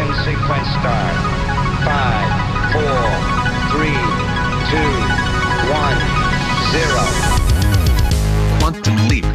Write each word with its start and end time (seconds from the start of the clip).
Ignition 0.00 0.24
sequence 0.24 0.68
start. 0.80 1.16
Five, 1.84 2.30
four, 2.72 3.00
three, 3.70 4.00
two, 4.70 4.92
one, 5.68 6.00
zero. 6.72 7.04
Quantum 8.58 8.96
leap. 9.08 9.26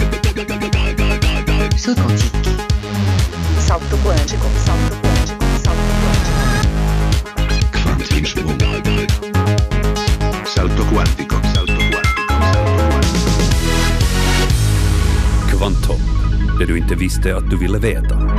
Salto 3.59 3.97
quântico, 3.97 4.47
salto 4.65 4.96
quântico, 5.01 5.46
salto 5.64 5.93
quântico. 6.01 6.33
Salto 7.84 8.23
quantico. 8.66 9.36
Salto 10.45 10.84
quantico. 10.86 11.36
Salto 11.54 11.73
quantico. 11.73 12.16
Kvantum, 15.50 16.00
det 16.59 16.66
du 16.66 16.77
inte 16.77 16.96
visste 16.96 17.36
att 17.36 17.50
du 17.50 17.57
ville 17.57 17.79
veta. 17.79 18.35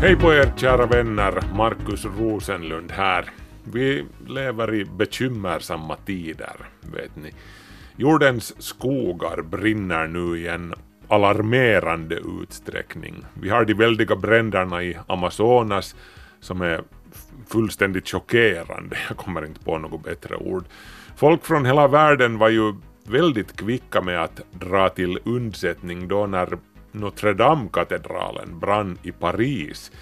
Hej 0.00 0.16
på 0.16 0.32
er 0.32 0.52
kära 0.56 0.86
vänner, 0.86 1.42
Markus 1.54 2.04
Rosenlund 2.04 2.92
här. 2.92 3.30
Vi 3.64 4.04
lever 4.26 4.74
i 4.74 4.84
bekymmersamma 4.84 5.96
tider, 5.96 6.56
vet 6.80 7.16
ni. 7.16 7.32
Jordens 7.96 8.62
skogar 8.62 9.42
brinner 9.42 10.06
nu 10.06 10.38
i 10.38 10.48
en 10.48 10.74
alarmerande 11.08 12.20
utsträckning. 12.42 13.24
Vi 13.40 13.48
har 13.48 13.64
de 13.64 13.74
väldiga 13.74 14.16
bränderna 14.16 14.82
i 14.82 14.96
Amazonas 15.06 15.96
som 16.40 16.60
är 16.60 16.82
fullständigt 17.48 18.08
chockerande. 18.08 18.96
Jag 19.08 19.16
kommer 19.16 19.46
inte 19.46 19.60
på 19.60 19.78
något 19.78 20.04
bättre 20.04 20.36
ord. 20.36 20.64
Folk 21.16 21.44
från 21.44 21.66
hela 21.66 21.88
världen 21.88 22.38
var 22.38 22.48
ju 22.48 22.74
väldigt 23.04 23.56
kvicka 23.56 24.00
med 24.00 24.22
att 24.22 24.40
dra 24.52 24.88
till 24.88 25.18
undsättning 25.24 26.08
då 26.08 26.26
när 26.26 26.58
Notre 26.92 27.32
Dame-katedralen 27.32 28.58
brann 28.58 28.98
i 29.02 29.12
Paris. 29.12 29.92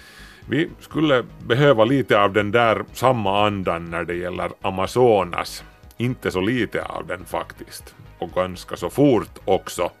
Vi 0.49 0.69
skulle 0.79 1.23
behöva 1.45 1.85
lite 1.85 2.19
av 2.21 2.33
den 2.33 2.51
där 2.51 2.85
samma 2.93 3.45
andan 3.45 3.85
när 3.85 4.03
det 4.03 4.15
gäller 4.15 4.51
Amazonas. 4.61 5.63
Inte 5.97 6.31
så 6.31 6.41
lite 6.41 6.83
av 6.83 7.07
den 7.07 7.25
faktiskt. 7.25 7.95
Och 8.19 8.31
ganska 8.31 8.75
så 8.75 8.89
fort 8.89 9.39
också. 9.45 9.91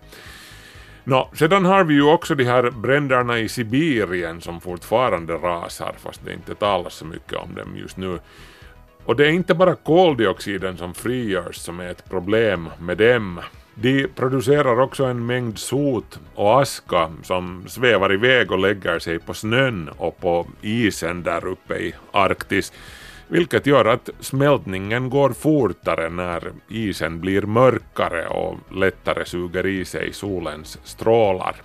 Nå, 1.03 1.29
sedan 1.33 1.65
har 1.65 1.83
vi 1.83 1.93
ju 1.93 2.03
också 2.03 2.35
de 2.35 2.43
här 2.43 2.71
bränderna 2.71 3.39
i 3.39 3.49
Sibirien 3.49 4.41
som 4.41 4.61
fortfarande 4.61 5.33
rasar, 5.33 5.95
fast 5.97 6.25
det 6.25 6.33
inte 6.33 6.55
talas 6.55 6.93
så 6.93 7.05
mycket 7.05 7.33
om 7.33 7.55
dem 7.55 7.77
just 7.77 7.97
nu. 7.97 8.19
Och 9.05 9.15
det 9.15 9.25
är 9.27 9.31
inte 9.31 9.53
bara 9.53 9.75
koldioxiden 9.75 10.77
som 10.77 10.93
frigörs 10.93 11.55
som 11.55 11.79
är 11.79 11.87
ett 11.87 12.09
problem 12.09 12.69
med 12.79 12.97
dem. 12.97 13.39
De 13.81 14.07
producerar 14.15 14.79
också 14.79 15.05
en 15.05 15.25
mängd 15.25 15.57
sot 15.57 16.19
och 16.35 16.61
aska 16.61 17.11
som 17.23 17.63
svävar 17.67 18.13
iväg 18.13 18.51
och 18.51 18.59
lägger 18.59 18.99
sig 18.99 19.19
på 19.19 19.33
snön 19.33 19.89
och 19.97 20.17
på 20.17 20.47
isen 20.61 21.23
där 21.23 21.45
uppe 21.45 21.75
i 21.75 21.95
Arktis, 22.11 22.73
vilket 23.27 23.65
gör 23.65 23.85
att 23.85 24.09
smältningen 24.19 25.09
går 25.09 25.29
fortare 25.29 26.09
när 26.09 26.51
isen 26.67 27.21
blir 27.21 27.41
mörkare 27.41 28.27
och 28.27 28.57
lättare 28.71 29.25
suger 29.25 29.65
i 29.65 29.85
sig 29.85 30.13
solens 30.13 30.79
strålar. 30.83 31.55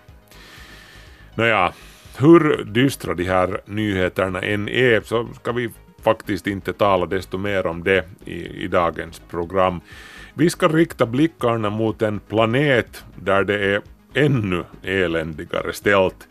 Nåja, 1.34 1.72
hur 2.18 2.64
dystra 2.64 3.14
de 3.14 3.24
här 3.24 3.60
nyheterna 3.64 4.40
än 4.40 4.68
är 4.68 5.00
så 5.00 5.28
ska 5.40 5.52
vi 5.52 5.70
faktiskt 6.02 6.46
inte 6.46 6.72
tala 6.72 7.06
desto 7.06 7.38
mer 7.38 7.66
om 7.66 7.84
det 7.84 8.04
i, 8.24 8.64
i 8.64 8.68
dagens 8.68 9.22
program. 9.30 9.80
Vi 10.34 10.50
ska 10.50 10.68
rikta 10.68 11.06
blickarna 11.06 11.70
mot 11.70 12.02
en 12.02 12.20
planet 12.20 13.04
där 13.16 13.44
det 13.44 13.74
är 13.74 13.82
ännu 14.14 14.64
eländigare 14.82 15.72
ställt. 15.72 16.28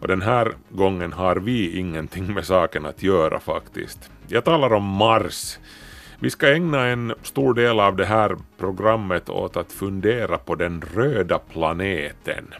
Och 0.00 0.08
den 0.08 0.22
här 0.22 0.52
gången 0.70 1.12
har 1.12 1.36
vi 1.36 1.78
ingenting 1.78 2.34
med 2.34 2.44
saken 2.44 2.86
att 2.86 3.02
göra 3.02 3.40
faktiskt. 3.40 4.10
Jag 4.26 4.44
talar 4.44 4.72
om 4.72 4.84
Mars. 4.84 5.58
Vi 6.18 6.30
ska 6.30 6.54
ägna 6.54 6.86
en 6.86 7.14
stor 7.22 7.54
del 7.54 7.80
av 7.80 7.96
det 7.96 8.04
här 8.04 8.36
programmet 8.58 9.28
åt 9.28 9.56
att 9.56 9.72
fundera 9.72 10.38
på 10.38 10.54
den 10.54 10.82
röda 10.94 11.38
planeten. 11.38 12.54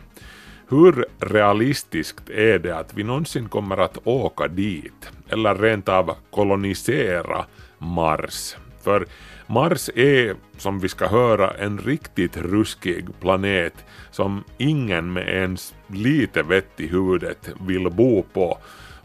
Hur 0.69 1.07
realistiskt 1.19 2.31
är 2.31 2.59
det 2.59 2.79
att 2.79 2.95
vi 2.95 3.03
någonsin 3.03 3.49
kommer 3.49 3.77
att 3.77 3.99
åka 4.05 4.49
dit? 4.49 5.11
Eller 5.29 5.55
rent 5.55 5.89
av 5.89 6.17
kolonisera 6.31 7.45
Mars? 7.79 8.57
För 8.83 9.07
Mars 9.47 9.91
är, 9.95 10.37
som 10.57 10.81
vi 10.81 10.89
ska 10.89 11.07
höra, 11.07 11.51
en 11.51 11.79
riktigt 11.79 12.37
ruskig 12.37 13.21
planet 13.21 13.75
som 14.11 14.45
ingen 14.59 15.13
med 15.13 15.29
ens 15.29 15.75
lite 15.87 16.43
vett 16.43 16.81
i 16.81 16.87
huvudet 16.87 17.49
vill 17.67 17.91
bo 17.91 18.23
på, 18.23 18.59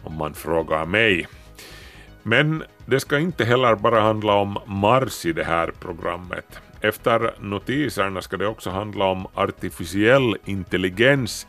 om 0.04 0.14
man 0.14 0.34
frågar 0.34 0.86
mig. 0.86 1.28
Men 2.24 2.64
det 2.86 3.00
ska 3.00 3.20
inte 3.20 3.46
heller 3.46 3.76
bara 3.76 4.02
handla 4.02 4.34
om 4.34 4.58
Mars 4.66 5.26
i 5.26 5.34
det 5.34 5.44
här 5.44 5.72
programmet. 5.80 6.60
Efter 6.82 7.34
notiserna 7.40 8.22
ska 8.22 8.38
det 8.38 8.48
också 8.48 8.70
handla 8.70 9.06
om 9.06 9.28
artificiell 9.34 10.36
intelligens, 10.46 11.48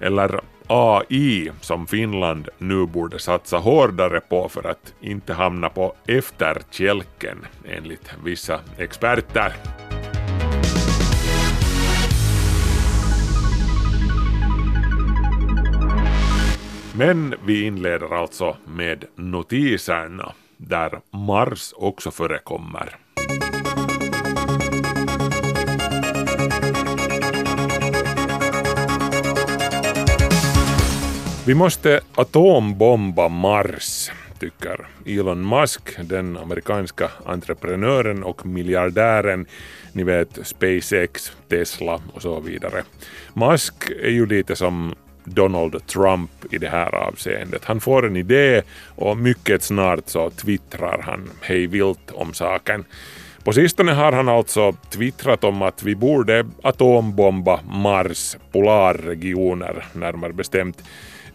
eller 0.00 0.40
AI, 0.72 1.50
som 1.60 1.86
Finland 1.86 2.48
nu 2.58 2.86
borde 2.86 3.18
satsa 3.18 3.58
hårdare 3.58 4.20
på 4.20 4.48
för 4.48 4.66
att 4.66 4.94
inte 5.00 5.32
hamna 5.32 5.68
på 5.68 5.94
efterkälken, 6.06 7.46
enligt 7.64 8.10
vissa 8.24 8.60
experter. 8.78 9.52
Men 16.94 17.34
vi 17.44 17.62
inleder 17.62 18.14
alltså 18.14 18.56
med 18.64 19.04
notiserna, 19.16 20.32
där 20.56 21.00
Mars 21.10 21.72
också 21.76 22.10
förekommer. 22.10 22.96
Vi 31.46 31.54
måste 31.54 32.00
atombomba 32.14 33.28
Mars, 33.28 34.10
tycker 34.40 34.88
Elon 35.06 35.48
Musk, 35.48 35.82
den 36.02 36.36
amerikanska 36.36 37.10
entreprenören 37.24 38.24
och 38.24 38.46
miljardären, 38.46 39.46
ni 39.92 40.02
vet 40.02 40.38
SpaceX, 40.42 41.32
Tesla 41.48 42.00
och 42.14 42.22
så 42.22 42.40
vidare. 42.40 42.82
Musk 43.34 43.74
är 44.02 44.10
ju 44.10 44.26
lite 44.26 44.56
som 44.56 44.94
Donald 45.24 45.86
Trump 45.86 46.30
i 46.50 46.58
det 46.58 46.68
här 46.68 46.94
avseendet. 46.94 47.64
Han 47.64 47.80
får 47.80 48.06
en 48.06 48.16
idé 48.16 48.62
och 48.96 49.16
mycket 49.16 49.62
snart 49.62 50.08
så 50.08 50.30
twittrar 50.30 51.02
han 51.02 51.30
hej 51.40 51.66
vilt 51.66 52.10
om 52.12 52.34
saken. 52.34 52.84
På 53.44 53.52
sistone 53.52 53.92
har 53.92 54.12
han 54.12 54.28
alltså 54.28 54.72
twittrat 54.90 55.44
om 55.44 55.62
att 55.62 55.82
vi 55.82 55.94
borde 55.94 56.46
atombomba 56.62 57.60
Mars 57.62 58.36
polarregioner, 58.52 59.84
närmare 59.92 60.32
bestämt, 60.32 60.82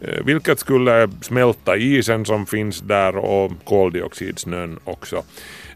Eh, 0.00 0.24
vilket 0.24 0.58
skulle 0.58 1.08
smälta 1.20 1.76
isen 1.76 2.24
som 2.24 2.46
finns 2.46 2.80
där 2.80 3.16
och 3.16 3.52
koldioxidsnön 3.64 4.78
också. 4.84 5.16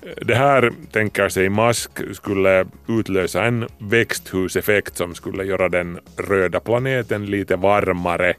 Eh, 0.03 0.27
det 0.27 0.35
här 0.35 0.73
tänker 0.93 1.29
sig 1.29 1.49
Musk 1.49 1.91
skulle 2.13 2.67
utlösa 2.89 3.45
en 3.45 3.69
växthuseffekt 3.79 4.97
som 4.97 5.15
skulle 5.15 5.45
göra 5.45 5.69
den 5.69 5.99
röda 6.17 6.61
planeten 6.61 7.27
lite 7.27 7.57
varmare. 7.57 8.35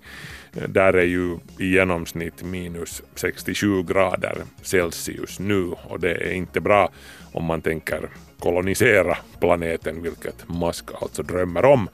Eh, 0.53 0.67
där 0.67 0.93
är 0.93 1.05
ju 1.05 1.37
i 1.59 1.73
genomsnitt 1.73 2.43
minus 2.43 3.01
67 3.15 3.83
grader 3.83 4.37
Celsius 4.61 5.39
nu 5.39 5.63
och 5.83 5.99
det 5.99 6.11
är 6.11 6.33
inte 6.33 6.61
bra 6.61 6.89
om 7.31 7.45
man 7.45 7.61
tänker 7.61 8.09
kolonisera 8.39 9.17
planeten, 9.39 10.03
vilket 10.03 10.49
Musk 10.49 10.85
alltså 11.01 11.23
drömmer 11.23 11.65
om. 11.65 11.89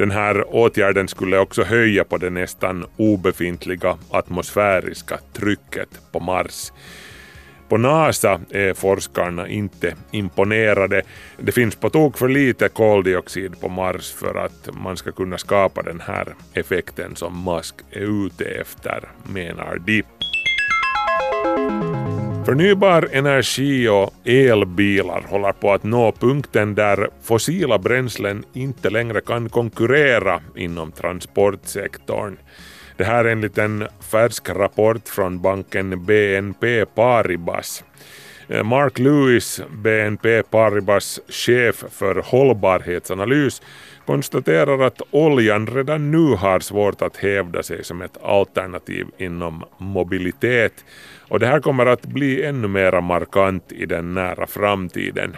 Den 0.00 0.10
här 0.10 0.54
åtgärden 0.54 1.08
skulle 1.08 1.38
också 1.38 1.62
höja 1.62 2.04
på 2.04 2.16
det 2.16 2.30
nästan 2.30 2.86
obefintliga 2.96 3.98
atmosfäriska 4.10 5.18
trycket 5.32 5.88
på 6.12 6.20
Mars. 6.20 6.72
På 7.68 7.76
NASA 7.76 8.40
är 8.50 8.74
forskarna 8.74 9.48
inte 9.48 9.94
imponerade. 10.10 11.02
Det 11.36 11.52
finns 11.52 11.76
på 11.76 11.90
tok 11.90 12.18
för 12.18 12.28
lite 12.28 12.68
koldioxid 12.68 13.60
på 13.60 13.68
Mars 13.68 14.12
för 14.12 14.34
att 14.34 14.68
man 14.72 14.96
ska 14.96 15.12
kunna 15.12 15.38
skapa 15.38 15.82
den 15.82 16.00
här 16.00 16.34
effekten 16.54 17.16
som 17.16 17.44
Musk 17.44 17.74
är 17.90 18.26
ute 18.26 18.44
efter, 18.44 19.08
menar 19.32 19.78
de. 19.78 20.02
Förnybar 22.50 23.08
energi 23.12 23.88
och 23.88 24.14
elbilar 24.24 25.24
håller 25.28 25.52
på 25.52 25.72
att 25.72 25.82
nå 25.82 26.12
punkten 26.12 26.74
där 26.74 27.08
fossila 27.22 27.78
bränslen 27.78 28.44
inte 28.52 28.90
längre 28.90 29.20
kan 29.20 29.48
konkurrera 29.48 30.40
inom 30.56 30.92
transportsektorn. 30.92 32.36
Det 32.96 33.04
här 33.04 33.24
enligt 33.24 33.58
en 33.58 33.88
färsk 34.10 34.48
rapport 34.48 35.08
från 35.08 35.40
banken 35.40 36.04
BNP 36.04 36.86
Paribas. 36.86 37.84
Eh, 38.48 38.62
Mark 38.62 38.98
Lewis, 38.98 39.60
BNP 39.70 40.42
Paribas 40.42 41.20
chef 41.28 41.84
för 41.90 42.22
hållbarhetsanalys, 42.24 43.62
konstaterar 44.06 44.82
att 44.82 45.02
oljan 45.10 45.66
redan 45.66 46.10
nu 46.10 46.36
har 46.36 46.60
svårt 46.60 47.02
att 47.02 47.16
hävda 47.16 47.62
sig 47.62 47.84
som 47.84 48.02
ett 48.02 48.22
alternativ 48.22 49.06
inom 49.18 49.64
mobilitet 49.78 50.84
och 51.30 51.40
det 51.40 51.46
här 51.46 51.60
kommer 51.60 51.86
att 51.86 52.06
bli 52.06 52.44
ännu 52.44 52.68
mer 52.68 53.00
markant 53.00 53.72
i 53.72 53.86
den 53.86 54.14
nära 54.14 54.46
framtiden. 54.46 55.36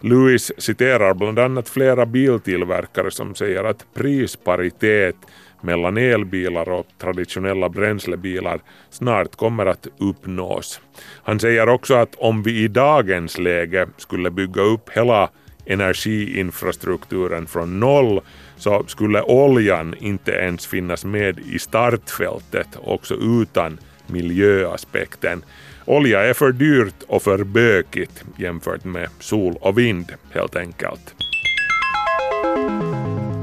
Lewis 0.00 0.52
citerar 0.58 1.14
bland 1.14 1.38
annat 1.38 1.68
flera 1.68 2.06
biltillverkare 2.06 3.10
som 3.10 3.34
säger 3.34 3.64
att 3.64 3.86
prisparitet 3.94 5.16
mellan 5.60 5.96
elbilar 5.96 6.68
och 6.68 6.86
traditionella 6.98 7.68
bränslebilar 7.68 8.60
snart 8.90 9.36
kommer 9.36 9.66
att 9.66 9.86
uppnås. 9.98 10.80
Han 11.22 11.40
säger 11.40 11.68
också 11.68 11.94
att 11.94 12.14
om 12.14 12.42
vi 12.42 12.62
i 12.64 12.68
dagens 12.68 13.38
läge 13.38 13.88
skulle 13.96 14.30
bygga 14.30 14.62
upp 14.62 14.90
hela 14.90 15.30
energiinfrastrukturen 15.66 17.46
från 17.46 17.80
noll 17.80 18.20
så 18.56 18.84
skulle 18.86 19.22
oljan 19.22 19.94
inte 19.98 20.32
ens 20.32 20.66
finnas 20.66 21.04
med 21.04 21.38
i 21.38 21.58
startfältet 21.58 22.68
också 22.82 23.14
utan 23.14 23.78
miljöaspekten. 24.08 25.44
Olja 25.84 26.20
är 26.20 26.34
för 26.34 26.52
dyrt 26.52 27.02
och 27.06 27.22
för 27.22 27.44
bökigt 27.44 28.24
jämfört 28.36 28.84
med 28.84 29.08
sol 29.20 29.56
och 29.60 29.78
vind 29.78 30.12
helt 30.30 30.56
enkelt. 30.56 31.14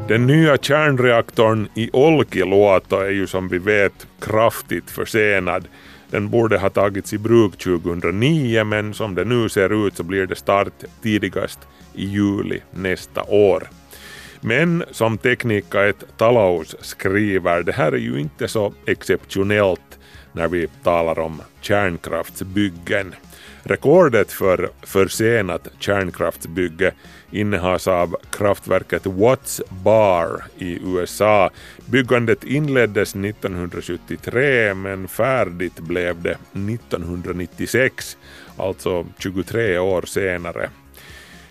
Den 0.07 0.27
nya 0.27 0.57
kärnreaktorn 0.57 1.67
i 1.75 1.89
Olkiluoto 1.93 2.95
är 2.95 3.09
ju 3.09 3.27
som 3.27 3.47
vi 3.47 3.57
vet 3.57 4.07
kraftigt 4.21 4.91
försenad. 4.91 5.67
Den 6.09 6.29
borde 6.29 6.57
ha 6.57 6.69
tagits 6.69 7.13
i 7.13 7.17
bruk 7.17 7.57
2009 7.57 8.63
men 8.63 8.93
som 8.93 9.15
det 9.15 9.25
nu 9.25 9.49
ser 9.49 9.87
ut 9.87 9.97
så 9.97 10.03
blir 10.03 10.25
det 10.25 10.35
start 10.35 10.73
tidigast 11.01 11.59
i 11.93 12.05
juli 12.05 12.61
nästa 12.71 13.23
år. 13.23 13.67
Men 14.41 14.83
som 14.91 15.17
Teknika 15.17 15.87
ett 15.87 16.03
Talaus 16.17 16.75
skriver, 16.79 17.63
det 17.63 17.71
här 17.71 17.91
är 17.91 17.97
ju 17.97 18.19
inte 18.19 18.47
så 18.47 18.73
exceptionellt 18.85 19.99
när 20.35 20.47
vi 20.47 20.67
talar 20.83 21.19
om 21.19 21.41
kärnkraftsbyggen. 21.61 23.15
Rekordet 23.63 24.31
för 24.31 24.69
försenat 24.83 25.67
kärnkraftsbygge 25.79 26.91
innehas 27.31 27.87
av 27.87 28.15
kraftverket 28.31 29.05
Watts 29.05 29.61
Bar 29.69 30.43
i 30.57 30.79
USA. 30.83 31.49
Byggandet 31.85 32.43
inleddes 32.43 33.15
1973 33.15 34.73
men 34.73 35.07
färdigt 35.07 35.79
blev 35.79 36.21
det 36.21 36.37
1996, 36.51 38.17
alltså 38.57 39.05
23 39.19 39.79
år 39.79 40.01
senare. 40.01 40.69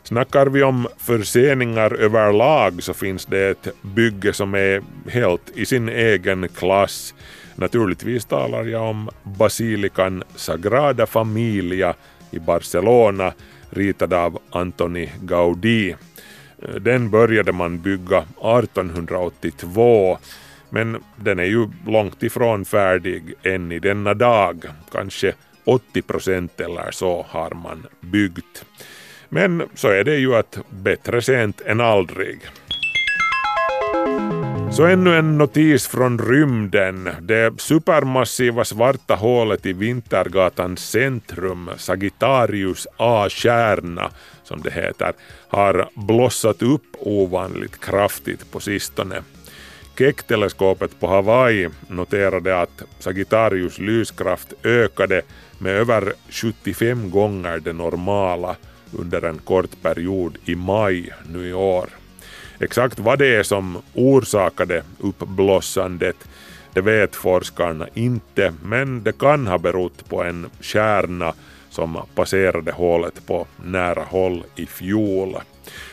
Snackar 0.03 0.47
vi 0.47 0.63
om 0.63 0.87
förseningar 0.99 1.95
överlag 1.95 2.83
så 2.83 2.95
finns 2.95 3.27
det 3.27 3.49
ett 3.49 3.69
bygge 3.83 4.33
som 4.33 4.55
är 4.55 4.83
helt 5.09 5.51
i 5.55 5.67
sin 5.67 5.89
egen 5.89 6.49
klass. 6.49 7.15
Naturligtvis 7.55 8.25
talar 8.25 8.65
jag 8.65 8.83
om 8.83 9.11
basilikan 9.23 10.23
Sagrada 10.37 11.07
Familia 11.07 11.95
i 12.31 12.39
Barcelona 12.39 13.33
ritad 13.71 14.13
av 14.13 14.39
Antoni 14.51 15.13
Gaudí. 15.21 15.95
Den 16.81 17.11
började 17.11 17.53
man 17.53 17.81
bygga 17.81 18.19
1882 18.19 20.19
men 20.75 21.03
den 21.17 21.39
är 21.39 21.45
ju 21.45 21.69
långt 21.87 22.23
ifrån 22.23 22.65
färdig 22.65 23.35
än 23.43 23.73
i 23.73 23.79
denna 23.79 24.15
dag. 24.15 24.65
Kanske 24.93 25.35
80 25.65 26.03
procent 26.03 26.61
eller 26.61 26.91
så 26.91 27.27
har 27.29 27.51
man 27.51 27.87
byggt. 28.01 28.65
Men 29.29 29.63
så 29.75 29.89
är 29.89 30.05
det 30.05 30.17
ju 30.17 30.35
att 30.35 30.59
bättre 30.71 31.23
sent 31.23 31.61
än 31.61 31.81
aldrig. 31.81 32.41
Så 34.77 34.85
ännu 34.85 35.17
en 35.17 35.39
notis 35.39 35.87
från 35.87 36.19
rymden. 36.19 37.11
Det 37.21 37.61
supermassiva 37.61 38.65
svarta 38.65 39.15
hålet 39.15 39.67
i 39.67 39.73
Vintergatans 39.73 40.91
centrum, 40.91 41.71
Sagittarius 41.77 42.87
A-kärna 42.97 44.11
som 44.43 44.63
det 44.63 44.71
heter, 44.71 45.13
har 45.49 45.89
blossat 45.95 46.63
upp 46.63 46.85
ovanligt 46.99 47.81
kraftigt 47.81 48.53
på 48.53 48.61
sistone. 48.61 49.23
Keck-teleskopet 49.99 51.01
på 51.01 51.07
Hawaii 51.07 51.69
noterade 51.89 52.61
att 52.61 52.83
Sagittarius 52.99 53.79
lyskraft 53.79 54.53
ökade 54.63 55.23
med 55.59 55.73
över 55.73 56.13
75 56.31 57.11
gånger 57.11 57.59
det 57.59 57.73
normala 57.73 58.57
under 58.93 59.23
en 59.23 59.39
kort 59.39 59.83
period 59.83 60.39
i 60.45 60.55
maj 60.55 61.13
nu 61.33 61.49
i 61.49 61.53
år. 61.53 61.89
Exakt 62.65 62.99
vad 62.99 63.19
det 63.19 63.37
är 63.37 63.43
som 63.43 63.83
orsakade 63.95 64.83
uppblossandet 64.99 66.17
det 66.73 66.81
vet 66.81 67.17
forskarna 67.17 67.89
inte, 67.95 68.55
men 68.63 69.03
det 69.03 69.19
kan 69.19 69.47
ha 69.47 69.59
berott 69.59 70.09
på 70.09 70.23
en 70.23 70.51
stjärna 70.61 71.33
som 71.71 71.99
passerade 72.15 72.73
hålet 72.73 73.27
på 73.27 73.47
nära 73.65 74.03
håll 74.03 74.45
i 74.57 74.67
fjol. 74.67 75.37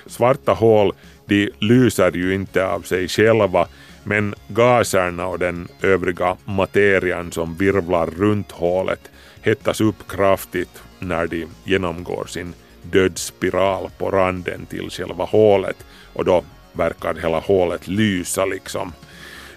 Svarta 0.05 0.53
hål 0.53 0.93
de 1.25 1.49
lyser 1.59 2.11
ju 2.11 2.33
inte 2.33 2.65
av 2.65 2.81
sig 2.81 3.07
själva, 3.07 3.67
men 4.03 4.35
gaserna 4.47 5.27
och 5.27 5.39
den 5.39 5.67
övriga 5.81 6.37
materian 6.45 7.31
som 7.31 7.55
virvlar 7.55 8.07
runt 8.07 8.51
hålet 8.51 9.11
hettas 9.41 9.81
upp 9.81 10.07
kraftigt 10.07 10.83
när 10.99 11.27
de 11.27 11.47
genomgår 11.63 12.25
sin 12.25 12.53
dödsspiral 12.81 13.89
på 13.97 14.11
randen 14.11 14.65
till 14.65 14.89
själva 14.89 15.23
hålet 15.25 15.85
och 16.13 16.25
då 16.25 16.43
verkar 16.73 17.15
hela 17.15 17.39
hålet 17.39 17.87
lysa 17.87 18.45
liksom. 18.45 18.93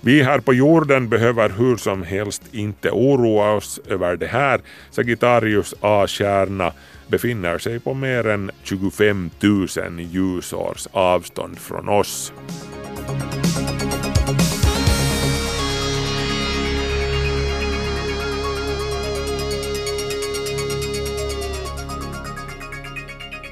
Vi 0.01 0.23
här 0.23 0.39
på 0.39 0.55
jorden 0.55 1.09
behöver 1.09 1.49
hur 1.49 1.77
som 1.77 2.03
helst 2.03 2.43
inte 2.53 2.91
oroa 2.91 3.53
oss 3.53 3.81
över 3.89 4.17
det 4.17 4.27
här. 4.27 4.61
Sagittarius 4.91 5.75
A-kärna 5.81 6.73
befinner 7.07 7.59
sig 7.59 7.81
på 7.81 7.95
mer 7.95 8.27
än 8.27 8.51
25 8.63 9.31
000 9.41 9.69
ljusårs 10.01 10.87
avstånd 10.93 11.59
från 11.59 11.89
oss. 11.89 12.33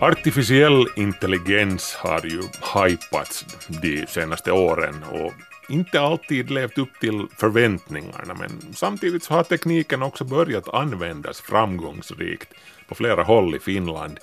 Artificiell 0.02 0.86
intelligens 0.96 1.94
har 1.94 2.20
ju 2.26 2.42
hypats 2.74 3.46
de 3.68 4.06
senaste 4.06 4.52
åren 4.52 5.04
och 5.12 5.32
inte 5.68 6.00
alltid 6.00 6.50
levt 6.50 6.78
upp 6.78 7.00
till 7.00 7.26
förväntningarna 7.36 8.34
men 8.34 8.74
samtidigt 8.74 9.24
så 9.24 9.34
har 9.34 9.42
tekniken 9.42 10.02
också 10.02 10.24
börjat 10.24 10.68
användas 10.68 11.40
framgångsrikt 11.40 12.48
på 12.88 12.94
flera 12.94 13.22
håll 13.22 13.54
i 13.54 13.58
Finland. 13.58 14.18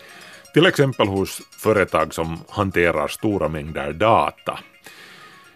Till 0.54 0.66
exempel 0.66 1.08
hos 1.08 1.42
företag 1.52 2.14
som 2.14 2.38
hanterar 2.50 3.08
stora 3.08 3.48
mängder 3.48 3.94
data. 3.94 4.60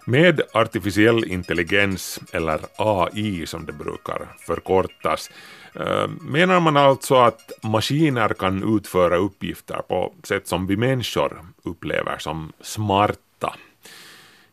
Med 0.05 0.41
artificiell 0.53 1.23
intelligens, 1.23 2.19
eller 2.31 2.59
AI 2.75 3.45
som 3.45 3.65
det 3.65 3.73
brukar 3.73 4.27
förkortas, 4.39 5.31
eh, 5.75 6.07
menar 6.21 6.59
man 6.59 6.77
alltså 6.77 7.15
att 7.15 7.51
maskiner 7.61 8.29
kan 8.29 8.77
utföra 8.77 9.17
uppgifter 9.17 9.81
på 9.87 10.13
sätt 10.23 10.47
som 10.47 10.67
vi 10.67 10.77
människor 10.77 11.45
upplever 11.63 12.17
som 12.17 12.53
smarta? 12.61 13.55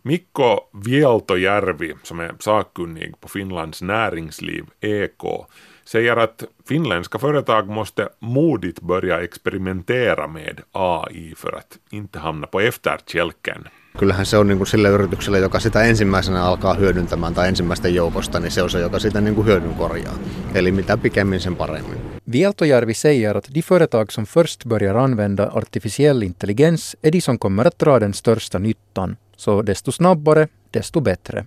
Mikko 0.03 0.61
Vieltojärvi, 0.73 1.95
som 2.03 2.21
är 2.21 2.35
sakkunnig 2.39 3.21
på 3.21 3.29
Finlands 3.29 3.83
näringsliv, 3.83 4.65
EK, 4.81 5.47
säger 5.85 6.17
att 6.17 6.45
finländska 6.69 7.19
företag 7.19 7.69
måste 7.69 8.09
modigt 8.19 8.81
börja 8.81 9.23
experimentera 9.23 10.27
med 10.27 10.61
AI 10.73 11.35
för 11.37 11.53
att 11.53 11.79
inte 11.91 12.19
hamna 12.19 12.47
på 12.47 12.61
efterkälken. 12.61 13.69
Kyllähän 13.99 14.27
se 14.27 14.37
on 14.39 14.49
niin 14.49 14.59
kuin 14.59 14.67
sille 14.67 14.89
yritykselle, 14.89 15.39
joka 15.39 15.61
sitä 15.61 15.83
ensimmäisenä 15.83 16.45
alkaa 16.45 16.75
hyödyntämään 16.75 17.35
tai 17.35 17.49
ensimmäisten 17.49 17.95
joukosta, 17.95 18.41
niin 18.41 18.51
se 18.51 18.63
on 18.63 18.71
se, 18.71 18.81
joka 18.81 18.99
sitä 18.99 19.21
niin 19.21 19.35
kuin 19.35 19.47
hyödyn 19.47 19.75
korjaa. 19.75 20.15
Eli 20.55 20.73
mitä 20.73 20.97
pikemmin 20.97 21.41
sen 21.41 21.57
paremmin. 21.57 21.99
Vieltojärvi 22.33 22.95
säger 22.95 23.37
att 23.37 23.55
de 23.55 23.63
företag 23.63 24.11
som 24.11 24.27
först 24.27 24.65
börjar 24.65 24.97
använda 24.97 25.51
artificiell 25.53 26.23
intelligens 26.23 26.97
är 27.03 27.13
de 27.13 27.21
som 27.21 27.39
kommer 27.39 27.67
att 27.67 27.79
dra 27.79 28.01
den 28.01 28.15
största 28.15 28.59
nyttan. 28.59 29.17
Så 29.37 29.63
desto 29.67 29.93
snabbare, 29.93 30.49
desto 30.71 31.01
bättre. 31.01 31.45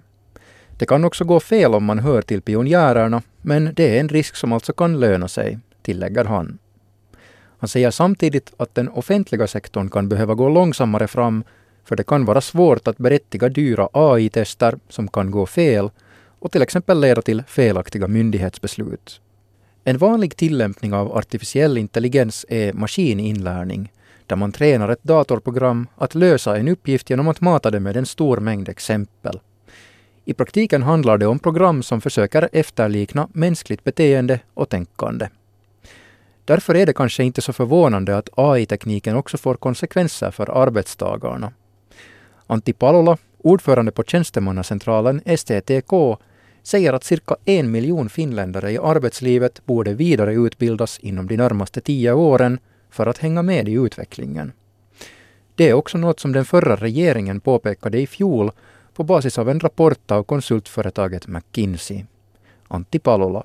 Det 0.79 0.85
kan 0.85 1.05
också 1.05 1.25
gå 1.25 1.39
fel 1.39 1.75
om 1.75 1.83
man 1.83 1.99
hör 1.99 2.21
till 2.21 2.41
pionjärerna, 2.41 3.21
men 3.41 3.73
det 3.75 3.95
är 3.95 3.99
en 3.99 4.09
risk 4.09 4.35
som 4.35 4.53
alltså 4.53 4.73
kan 4.73 4.99
löna 4.99 5.27
sig, 5.27 5.59
tillägger 5.81 6.25
han. 6.25 6.57
Han 7.57 7.67
säger 7.67 7.91
samtidigt 7.91 8.53
att 8.57 8.75
den 8.75 8.89
offentliga 8.89 9.47
sektorn 9.47 9.89
kan 9.89 10.09
behöva 10.09 10.33
gå 10.33 10.49
långsammare 10.49 11.07
fram 11.07 11.43
för 11.85 11.95
det 11.95 12.03
kan 12.03 12.25
vara 12.25 12.41
svårt 12.41 12.87
att 12.87 12.97
berättiga 12.97 13.49
dyra 13.49 13.89
AI-tester 13.93 14.79
som 14.89 15.07
kan 15.07 15.31
gå 15.31 15.45
fel 15.45 15.89
och 16.39 16.51
till 16.51 16.61
exempel 16.61 16.99
leda 16.99 17.21
till 17.21 17.43
felaktiga 17.47 18.07
myndighetsbeslut. 18.07 19.21
En 19.83 19.97
vanlig 19.97 20.35
tillämpning 20.35 20.93
av 20.93 21.17
artificiell 21.17 21.77
intelligens 21.77 22.45
är 22.49 22.73
maskininlärning, 22.73 23.91
där 24.27 24.35
man 24.35 24.51
tränar 24.51 24.89
ett 24.89 25.03
datorprogram 25.03 25.87
att 25.95 26.15
lösa 26.15 26.57
en 26.57 26.67
uppgift 26.67 27.09
genom 27.09 27.27
att 27.27 27.41
mata 27.41 27.71
det 27.71 27.79
med 27.79 27.97
en 27.97 28.05
stor 28.05 28.37
mängd 28.37 28.69
exempel. 28.69 29.39
I 30.25 30.33
praktiken 30.33 30.83
handlar 30.83 31.17
det 31.17 31.27
om 31.27 31.39
program 31.39 31.83
som 31.83 32.01
försöker 32.01 32.49
efterlikna 32.51 33.27
mänskligt 33.33 33.83
beteende 33.83 34.39
och 34.53 34.69
tänkande. 34.69 35.27
Därför 36.45 36.75
är 36.75 36.85
det 36.85 36.93
kanske 36.93 37.23
inte 37.23 37.41
så 37.41 37.53
förvånande 37.53 38.17
att 38.17 38.29
AI-tekniken 38.35 39.15
också 39.15 39.37
får 39.37 39.55
konsekvenser 39.55 40.31
för 40.31 40.63
arbetstagarna. 40.63 41.51
Antti 42.53 42.73
Palola, 42.73 43.17
ordförande 43.37 43.91
på 43.91 44.03
Tjänstemannacentralen 44.03 45.21
STTK, 45.37 46.17
säger 46.63 46.93
att 46.93 47.03
cirka 47.03 47.35
en 47.45 47.71
miljon 47.71 48.09
finländare 48.09 48.71
i 48.71 48.77
arbetslivet 48.77 49.65
borde 49.65 49.93
vidareutbildas 49.93 50.99
inom 50.99 51.27
de 51.27 51.37
närmaste 51.37 51.81
tio 51.81 52.13
åren 52.13 52.59
för 52.89 53.07
att 53.07 53.17
hänga 53.17 53.41
med 53.41 53.69
i 53.69 53.73
utvecklingen. 53.73 54.51
Det 55.55 55.69
är 55.69 55.73
också 55.73 55.97
något 55.97 56.19
som 56.19 56.31
den 56.31 56.45
förra 56.45 56.75
regeringen 56.75 57.39
påpekade 57.39 57.99
i 58.01 58.07
fjol 58.07 58.51
på 58.93 59.03
basis 59.03 59.37
av 59.37 59.49
en 59.49 59.59
rapport 59.59 60.11
av 60.11 60.23
konsultföretaget 60.23 61.27
McKinsey. 61.27 62.05
Antti 62.67 62.99
Palola. 62.99 63.43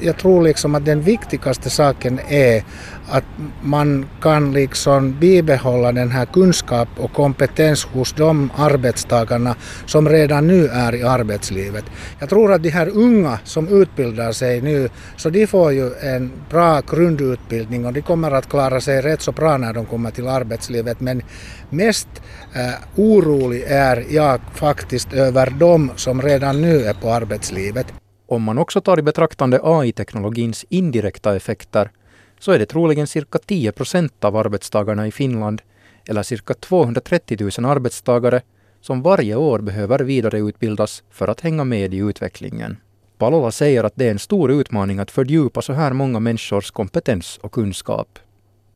Jag 0.00 0.16
tror 0.16 0.42
liksom 0.42 0.74
att 0.74 0.84
den 0.84 1.00
viktigaste 1.00 1.70
saken 1.70 2.20
är 2.28 2.64
att 3.08 3.24
man 3.62 4.06
kan 4.20 4.52
liksom 4.52 5.18
bibehålla 5.20 5.92
den 5.92 6.10
här 6.10 6.24
kunskap 6.24 6.88
och 6.96 7.12
kompetens 7.12 7.84
hos 7.84 8.12
de 8.12 8.50
arbetstagarna 8.56 9.54
som 9.86 10.08
redan 10.08 10.46
nu 10.46 10.66
är 10.66 10.94
i 10.94 11.02
arbetslivet. 11.02 11.84
Jag 12.18 12.28
tror 12.28 12.52
att 12.52 12.62
de 12.62 12.70
här 12.70 12.88
unga 12.88 13.38
som 13.44 13.68
utbildar 13.68 14.32
sig 14.32 14.60
nu, 14.60 14.88
så 15.16 15.30
de 15.30 15.46
får 15.46 15.72
ju 15.72 15.94
en 15.94 16.32
bra 16.50 16.80
grundutbildning 16.80 17.86
och 17.86 17.92
de 17.92 18.02
kommer 18.02 18.30
att 18.30 18.48
klara 18.48 18.80
sig 18.80 19.00
rätt 19.00 19.22
så 19.22 19.32
bra 19.32 19.56
när 19.56 19.72
de 19.72 19.86
kommer 19.86 20.10
till 20.10 20.28
arbetslivet. 20.28 21.00
Men 21.00 21.22
mest 21.70 22.08
eh, 22.54 23.00
orolig 23.00 23.64
är 23.66 24.04
jag 24.10 24.40
faktiskt 24.54 25.12
över 25.12 25.50
de 25.50 25.90
som 25.96 26.22
redan 26.22 26.62
nu 26.62 26.84
är 26.84 26.94
på 26.94 27.12
arbetslivet. 27.12 28.01
Om 28.26 28.42
man 28.42 28.58
också 28.58 28.80
tar 28.80 28.98
i 28.98 29.02
betraktande 29.02 29.60
AI-teknologins 29.62 30.64
indirekta 30.68 31.36
effekter 31.36 31.90
så 32.38 32.52
är 32.52 32.58
det 32.58 32.66
troligen 32.66 33.06
cirka 33.06 33.38
10 33.38 33.72
procent 33.72 34.24
av 34.24 34.36
arbetstagarna 34.36 35.06
i 35.06 35.12
Finland, 35.12 35.62
eller 36.08 36.22
cirka 36.22 36.54
230 36.54 37.50
000 37.58 37.70
arbetstagare, 37.70 38.42
som 38.80 39.02
varje 39.02 39.34
år 39.34 39.58
behöver 39.58 39.98
vidareutbildas 39.98 41.02
för 41.10 41.28
att 41.28 41.40
hänga 41.40 41.64
med 41.64 41.94
i 41.94 41.96
utvecklingen. 41.96 42.76
Palola 43.18 43.50
säger 43.50 43.84
att 43.84 43.92
det 43.96 44.06
är 44.06 44.10
en 44.10 44.18
stor 44.18 44.50
utmaning 44.50 44.98
att 44.98 45.10
fördjupa 45.10 45.62
så 45.62 45.72
här 45.72 45.92
många 45.92 46.20
människors 46.20 46.70
kompetens 46.70 47.38
och 47.42 47.52
kunskap. 47.52 48.18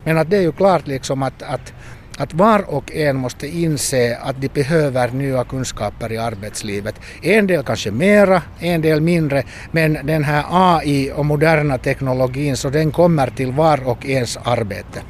Men 0.05 0.19
att 0.19 0.31
det 0.31 0.37
är 0.37 0.43
ju 0.43 0.53
klart 0.53 0.87
liksom 0.87 1.23
att, 1.23 1.43
att 1.43 1.73
att 2.17 2.35
var 2.35 2.75
och 2.75 2.93
en 2.93 3.17
måste 3.17 3.47
inse 3.47 4.17
att 4.17 4.41
de 4.41 4.49
behöver 4.49 5.11
nya 5.11 5.45
kunskaper 5.45 6.13
i 6.13 6.19
arbetslivet. 6.19 6.95
En 7.23 7.47
del 7.47 7.63
kanske 7.63 7.91
mera, 7.91 8.43
en 8.59 8.83
del 8.83 9.01
mindre, 9.01 9.45
men 9.71 9.99
den 10.07 10.25
här 10.25 10.45
AI 10.51 11.13
och 11.17 11.27
moderna 11.27 11.79
teknologin 11.79 12.57
så 12.57 12.71
den 12.71 12.93
kommer 12.93 13.31
till 13.31 13.53
var 13.53 13.89
och 13.89 14.07
ens 14.07 14.37
arbete. 14.37 15.03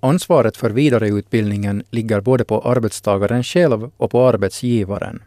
Ansvaret 0.00 0.56
för 0.56 0.70
vidareutbildningen 0.70 1.82
ligger 1.90 2.20
både 2.20 2.44
på 2.44 2.60
arbetstagaren 2.60 3.44
själv 3.44 3.90
och 3.96 4.10
på 4.10 4.26
arbetsgivaren. 4.26 5.22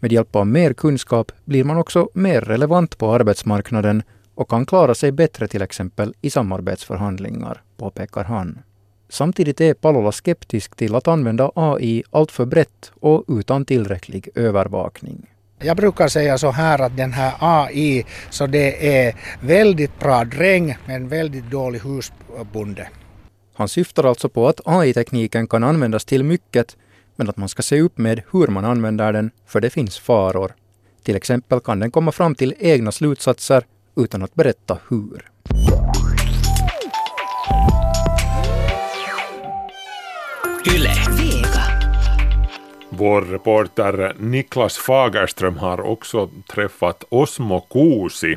Med 0.00 0.12
hjälp 0.12 0.36
av 0.36 0.46
mer 0.46 0.72
kunskap 0.72 1.32
blir 1.44 1.64
man 1.64 1.76
också 1.76 2.08
mer 2.14 2.40
relevant 2.40 2.98
på 2.98 3.14
arbetsmarknaden 3.14 4.02
och 4.34 4.50
kan 4.50 4.66
klara 4.66 4.94
sig 4.94 5.12
bättre 5.12 5.48
till 5.48 5.62
exempel 5.62 6.14
i 6.20 6.30
samarbetsförhandlingar, 6.30 7.62
påpekar 7.76 8.24
han. 8.24 8.58
Samtidigt 9.08 9.60
är 9.60 9.74
Palola 9.74 10.12
skeptisk 10.12 10.76
till 10.76 10.94
att 10.94 11.08
använda 11.08 11.50
AI 11.54 12.02
alltför 12.10 12.44
brett 12.46 12.92
och 13.00 13.24
utan 13.28 13.64
tillräcklig 13.64 14.28
övervakning. 14.34 15.26
Jag 15.58 15.76
brukar 15.76 16.08
säga 16.08 16.38
så 16.38 16.50
här 16.50 16.78
att 16.78 16.96
den 16.96 17.12
här 17.12 17.34
AI, 17.38 18.04
så 18.30 18.46
det 18.46 18.98
är 18.98 19.14
väldigt 19.40 19.98
bra 19.98 20.24
dräng 20.24 20.76
men 20.86 21.08
väldigt 21.08 21.50
dålig 21.50 21.80
husbonde. 21.80 22.88
Han 23.54 23.68
syftar 23.68 24.04
alltså 24.04 24.28
på 24.28 24.48
att 24.48 24.60
AI-tekniken 24.64 25.46
kan 25.46 25.64
användas 25.64 26.04
till 26.04 26.24
mycket, 26.24 26.76
men 27.16 27.28
att 27.28 27.36
man 27.36 27.48
ska 27.48 27.62
se 27.62 27.80
upp 27.80 27.98
med 27.98 28.22
hur 28.32 28.46
man 28.46 28.64
använder 28.64 29.12
den, 29.12 29.30
för 29.46 29.60
det 29.60 29.70
finns 29.70 29.98
faror. 29.98 30.52
Till 31.02 31.16
exempel 31.16 31.60
kan 31.60 31.80
den 31.80 31.90
komma 31.90 32.12
fram 32.12 32.34
till 32.34 32.54
egna 32.58 32.92
slutsatser 32.92 33.64
utan 33.96 34.22
att 34.22 34.34
berätta 34.34 34.78
hur. 34.88 35.30
Vår 42.90 43.22
reporter 43.22 44.14
Niklas 44.18 44.78
Fagerström 44.78 45.56
har 45.56 45.80
också 45.80 46.30
träffat 46.46 47.04
Osmo 47.08 47.60
Kuusi. 47.60 48.36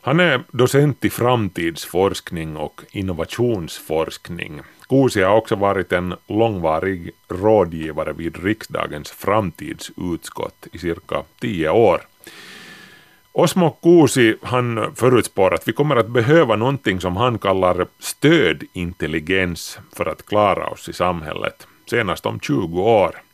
Han 0.00 0.20
är 0.20 0.42
docent 0.50 1.04
i 1.04 1.10
framtidsforskning 1.10 2.56
och 2.56 2.80
innovationsforskning. 2.90 4.60
Kuusi 4.88 5.22
har 5.22 5.36
också 5.36 5.56
varit 5.56 5.92
en 5.92 6.14
långvarig 6.26 7.10
rådgivare 7.28 8.12
vid 8.12 8.44
riksdagens 8.44 9.10
framtidsutskott 9.10 10.66
i 10.72 10.78
cirka 10.78 11.22
tio 11.40 11.70
år. 11.70 12.00
Osmo 13.32 13.70
Kuusi 13.70 14.36
han 14.42 14.94
förutspår 14.94 15.54
att 15.54 15.68
vi 15.68 15.72
kommer 15.72 15.96
att 15.96 16.08
behöva 16.08 16.56
någonting 16.56 17.00
som 17.00 17.16
han 17.16 17.38
kallar 17.38 17.86
stödintelligens 17.98 19.78
för 19.96 20.06
att 20.06 20.26
klara 20.26 20.66
oss 20.66 20.88
i 20.88 20.92
samhället, 20.92 21.66
senast 21.90 22.26
om 22.26 22.40
20 22.40 22.82
år. 22.82 23.27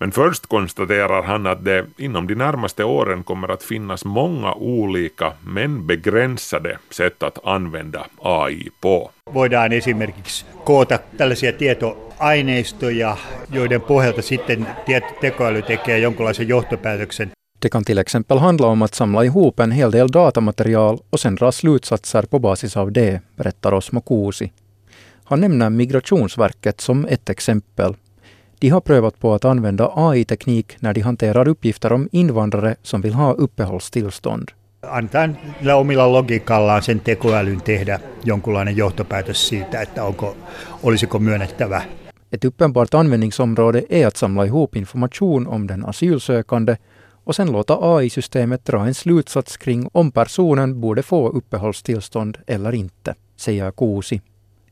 Men 0.00 0.12
först 0.12 0.46
konstaterar 0.46 1.22
han 1.22 1.46
att 1.46 1.64
det 1.64 1.86
inom 1.98 2.26
de 2.26 2.34
närmaste 2.34 2.84
åren 2.84 3.24
kommer 3.24 3.48
att 3.48 3.62
finnas 3.62 4.04
många 4.04 4.54
olika 4.54 5.32
men 5.44 5.86
begränsade 5.86 6.78
sätt 6.90 7.22
att 7.22 7.46
använda 7.46 8.06
AI 8.22 8.68
på. 8.80 9.10
Voidaan 9.32 9.72
esimerkiksi 9.72 10.46
koota 10.64 10.98
tällaisia 11.16 11.52
tietoaineistoja, 11.52 13.16
joiden 13.52 13.80
pohjalta 13.80 14.22
sitten 14.22 14.66
tekoäly 15.20 15.62
tekee 15.62 15.98
jonkinlaisen 15.98 16.48
johtopäätöksen 16.48 17.30
Det 17.62 17.68
kan 17.68 17.84
till 17.84 17.98
exempel 17.98 18.38
handla 18.38 18.66
om 18.66 18.82
att 18.82 18.94
samla 18.94 19.24
ihop 19.24 19.60
en 19.60 19.72
hel 19.72 19.90
del 19.90 20.08
datamaterial 20.08 20.98
och 21.10 21.20
sen 21.20 21.34
dra 21.34 21.52
slutsatser 21.52 22.22
på 22.22 22.38
basis 22.38 22.76
av 22.76 22.92
det, 22.92 23.20
berättar 23.36 23.74
Osmo 23.74 24.00
Kuusi. 24.00 24.52
Han 25.24 25.40
nämner 25.40 25.70
Migrationsverket 25.70 26.80
som 26.80 27.06
ett 27.06 27.30
exempel. 27.30 27.94
De 28.60 28.68
har 28.68 28.80
prövat 28.80 29.18
på 29.18 29.34
att 29.34 29.44
använda 29.44 29.92
AI-teknik 29.94 30.76
när 30.80 30.94
de 30.94 31.00
hanterar 31.00 31.48
uppgifter 31.48 31.92
om 31.92 32.08
invandrare 32.12 32.76
som 32.82 33.00
vill 33.00 33.14
ha 33.14 33.32
uppehållstillstånd. 33.32 34.50
niillä 35.60 35.76
omilla 35.76 36.12
logiikallaan 36.12 36.82
sen 36.82 37.00
tekoälyn 37.00 37.60
tehdä 37.60 38.00
jonkunlainen 38.24 38.76
johtopäätös 38.76 39.48
siitä, 39.48 39.80
että 39.80 40.04
onko, 40.04 40.36
olisiko 40.82 41.18
myönnettävä 41.18 41.82
Ett 42.32 42.44
uppenbart 42.44 42.94
användningsområde 42.94 43.82
är 43.90 44.06
att 44.06 44.16
samla 44.16 44.44
ihop 44.44 44.76
information 44.76 45.46
om 45.46 45.68
den 45.68 45.88
asylsökande 45.88 46.76
och 47.24 47.34
sen 47.34 47.52
låta 47.52 47.78
AI-systemet 47.80 48.64
dra 48.64 48.86
en 48.86 48.94
slutsats 48.94 49.56
kring 49.56 49.88
om 49.92 50.12
personen 50.12 50.80
borde 50.80 51.02
få 51.02 51.28
uppehållstillstånd 51.28 52.38
eller 52.46 52.74
inte, 52.74 53.14
säger 53.36 53.70
Kuusi. 53.70 54.20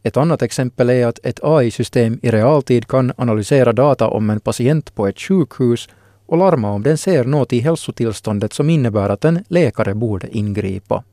Ett 0.06 0.16
annat 0.16 0.42
exempel 0.42 0.90
är 0.90 1.06
att 1.06 1.18
ett 1.23 1.40
AI-system 1.42 2.18
i 2.23 2.30
realtid 2.30 2.87
kan 2.88 3.12
analysera 3.16 3.73
data 3.73 4.08
om 4.08 4.30
en 4.30 4.40
patient 4.40 4.94
på 4.94 5.06
ett 5.06 5.20
sjukhus 5.20 5.88
och 6.26 6.38
larma 6.38 6.70
om 6.70 6.82
den 6.82 6.99
ser 6.99 7.25
något 7.25 7.52
i 7.52 7.61
hälsotillståndet 7.61 8.52
som 8.52 8.70
innebär 8.70 9.08
att 9.08 9.25
en 9.25 9.44
läkare 9.49 9.94
borde 9.94 10.28
ingripa. 10.37 11.04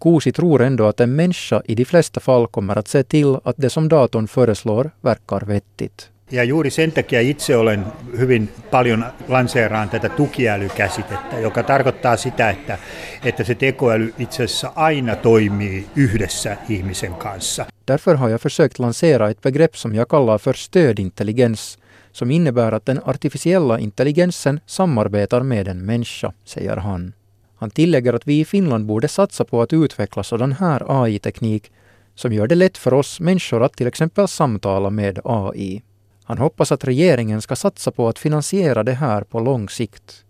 Kuusi 0.00 0.32
tror 0.32 0.62
ändå 0.62 0.86
att 0.86 1.00
en 1.00 1.16
människa 1.16 1.62
i 1.64 1.74
de 1.74 1.84
flesta 1.84 2.20
fall 2.20 2.46
kommer 2.46 2.78
att 2.78 2.88
se 2.88 3.02
till 3.02 3.36
att 3.44 3.56
det 3.58 3.70
som 3.70 3.88
datorn 3.88 4.28
föreslår 4.28 4.90
verkar 5.00 5.40
vettigt. 5.40 6.10
Ja 6.32 6.44
juuri 6.44 6.70
sen 6.70 6.92
takia 6.92 7.20
itse 7.20 7.56
olen 7.56 7.84
hyvin 8.18 8.48
paljon 8.70 9.04
lanseeraan 9.28 9.90
tätä 9.90 10.08
tukiälykäsitettä, 10.08 11.38
joka 11.38 11.62
tarkoittaa 11.62 12.16
sitä, 12.16 12.50
että, 12.50 12.78
että 13.24 13.44
se 13.44 13.54
tekoäly 13.54 14.14
itse 14.18 14.44
asiassa 14.44 14.72
aina 14.74 15.16
toimii 15.16 15.86
yhdessä 15.96 16.56
ihmisen 16.68 17.14
kanssa. 17.14 17.69
Därför 17.90 18.14
har 18.14 18.28
jag 18.28 18.40
försökt 18.40 18.78
lansera 18.78 19.30
ett 19.30 19.42
begrepp 19.42 19.76
som 19.76 19.94
jag 19.94 20.08
kallar 20.08 20.38
för 20.38 20.52
stödintelligens, 20.52 21.78
som 22.12 22.30
innebär 22.30 22.72
att 22.72 22.86
den 22.86 23.00
artificiella 23.04 23.78
intelligensen 23.78 24.60
samarbetar 24.66 25.42
med 25.42 25.68
en 25.68 25.86
människa, 25.86 26.32
säger 26.44 26.76
han. 26.76 27.12
Han 27.56 27.70
tillägger 27.70 28.12
att 28.12 28.26
vi 28.28 28.40
i 28.40 28.44
Finland 28.44 28.86
borde 28.86 29.08
satsa 29.08 29.44
på 29.44 29.62
att 29.62 29.72
utveckla 29.72 30.22
sådan 30.22 30.52
här 30.52 31.02
AI-teknik 31.02 31.72
som 32.14 32.32
gör 32.32 32.46
det 32.46 32.54
lätt 32.54 32.78
för 32.78 32.94
oss 32.94 33.20
människor 33.20 33.62
att 33.62 33.76
till 33.76 33.86
exempel 33.86 34.28
samtala 34.28 34.90
med 34.90 35.18
AI. 35.24 35.82
Han 36.24 36.38
hoppas 36.38 36.72
att 36.72 36.84
regeringen 36.84 37.42
ska 37.42 37.56
satsa 37.56 37.90
på 37.90 38.08
att 38.08 38.18
finansiera 38.18 38.82
det 38.82 38.92
här 38.92 39.22
på 39.22 39.40
lång 39.40 39.68
sikt. 39.68 40.24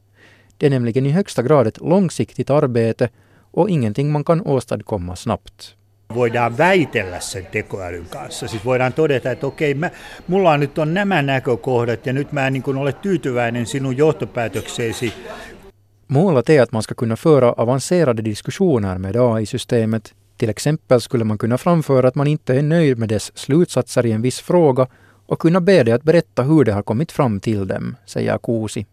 Det 0.56 0.66
är 0.66 0.70
nämligen 0.70 1.06
i 1.06 1.10
högsta 1.10 1.42
grad 1.42 1.66
ett 1.66 1.80
långsiktigt 1.80 2.50
arbete 2.50 3.08
och 3.50 3.70
ingenting 3.70 4.12
man 4.12 4.24
kan 4.24 4.46
åstadkomma 4.46 5.16
snabbt 5.16 5.76
voidaan 6.14 6.58
väitellä 6.58 7.20
sen 7.20 7.46
tekoälyn 7.46 8.06
kanssa. 8.10 8.48
Siis 8.48 8.64
voidaan 8.64 8.92
todeta, 8.92 9.30
että 9.30 9.46
okei, 9.46 9.74
mä, 9.74 9.90
mulla 10.28 10.50
on 10.50 10.60
nyt 10.60 10.78
on 10.78 10.94
nämä 10.94 11.22
näkökohdat 11.22 12.06
ja 12.06 12.12
nyt 12.12 12.32
mä 12.32 12.46
en 12.46 12.52
niin 12.52 12.76
ole 12.76 12.92
tyytyväinen 12.92 13.66
sinun 13.66 13.96
johtopäätökseesi. 13.96 15.12
Målet 16.08 16.50
är 16.50 16.62
att 16.62 16.72
man 16.72 16.82
ska 16.82 16.94
kunna 16.94 17.16
föra 17.16 17.54
avancerade 17.56 18.24
diskussioner 18.24 18.98
med 18.98 19.16
AI-systemet. 19.16 20.14
Till 20.38 20.50
exempel 20.50 21.00
skulle 21.00 21.24
man 21.24 21.38
kunna 21.38 21.58
framföra 21.58 22.08
att 22.08 22.14
man 22.14 22.26
inte 22.26 22.54
är 22.54 22.62
nöjd 22.62 22.98
med 22.98 23.08
dess 23.08 23.32
slutsatser 23.34 24.06
i 24.06 24.12
en 24.12 24.22
viss 24.22 24.40
fråga 24.40 24.86
och 25.26 25.38
kunna 25.38 25.60
be 25.60 25.82
det 25.82 25.92
att 25.92 26.02
berätta 26.02 26.42
hur 26.42 26.64
det 26.64 26.72
har 26.72 26.82
kommit 26.82 27.12
fram 27.12 27.40
till 27.40 27.66
dem, 27.66 27.96
säger 28.06 28.38
Kuusi. 28.38 28.86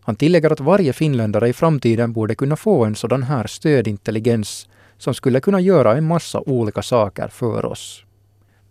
Han 0.00 0.16
tillägger 0.16 0.52
att 0.52 0.60
varje 0.60 0.92
finländare 0.92 1.48
i 1.48 1.52
framtiden 1.52 2.12
borde 2.12 2.34
kunna 2.34 2.56
få 2.56 2.84
en 2.84 2.94
sådan 2.94 3.22
här 3.22 3.46
stödintelligens 3.46 4.68
som 4.98 5.14
skulle 5.14 5.40
kunna 5.40 5.60
göra 5.60 5.96
en 5.96 6.06
massa 6.06 6.40
olika 6.40 6.82
saker 6.82 7.28
för 7.28 7.64
oss. 7.64 8.04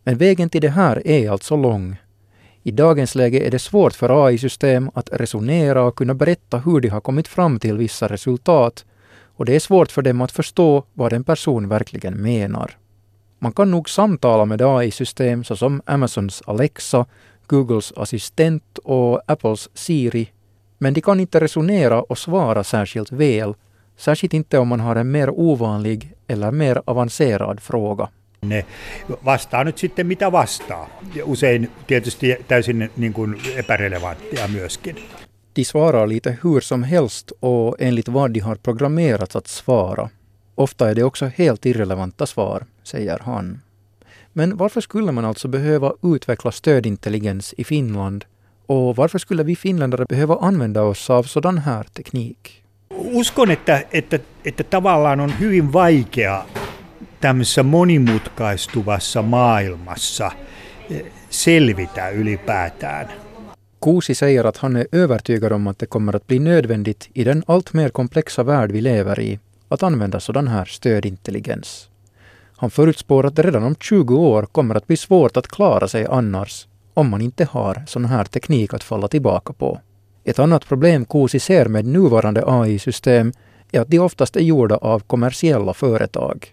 Men 0.03 0.17
vägen 0.17 0.49
till 0.49 0.61
det 0.61 0.69
här 0.69 1.07
är 1.07 1.29
alltså 1.29 1.55
lång. 1.55 1.95
I 2.63 2.71
dagens 2.71 3.15
läge 3.15 3.47
är 3.47 3.51
det 3.51 3.59
svårt 3.59 3.93
för 3.93 4.27
AI-system 4.27 4.91
att 4.93 5.09
resonera 5.11 5.83
och 5.83 5.95
kunna 5.95 6.13
berätta 6.13 6.57
hur 6.57 6.79
de 6.79 6.89
har 6.89 7.01
kommit 7.01 7.27
fram 7.27 7.59
till 7.59 7.77
vissa 7.77 8.07
resultat 8.07 8.85
och 9.37 9.45
det 9.45 9.55
är 9.55 9.59
svårt 9.59 9.91
för 9.91 10.01
dem 10.01 10.21
att 10.21 10.31
förstå 10.31 10.83
vad 10.93 11.13
en 11.13 11.23
person 11.23 11.69
verkligen 11.69 12.21
menar. 12.21 12.77
Man 13.39 13.51
kan 13.51 13.71
nog 13.71 13.89
samtala 13.89 14.45
med 14.45 14.61
AI-system 14.61 15.43
såsom 15.43 15.81
Amazons 15.85 16.43
Alexa, 16.45 17.05
Googles 17.47 17.93
assistent 17.95 18.77
och 18.77 19.21
Apples 19.27 19.69
Siri, 19.73 20.31
men 20.77 20.93
de 20.93 21.01
kan 21.01 21.19
inte 21.19 21.39
resonera 21.39 22.01
och 22.01 22.17
svara 22.17 22.63
särskilt 22.63 23.11
väl, 23.11 23.53
särskilt 23.97 24.33
inte 24.33 24.57
om 24.57 24.67
man 24.67 24.79
har 24.79 24.95
en 24.95 25.11
mer 25.11 25.29
ovanlig 25.29 26.13
eller 26.27 26.51
mer 26.51 26.81
avancerad 26.85 27.59
fråga. 27.59 28.09
Ne 28.41 28.65
vastaa 29.25 29.63
nyt 29.63 29.77
sitten 29.77 30.07
mitä 30.07 30.31
vastaa. 30.31 30.89
Usein 31.25 31.71
tietysti 31.87 32.35
täysin 32.47 32.91
niin 32.97 33.13
kuin 33.13 33.35
epärelevanttia 33.55 34.47
myöskin. 34.47 34.95
De 35.55 35.63
svarar 35.63 36.09
lite 36.09 36.37
hur 36.43 36.61
som 36.61 36.83
helst 36.83 37.31
och 37.39 37.75
enligt 37.79 38.07
vad 38.07 38.31
de 38.31 38.39
har 38.39 38.55
programmerats 38.55 39.35
att 39.35 39.47
svara. 39.47 40.09
Ofta 40.55 40.89
är 40.89 40.95
det 40.95 41.03
också 41.03 41.31
helt 41.35 41.65
irrelevanta 41.65 42.25
svar, 42.25 42.65
säger 42.83 43.19
han. 43.19 43.61
Men 44.33 44.57
varför 44.57 44.81
skulle 44.81 45.11
man 45.11 45.25
alltså 45.25 45.47
behöva 45.47 45.93
utveckla 46.03 46.51
stödintelligens 46.51 47.53
i 47.57 47.63
Finland? 47.63 48.25
Och 48.65 48.95
varför 48.95 49.19
skulle 49.19 49.43
vi 49.43 49.55
finländare 49.55 50.05
behöva 50.05 50.35
använda 50.35 50.83
oss 50.83 51.09
av 51.09 51.23
sådan 51.23 51.57
här 51.57 51.83
teknik? 51.83 52.64
Uskon, 52.93 53.51
että, 53.51 53.83
että, 53.93 54.19
että 54.45 54.63
tavallaan 54.63 55.19
on 55.19 55.39
hyvin 55.39 55.73
vaikea 55.73 56.45
tämmöisessä 57.21 57.63
monimutkaistuvassa 57.63 59.21
maailmassa 59.21 60.31
eh, 60.91 61.05
selvitä 61.29 62.09
ylipäätään. 62.09 63.09
Kuusi 63.79 64.13
säger 64.13 64.47
att 64.47 64.57
han 64.57 64.75
är 64.75 64.85
övertygad 64.93 65.51
om 65.51 65.67
att 65.67 65.79
det 65.79 65.85
kommer 65.85 66.15
att 66.15 66.27
bli 66.27 66.39
nödvändigt 66.39 67.09
i 67.13 67.25
den 67.25 67.43
allt 67.47 67.73
mer 67.73 67.89
komplexa 67.89 68.45
värld 68.45 68.71
vi 68.71 68.81
lever 68.81 69.19
i 69.19 69.39
att 69.69 69.83
använda 69.83 70.19
sådan 70.19 70.47
här 70.47 70.65
stödintelligens. 70.65 71.89
Han 72.57 72.69
förutspår 72.69 73.25
att 73.25 73.35
det 73.35 73.41
redan 73.41 73.63
om 73.63 73.75
20 73.75 74.15
år 74.15 74.43
kommer 74.51 74.75
att 74.75 74.87
bli 74.87 74.97
svårt 74.97 75.37
att 75.37 75.47
klara 75.47 75.87
sig 75.87 76.05
annars 76.09 76.67
om 76.93 77.09
man 77.09 77.21
inte 77.21 77.45
har 77.45 77.83
sån 77.87 78.05
här 78.05 78.23
teknik 78.23 78.73
att 78.73 78.83
falla 78.83 79.07
tillbaka 79.07 79.53
på. 79.53 79.79
Ett 80.25 80.39
annat 80.39 80.67
problem 80.67 81.05
Kuusi 81.05 81.39
ser 81.39 81.65
med 81.65 81.85
nuvarande 81.85 82.43
AI-system 82.45 83.31
är 83.71 83.81
att 83.81 83.91
de 83.91 83.99
oftast 83.99 84.35
är 84.35 84.41
gjorda 84.41 84.77
av 84.77 84.99
kommersiella 84.99 85.73
företag. 85.73 86.47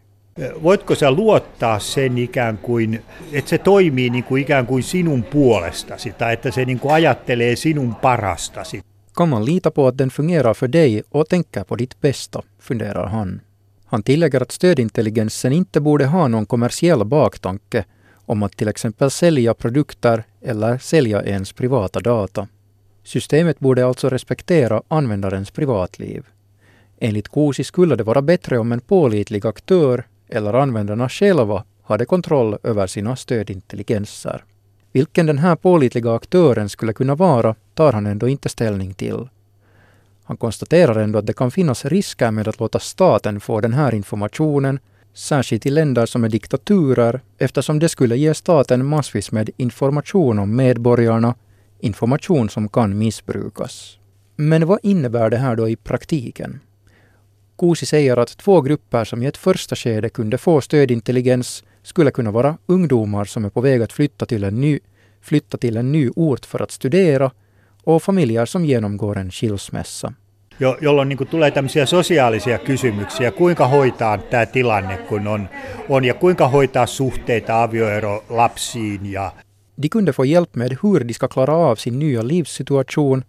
Voitko 0.63 0.95
sä 0.95 1.11
luottaa 1.11 1.79
sen 1.79 2.19
ikään 2.19 2.59
kuin, 2.59 3.03
että 3.33 3.49
se 3.51 3.59
toimii 3.59 4.11
niin 4.11 4.25
kuin 4.25 4.43
ikään 4.43 4.67
kuin 4.67 4.83
sinun 4.83 5.23
puolestasi 5.23 6.13
tai 6.13 6.33
että 6.33 6.51
se 6.51 6.65
niin 6.65 6.81
kuin 6.81 6.95
ajattelee 6.95 7.57
sinun 7.57 7.95
parastasi? 7.95 8.83
Kan 9.17 9.29
man 9.29 9.45
lita 9.45 9.71
på 9.71 9.87
att 9.87 9.99
den 9.99 10.11
fungerar 10.11 10.55
för 10.55 10.73
dig 10.73 11.03
och 11.11 11.29
tänker 11.29 11.65
på 11.65 11.77
ditt 11.77 12.01
bästa, 12.01 12.43
funderar 12.59 13.07
han. 13.09 13.41
Han 13.87 14.03
tillägger 14.03 14.43
att 14.43 14.53
stödintelligensen 14.53 15.53
inte 15.53 15.81
borde 15.81 16.07
ha 16.07 16.29
någon 16.29 16.47
kommersiell 16.47 17.05
baktanke 17.05 17.85
om 18.27 18.43
att 18.43 18.57
till 18.57 18.69
exempel 18.69 19.11
sälja 19.11 19.55
produkter 19.55 20.25
eller 20.43 20.79
sälja 20.79 21.23
ens 21.23 21.53
privata 21.53 22.01
data. 22.01 22.47
Systemet 23.05 23.59
borde 23.59 23.87
alltså 23.87 24.09
respektera 24.09 24.83
användarens 24.89 25.51
privatliv. 25.51 26.27
Enligt 26.99 27.29
Kuusi 27.29 27.65
skulle 27.65 27.97
det 27.97 28.05
vara 28.05 28.23
bättre 28.23 28.59
om 28.59 28.73
en 28.73 28.81
pålitlig 28.81 29.47
aktör 29.47 30.05
eller 30.29 30.55
användarna 30.55 31.09
själva 31.09 31.65
hade 31.83 32.05
kontroll 32.05 32.59
över 32.63 32.87
sina 32.87 33.17
stödintelligenser. 33.17 34.45
Vilken 34.93 35.27
den 35.27 35.39
här 35.39 35.57
pålitliga 35.57 36.15
aktören 36.15 36.69
skulle 36.69 36.93
kunna 36.93 37.15
vara 37.15 37.55
tar 37.75 37.93
han 37.93 38.07
ändå 38.07 38.29
inte 38.29 38.49
ställning 38.49 38.95
till. 38.95 39.29
Han 40.25 40.37
konstaterar 40.37 40.97
ändå 40.97 41.19
att 41.19 41.27
det 41.27 41.33
kan 41.33 41.51
finnas 41.51 41.85
risker 41.85 42.31
med 42.31 42.49
att 42.49 42.61
låta 42.61 42.79
staten 42.79 43.41
få 43.41 43.61
den 43.61 43.73
här 43.73 43.95
informationen, 43.95 44.79
särskilt 45.15 45.67
i 45.67 45.71
länder 45.71 46.07
som 46.07 46.25
är 46.25 46.29
diktaturer, 46.29 47.21
eftersom 47.39 47.79
det 47.79 47.89
skulle 47.89 48.17
ge 48.17 48.35
staten 48.35 48.87
massvis 48.87 49.33
med 49.33 49.51
information 49.57 50.39
om 50.39 50.57
medborgarna, 50.57 51.35
information 51.83 52.49
som 52.49 52.69
kan 52.69 52.99
missbrukas. 52.99 53.99
Men 54.37 54.67
vad 54.67 54.79
innebär 54.83 55.31
det 55.31 55.37
här 55.37 55.57
då 55.57 55.69
i 55.69 55.77
praktiken? 55.77 56.61
Kuusi 57.59 57.87
säger 57.87 58.17
att 58.17 58.37
två 58.37 58.61
grupper 58.61 59.05
som 59.05 59.23
i 59.23 59.27
ett 59.27 59.37
första 59.37 59.77
skede 59.77 60.09
kunde 60.09 60.39
få 60.39 60.61
stödintelligens 60.61 61.65
skulle 61.83 62.11
kunna 62.11 62.31
vara 62.31 62.59
ungdomar 62.67 63.25
som 63.25 63.45
är 63.45 63.51
på 63.51 63.61
väg 63.61 63.83
att 63.83 63.93
flytta 63.93 64.27
till 64.27 64.45
en 64.45 64.61
ny, 64.61 64.79
flytta 65.21 65.59
till 65.59 65.77
en 65.77 65.93
ny 65.93 66.11
ort 66.17 66.47
för 66.47 66.63
att 66.63 66.71
studera 66.71 67.31
och 67.85 68.03
familjer 68.03 68.47
som 68.47 68.65
genomgår 68.65 69.19
en 69.19 69.31
skilsmässa. 69.31 70.13
Jo, 70.59 70.77
jolloin 70.81 71.09
niin 71.09 71.27
tulee 71.27 71.51
tämmöisiä 71.51 71.87
sosiaalisia 71.87 72.59
kysymyksiä, 72.59 73.31
kuinka 73.31 73.67
hoitaa 73.67 74.19
tämä 74.19 74.47
tilanne, 74.47 74.97
kun 74.97 75.27
on, 75.27 75.49
on 75.89 76.05
ja 76.05 76.15
kuinka 76.15 76.49
hoitaa 76.49 76.87
suhteita 76.87 77.63
avioero 77.63 78.25
lapsiin 78.29 79.13
ja 79.13 79.33
de 79.83 79.89
kunde 79.89 80.13
få 80.13 80.25
hjälp 80.25 80.55
med 80.55 80.79
hur 80.83 81.01
de 81.01 81.15
ska 81.15 81.29
klara 81.29 81.55
av 81.55 81.77
sin 81.77 81.99
nya 81.99 82.23
livssituation. 82.23 83.25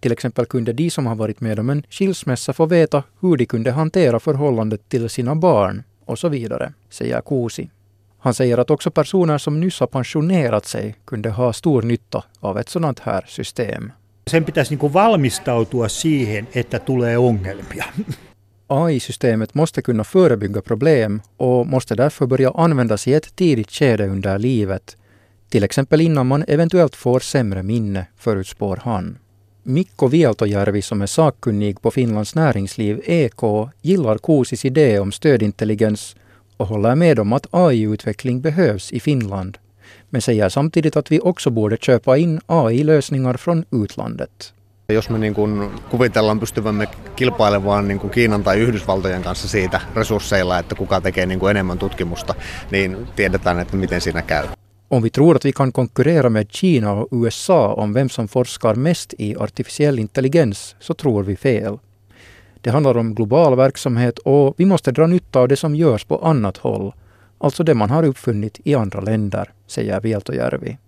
Till 0.00 0.12
exempel 0.12 0.46
kunde 0.46 0.72
de 0.72 0.90
som 0.90 1.06
har 1.06 1.14
varit 1.14 1.40
med 1.40 1.58
om 1.58 1.70
en 1.70 1.82
skilsmässa 1.90 2.52
få 2.52 2.66
veta 2.66 3.02
hur 3.20 3.36
de 3.36 3.46
kunde 3.46 3.70
hantera 3.70 4.20
förhållandet 4.20 4.88
till 4.88 5.08
sina 5.08 5.34
barn 5.34 5.82
och 6.04 6.18
så 6.18 6.28
vidare, 6.28 6.72
säger 6.90 7.20
Kuusi. 7.20 7.70
Han 8.18 8.34
säger 8.34 8.58
att 8.58 8.70
också 8.70 8.90
personer 8.90 9.38
som 9.38 9.60
nyss 9.60 9.80
har 9.80 9.86
pensionerat 9.86 10.66
sig 10.66 10.94
kunde 11.04 11.30
ha 11.30 11.52
stor 11.52 11.82
nytta 11.82 12.24
av 12.40 12.58
ett 12.58 12.68
sådant 12.68 12.98
här 12.98 13.24
system. 13.28 13.92
sen 14.26 14.44
pitäisi 14.44 14.76
niin 14.76 14.92
valmistautua 14.92 15.88
siihen, 15.88 16.48
että 16.54 16.78
tulee 16.78 17.18
ongelmia. 17.18 17.84
AI-systemet 18.68 19.54
måste 19.54 19.82
kunna 19.82 20.04
förebygga 20.04 20.60
problem 20.60 21.22
och 21.36 21.66
måste 21.66 21.94
därför 21.94 22.26
börja 22.26 22.50
användas 22.50 23.08
i 23.08 23.14
ett 23.14 23.36
tidigt 23.36 23.70
skede 23.70 24.06
under 24.06 24.38
livet, 24.38 24.96
till 25.50 25.64
exempel 25.64 26.00
innan 26.00 26.26
man 26.26 26.44
eventuellt 26.48 26.96
får 26.96 27.20
sämre 27.20 27.62
minne, 27.62 28.06
förutspår 28.16 28.76
han. 28.84 29.18
Mikko 29.62 30.08
Vieltojärvi 30.08 30.82
som 30.82 31.02
är 31.02 31.06
sakkunnig 31.06 31.82
på 31.82 31.90
Finlands 31.90 32.34
näringsliv 32.34 33.00
EK 33.04 33.42
gillar 33.82 34.18
Kuusis 34.18 34.64
idé 34.64 34.98
om 34.98 35.12
stödintelligens 35.12 36.16
och 36.56 36.66
håller 36.66 36.94
med 36.94 37.18
om 37.18 37.32
att 37.32 37.46
AI-utveckling 37.50 38.40
behövs 38.40 38.92
i 38.92 39.00
Finland, 39.00 39.58
men 40.10 40.22
säger 40.22 40.48
samtidigt 40.48 40.96
att 40.96 41.12
vi 41.12 41.20
också 41.20 41.50
borde 41.50 41.76
köpa 41.76 42.16
in 42.16 42.40
AI-lösningar 42.46 43.36
från 43.36 43.64
utlandet. 43.70 44.54
Jos 44.88 45.10
me 45.10 45.18
niin 45.18 45.34
kuin 45.34 45.70
kuvitellaan 45.90 46.40
pystyvämme 46.40 46.86
kilpailemaan 47.16 47.88
niin 47.88 47.98
kuin 47.98 48.10
Kiinan 48.10 48.44
tai 48.44 48.58
Yhdysvaltojen 48.58 49.22
kanssa 49.22 49.48
siitä 49.48 49.80
resursseilla, 49.94 50.58
että 50.58 50.74
kuka 50.74 51.00
tekee 51.00 51.26
niin 51.26 51.40
kuin 51.40 51.50
enemmän 51.50 51.78
tutkimusta, 51.78 52.34
niin 52.70 52.96
tiedetään, 53.16 53.60
että 53.60 53.76
miten 53.76 54.00
siinä 54.00 54.22
käy. 54.22 54.59
Om 54.92 55.02
vi 55.02 55.10
tror 55.10 55.36
att 55.36 55.44
vi 55.44 55.52
kan 55.52 55.72
konkurrera 55.72 56.28
med 56.28 56.52
Kina 56.52 56.92
och 56.92 57.08
USA 57.10 57.72
om 57.72 57.92
vem 57.92 58.08
som 58.08 58.28
forskar 58.28 58.74
mest 58.74 59.14
i 59.18 59.36
artificiell 59.36 59.98
intelligens 59.98 60.76
så 60.80 60.94
tror 60.94 61.22
vi 61.22 61.36
fel. 61.36 61.78
Det 62.60 62.70
handlar 62.70 62.96
om 62.96 63.14
global 63.14 63.56
verksamhet 63.56 64.18
och 64.18 64.54
vi 64.56 64.64
måste 64.64 64.92
dra 64.92 65.06
nytta 65.06 65.40
av 65.40 65.48
det 65.48 65.56
som 65.56 65.74
görs 65.74 66.04
på 66.04 66.18
annat 66.18 66.56
håll, 66.56 66.92
alltså 67.38 67.64
det 67.64 67.74
man 67.74 67.90
har 67.90 68.02
uppfunnit 68.02 68.60
i 68.64 68.74
andra 68.74 69.00
länder, 69.00 69.52
säger 69.66 70.00
Vieltojärvi. 70.00 70.78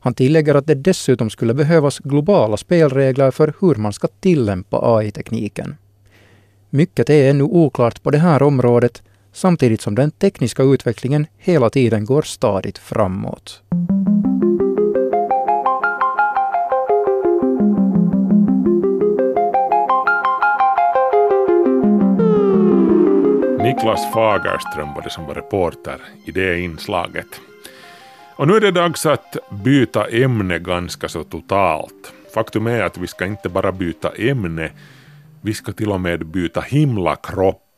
Han 0.00 0.14
tillägger 0.14 0.54
att 0.54 0.66
det 0.66 0.74
dessutom 0.74 1.30
skulle 1.30 1.54
behövas 1.54 1.98
globala 1.98 2.56
spelregler 2.56 3.30
för 3.30 3.54
hur 3.60 3.74
man 3.74 3.92
ska 3.92 4.08
tillämpa 4.20 4.96
AI-tekniken. 4.96 5.76
Mycket 6.70 7.10
är 7.10 7.30
ännu 7.30 7.44
oklart 7.44 8.02
på 8.02 8.10
det 8.10 8.18
här 8.18 8.42
området 8.42 9.02
samtidigt 9.32 9.80
som 9.80 9.94
den 9.94 10.10
tekniska 10.10 10.62
utvecklingen 10.62 11.26
hela 11.38 11.70
tiden 11.70 12.04
går 12.04 12.22
stadigt 12.22 12.78
framåt. 12.78 13.62
Niklas 23.58 24.12
Fagerström 24.12 24.94
var 24.94 25.02
det 25.02 25.10
som 25.10 25.26
var 25.26 25.34
reporter 25.34 26.00
i 26.24 26.30
det 26.30 26.60
inslaget. 26.60 27.26
Och 28.36 28.48
nu 28.48 28.54
är 28.56 28.60
det 28.60 28.70
dags 28.70 29.06
att 29.06 29.36
byta 29.64 30.06
ämne 30.06 30.58
ganska 30.58 31.08
så 31.08 31.24
totalt. 31.24 32.12
Faktum 32.34 32.66
är 32.66 32.82
att 32.82 32.98
vi 32.98 33.06
ska 33.06 33.26
inte 33.26 33.48
bara 33.48 33.72
byta 33.72 34.10
ämne, 34.10 34.70
vi 35.40 35.54
ska 35.54 35.72
till 35.72 35.90
och 35.90 36.00
med 36.00 36.26
byta 36.26 36.60
himlakropp. 36.60 37.71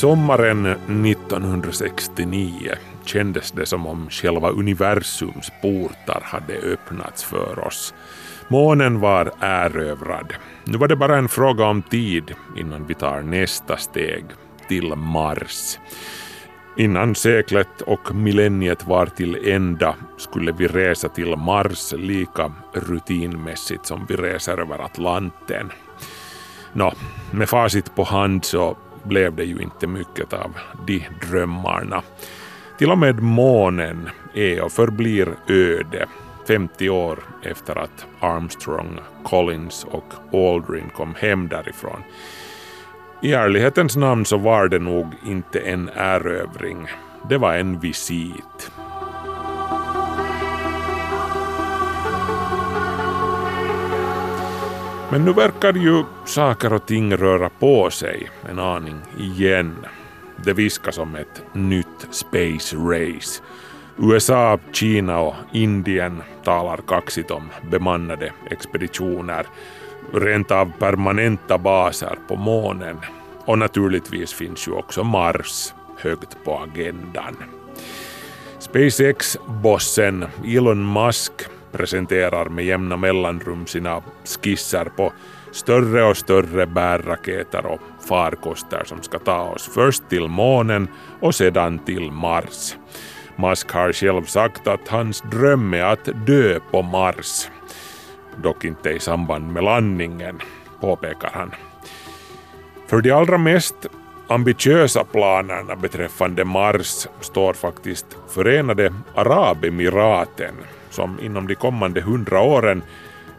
Sommaren 0.00 0.66
1969 0.66 2.72
kändes 3.04 3.52
det 3.52 3.66
som 3.66 3.86
om 3.86 4.10
själva 4.10 4.50
universums 4.50 5.52
portar 5.62 6.20
hade 6.24 6.54
öppnats 6.54 7.24
för 7.24 7.66
oss. 7.66 7.94
Månen 8.48 9.00
var 9.00 9.32
erövrad. 9.40 10.32
Nu 10.64 10.78
var 10.78 10.88
det 10.88 10.96
bara 10.96 11.16
en 11.16 11.28
fråga 11.28 11.64
om 11.64 11.82
tid 11.82 12.34
innan 12.56 12.86
vi 12.86 12.94
tar 12.94 13.20
nästa 13.20 13.76
steg, 13.76 14.24
till 14.68 14.94
Mars. 14.94 15.78
Innan 16.76 17.14
seklet 17.14 17.80
och 17.80 18.14
millenniet 18.14 18.86
var 18.86 19.06
till 19.06 19.48
ända 19.48 19.94
skulle 20.16 20.52
vi 20.52 20.68
resa 20.68 21.08
till 21.08 21.36
Mars 21.36 21.92
lika 21.96 22.52
rutinmässigt 22.72 23.86
som 23.86 24.06
vi 24.08 24.16
reser 24.16 24.60
över 24.60 24.78
Atlanten. 24.78 25.72
Nå, 26.72 26.92
med 27.30 27.48
facit 27.48 27.94
på 27.94 28.04
hand 28.04 28.44
så 28.44 28.76
blev 29.10 29.36
det 29.36 29.44
ju 29.44 29.58
inte 29.58 29.86
mycket 29.86 30.32
av 30.32 30.56
de 30.86 31.06
drömmarna. 31.28 32.02
Till 32.78 32.90
och 32.90 32.98
med 32.98 33.22
månen 33.22 34.08
är 34.34 34.62
och 34.62 34.72
förblir 34.72 35.28
öde 35.48 36.06
50 36.48 36.90
år 36.90 37.18
efter 37.42 37.78
att 37.78 38.06
Armstrong, 38.20 39.00
Collins 39.24 39.86
och 39.90 40.04
Aldrin 40.32 40.90
kom 40.96 41.14
hem 41.14 41.48
därifrån. 41.48 42.02
I 43.22 43.32
ärlighetens 43.32 43.96
namn 43.96 44.24
så 44.24 44.36
var 44.36 44.68
det 44.68 44.78
nog 44.78 45.06
inte 45.26 45.60
en 45.60 45.90
erövring. 45.94 46.86
Det 47.28 47.38
var 47.38 47.54
en 47.54 47.80
visit. 47.80 48.70
Men 55.12 55.24
nu 55.24 55.32
verkar 55.32 55.72
ju 55.72 56.04
saker 56.24 56.72
och 56.72 56.86
ting 56.86 57.16
röra 57.16 57.48
på 57.48 57.90
sig 57.90 58.30
en 58.50 58.58
aning 58.58 59.00
igen. 59.18 59.86
Det 60.44 60.52
viskas 60.52 60.98
om 60.98 61.16
ett 61.16 61.42
nytt 61.52 62.06
space 62.10 62.76
race. 62.76 63.42
USA, 63.98 64.58
Kina 64.72 65.20
och 65.20 65.34
Indien 65.52 66.22
talar 66.44 66.76
kaxigt 66.76 67.30
om 67.30 67.48
bemannade 67.70 68.32
expeditioner, 68.50 69.46
rent 70.12 70.50
av 70.50 70.72
permanenta 70.78 71.58
baser 71.58 72.18
på 72.28 72.36
månen. 72.36 72.96
Och 73.44 73.58
naturligtvis 73.58 74.32
finns 74.32 74.68
ju 74.68 74.72
också 74.72 75.04
Mars 75.04 75.74
högt 75.98 76.44
på 76.44 76.58
agendan. 76.58 77.36
SpaceX-bossen 78.58 80.26
Elon 80.44 80.92
Musk 80.92 81.32
presenterar 81.72 82.48
med 82.48 82.64
jämna 82.64 82.96
mellanrum 82.96 83.66
sina 83.66 84.02
skisser 84.24 84.84
på 84.84 85.12
större 85.52 86.04
och 86.04 86.16
större 86.16 86.66
bärraketer 86.66 87.66
och 87.66 87.80
farkoster 88.08 88.82
som 88.84 89.02
ska 89.02 89.18
ta 89.18 89.42
oss 89.42 89.70
först 89.74 90.08
till 90.08 90.28
månen 90.28 90.88
och 91.20 91.34
sedan 91.34 91.78
till 91.78 92.10
Mars. 92.10 92.76
Musk 93.36 93.72
har 93.72 93.92
själv 93.92 94.24
sagt 94.24 94.66
att 94.66 94.88
hans 94.88 95.20
dröm 95.20 95.74
är 95.74 95.82
att 95.82 96.08
dö 96.26 96.60
på 96.70 96.82
Mars. 96.82 97.48
Dock 98.36 98.64
inte 98.64 98.90
i 98.90 99.00
samband 99.00 99.52
med 99.52 99.64
landningen, 99.64 100.40
påpekar 100.80 101.30
han. 101.34 101.54
För 102.86 103.00
de 103.00 103.10
allra 103.10 103.38
mest 103.38 103.86
ambitiösa 104.28 105.04
planerna 105.04 105.76
beträffande 105.76 106.44
Mars 106.44 107.06
står 107.20 107.52
faktiskt 107.52 108.06
Förenade 108.28 108.94
Arabemiraten 109.14 110.54
som 110.90 111.20
inom 111.20 111.46
de 111.46 111.54
kommande 111.54 112.00
hundra 112.00 112.40
åren 112.40 112.82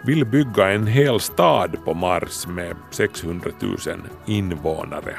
vill 0.02 0.26
bygga 0.26 0.72
en 0.72 0.88
hel 0.88 1.20
stad 1.20 1.78
på 1.86 1.94
Mars 1.94 2.48
med 2.48 2.76
600 2.92 3.50
000 3.60 3.78
invånare. 4.26 5.16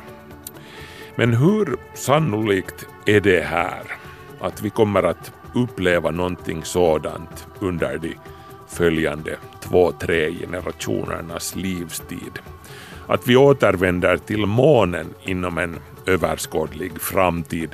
Men 1.17 1.35
hur 1.35 1.77
sannolikt 1.95 2.87
är 3.07 3.21
det 3.21 3.45
här 3.45 3.83
att 4.41 4.63
vi 4.63 4.71
kommer 4.71 5.03
att 5.03 5.33
uppleva 5.55 6.11
någonting 6.11 6.65
sådant 6.65 7.47
under 7.61 7.99
de 7.99 8.15
följande 8.69 9.37
två, 9.61 9.93
tre 9.93 10.33
generationernas 10.33 11.57
livstid? 11.57 12.39
Att 13.07 13.29
vi 13.29 13.37
återvänder 13.37 14.17
till 14.17 14.47
månen 14.47 15.07
inom 15.23 15.59
en 15.59 15.79
överskådlig 16.07 17.01
framtid 17.01 17.71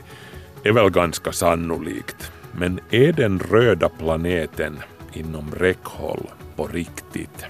är 0.62 0.72
väl 0.72 0.90
ganska 0.90 1.32
sannolikt. 1.32 2.32
Men 2.58 2.80
är 2.90 3.12
den 3.12 3.38
röda 3.38 3.88
planeten 3.88 4.78
inom 5.12 5.50
räckhåll 5.54 6.30
på 6.56 6.66
riktigt? 6.66 7.44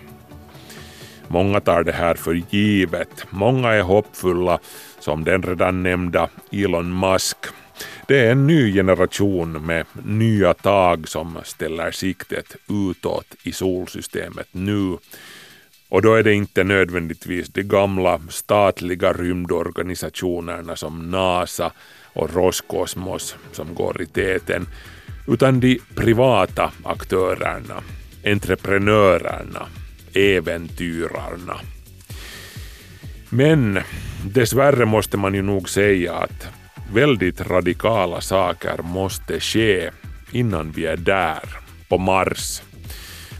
Många 1.29 1.61
tar 1.61 1.83
det 1.83 1.92
här 1.92 2.14
för 2.14 2.42
givet. 2.51 3.27
Många 3.31 3.73
är 3.73 3.83
hoppfulla, 3.83 4.59
som 4.99 5.25
den 5.25 5.42
redan 5.42 5.83
nämnda 5.83 6.29
Elon 6.53 7.01
Musk. 7.01 7.37
Det 8.07 8.18
är 8.27 8.33
en 8.33 8.47
ny 8.47 8.73
generation 8.73 9.66
med 9.66 9.87
nya 10.05 10.55
tag 10.55 11.09
som 11.09 11.38
ställer 11.44 11.90
siktet 11.90 12.57
utåt 12.68 13.35
i 13.42 13.53
solsystemet 13.53 14.49
nu. 14.53 14.97
Och 15.88 16.03
då 16.03 16.14
är 16.14 16.23
det 16.23 16.35
inte 16.35 16.64
nödvändigtvis 16.64 17.49
de 17.49 17.62
gamla 17.62 18.21
statliga 18.29 19.12
rymdorganisationerna 19.12 20.77
som 20.77 21.11
NASA 21.11 21.73
och 22.12 22.35
Roskosmos 22.35 23.37
som 23.53 23.75
går 23.75 24.03
i 24.03 24.07
täten, 24.07 24.66
utan 25.29 25.61
de 25.61 25.79
privata 25.95 26.73
aktörerna, 26.85 27.83
entreprenörerna, 28.25 29.67
äventyrarna. 30.14 31.57
Men 33.29 33.79
dessvärre 34.25 34.85
måste 34.85 35.17
man 35.17 35.35
ju 35.35 35.43
nog 35.43 35.69
säga 35.69 36.14
att 36.14 36.49
väldigt 36.93 37.41
radikala 37.41 38.21
saker 38.21 38.83
måste 38.83 39.41
ske 39.41 39.91
innan 40.33 40.71
vi 40.71 40.87
är 40.87 40.97
där, 40.97 41.43
på 41.88 41.99
Mars. 41.99 42.62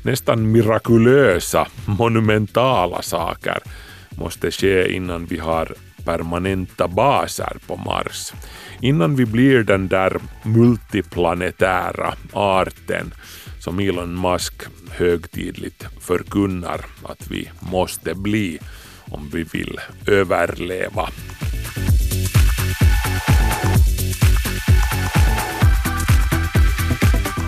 Nästan 0.03 0.53
mirakulösa, 0.53 1.67
monumentala 1.87 3.03
saker 3.03 3.59
måste 4.11 4.51
ske 4.51 4.93
innan 4.93 5.27
vi 5.27 5.39
har 5.39 5.75
permanenta 6.05 6.89
baser 6.89 7.57
på 7.67 7.77
Mars. 7.77 8.33
Innan 8.81 9.17
vi 9.17 9.27
blir 9.27 9.63
den 9.63 9.89
där 9.89 10.17
multiplanetära 10.43 12.15
arten 12.33 13.15
som 13.61 13.79
Elon 13.79 14.21
Musk 14.21 14.55
högtidligt 14.91 15.87
förkunnar 16.01 16.81
att 17.03 17.31
vi 17.31 17.51
måste 17.73 18.15
bli 18.15 18.59
om 19.05 19.31
vi 19.33 19.43
vill 19.43 19.81
överleva. 20.07 21.09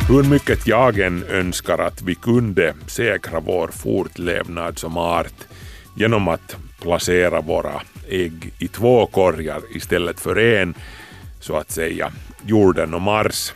Hur 0.08 0.22
mycket 0.22 0.66
jag 0.66 0.98
än 0.98 1.24
önskar 1.24 1.78
att 1.78 2.02
vi 2.02 2.14
kunde 2.14 2.74
säkra 2.86 3.40
vår 3.40 3.68
fortlevnad 3.68 4.78
som 4.78 4.96
art 4.96 5.46
genom 5.96 6.28
att 6.28 6.56
placera 6.80 7.40
våra 7.40 7.82
ägg 8.08 8.52
i 8.58 8.68
två 8.68 9.06
korgar 9.06 9.60
istället 9.74 10.20
för 10.20 10.38
en, 10.38 10.74
så 11.40 11.57
att 11.57 11.70
säga, 11.70 12.12
jorden 12.46 12.94
och 12.94 13.03
Mars, 13.03 13.53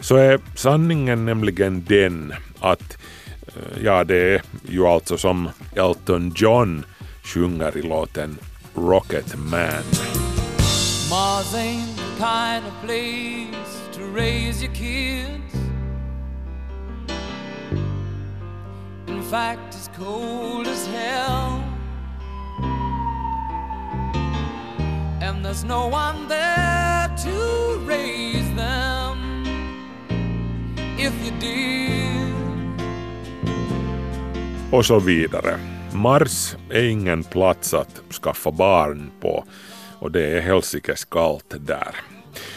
så 0.00 0.16
är 0.16 0.40
sanningen 0.54 1.24
nämligen 1.24 1.84
den 1.84 2.34
att, 2.60 2.98
eh, 3.46 3.82
ja 3.84 4.04
det 4.04 4.34
är 4.34 4.42
ju 4.68 4.86
alltså 4.86 5.18
som 5.18 5.48
Elton 5.76 6.32
John 6.36 6.84
sjunger 7.22 7.76
i 7.76 7.82
låten 7.82 8.38
Rocket 8.74 9.34
Man. 9.36 9.84
Mars 11.10 11.54
ain't 11.54 11.96
the 11.96 12.16
kind 12.18 12.66
of 12.66 12.72
place 12.84 13.80
to 13.92 14.00
raise 14.14 14.62
your 14.62 14.74
kids. 14.74 15.54
In 19.08 19.22
fact, 19.22 19.74
it's 19.74 19.88
cold 19.96 20.66
as 20.66 20.86
hell. 20.86 21.69
And 25.22 25.44
there's 25.44 25.64
no 25.64 25.88
one 25.88 26.28
there 26.28 27.08
to 27.24 27.78
raise 27.86 28.54
them. 28.56 29.44
If 30.98 31.12
you 31.24 31.32
did. 31.40 32.00
Och 34.72 34.86
så 34.86 34.98
vidare. 34.98 35.58
Mars 35.92 36.56
är 36.70 36.82
ingen 36.82 37.24
plats 37.24 37.74
att 37.74 38.02
skaffa 38.22 38.50
barn 38.50 39.10
på 39.20 39.44
och 39.98 40.10
det 40.10 40.26
är 40.26 40.40
helsikes 40.40 41.04
kallt 41.04 41.54
där. 41.60 41.94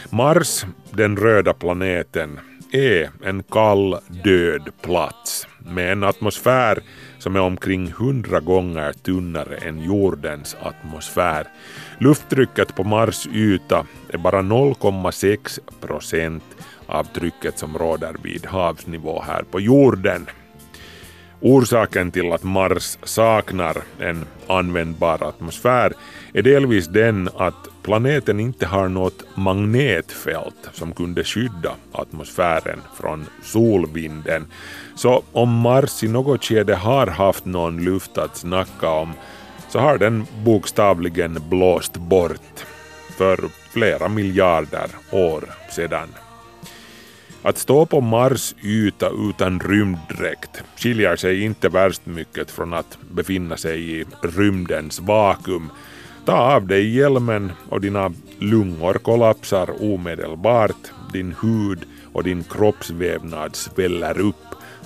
Mars, 0.10 0.66
den 0.92 1.18
röda 1.18 1.54
planeten, 1.54 2.40
är 2.72 3.12
en 3.24 3.44
kall 3.44 4.00
död 4.24 4.70
plats 4.82 5.48
med 5.60 5.92
en 5.92 6.04
atmosfär 6.04 6.84
som 7.24 7.36
är 7.36 7.40
omkring 7.40 7.88
100 7.88 8.40
gånger 8.40 8.94
tunnare 8.94 9.56
än 9.56 9.84
jordens 9.84 10.56
atmosfär. 10.62 11.48
Lufttrycket 12.00 12.76
på 12.76 12.84
Mars 12.84 13.28
yta 13.28 13.86
är 14.10 14.18
bara 14.18 14.42
0,6 14.42 15.60
procent 15.82 16.44
av 16.86 17.04
trycket 17.04 17.60
som 17.60 17.78
råder 17.78 18.16
vid 18.24 18.46
havsnivå 18.46 19.22
här 19.22 19.44
på 19.52 19.60
jorden. 19.60 20.26
Orsaken 21.40 22.12
till 22.12 22.32
att 22.32 22.44
Mars 22.44 22.98
saknar 23.04 23.78
en 24.00 24.26
användbar 24.48 25.24
atmosfär 25.24 25.94
är 26.34 26.42
delvis 26.42 26.88
den 26.88 27.30
att 27.38 27.68
planeten 27.84 28.40
inte 28.40 28.66
har 28.66 28.90
något 28.90 29.24
magnetfält 29.36 30.70
som 30.74 30.94
kunde 30.94 31.24
skydda 31.24 31.76
atmosfären 31.92 32.82
från 32.96 33.26
solvinden. 33.44 34.46
Så 34.96 35.24
om 35.32 35.50
Mars 35.50 36.04
i 36.04 36.08
något 36.08 36.44
skede 36.44 36.76
har 36.76 37.08
haft 37.08 37.46
någon 37.46 37.84
luft 37.84 38.18
att 38.18 38.38
snacka 38.38 38.90
om 38.90 39.14
så 39.70 39.80
har 39.80 39.98
den 39.98 40.26
bokstavligen 40.46 41.40
blåst 41.50 41.98
bort 41.98 42.66
för 43.18 43.40
flera 43.72 44.08
miljarder 44.08 44.88
år 45.12 45.44
sedan. 45.70 46.10
Att 47.42 47.58
stå 47.58 47.86
på 47.86 48.02
Mars 48.02 48.56
yta 48.64 49.10
utan 49.30 49.60
rymddräkt 49.60 50.64
skiljer 50.76 51.16
sig 51.16 51.44
inte 51.44 51.70
värst 51.70 52.06
mycket 52.06 52.52
från 52.52 52.74
att 52.74 52.98
befinna 53.12 53.58
sig 53.58 54.00
i 54.00 54.06
rymdens 54.22 55.00
vakuum. 55.00 55.70
Ta 56.26 56.56
av 56.56 56.68
dig 56.68 56.96
hjälmen 56.98 57.52
och 57.70 57.82
dina 57.82 58.12
lungor 58.40 58.94
kollapsar 58.94 59.84
omedelbart, 59.94 60.92
din 61.14 61.36
hud 61.42 61.80
och 62.14 62.24
din 62.24 62.44
kroppsvävnad 62.44 63.56
sväller 63.56 64.20
upp 64.20 64.36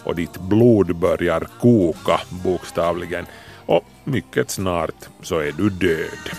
och 0.04 0.16
ditt 0.16 0.42
blod 0.42 0.96
börjar 0.96 1.48
koka 1.60 2.20
bokstavligen 2.44 3.26
och 3.66 3.84
mycket 4.04 4.52
snart 4.52 5.10
så 5.22 5.40
är 5.40 5.52
du 5.52 5.70
död. 5.70 6.38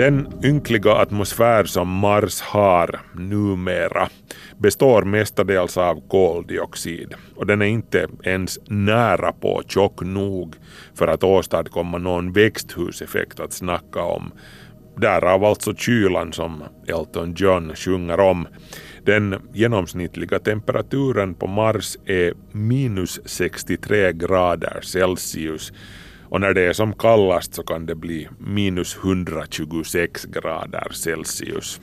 Den 0.00 0.26
ynkliga 0.44 0.92
atmosfär 0.92 1.64
som 1.64 1.88
Mars 1.88 2.40
har 2.40 3.00
numera 3.14 4.08
består 4.58 5.02
mestadels 5.02 5.76
av 5.76 6.08
koldioxid 6.08 7.14
och 7.36 7.46
den 7.46 7.62
är 7.62 7.66
inte 7.66 8.08
ens 8.22 8.58
nära 8.68 9.32
på 9.32 9.62
tjock 9.68 10.02
nog 10.02 10.54
för 10.94 11.08
att 11.08 11.24
åstadkomma 11.24 11.98
någon 11.98 12.32
växthuseffekt 12.32 13.40
att 13.40 13.52
snacka 13.52 14.02
om. 14.02 14.32
Därav 14.96 15.44
alltså 15.44 15.74
kylan 15.74 16.32
som 16.32 16.62
Elton 16.86 17.34
John 17.36 17.74
sjunger 17.74 18.20
om. 18.20 18.46
Den 19.04 19.36
genomsnittliga 19.52 20.38
temperaturen 20.38 21.34
på 21.34 21.46
Mars 21.46 21.96
är 22.06 22.34
minus 22.52 23.20
63 23.24 24.12
grader 24.12 24.80
Celsius 24.82 25.72
och 26.30 26.40
när 26.40 26.54
det 26.54 26.62
är 26.62 26.72
som 26.72 26.92
kallast 26.92 27.54
så 27.54 27.62
kan 27.62 27.86
det 27.86 27.94
bli 27.94 28.28
minus 28.38 28.96
126 28.96 30.24
grader 30.24 30.92
Celsius. 30.92 31.80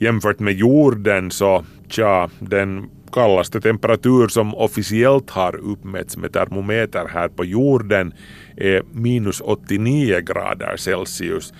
Jämfört 0.00 0.38
med 0.38 0.54
jorden 0.54 1.30
så, 1.30 1.64
tja, 1.88 2.30
den 2.38 2.90
kallaste 3.12 3.60
temperatur 3.60 4.28
som 4.28 4.54
officiellt 4.54 5.30
har 5.30 5.56
uppmätts 5.56 6.16
med 6.16 6.32
termometer 6.32 7.08
här 7.08 7.28
på 7.28 7.44
jorden 7.44 8.14
är 8.56 8.82
minus 8.92 9.40
89 9.40 10.20
grader 10.20 10.76
Celsius. 10.76 11.52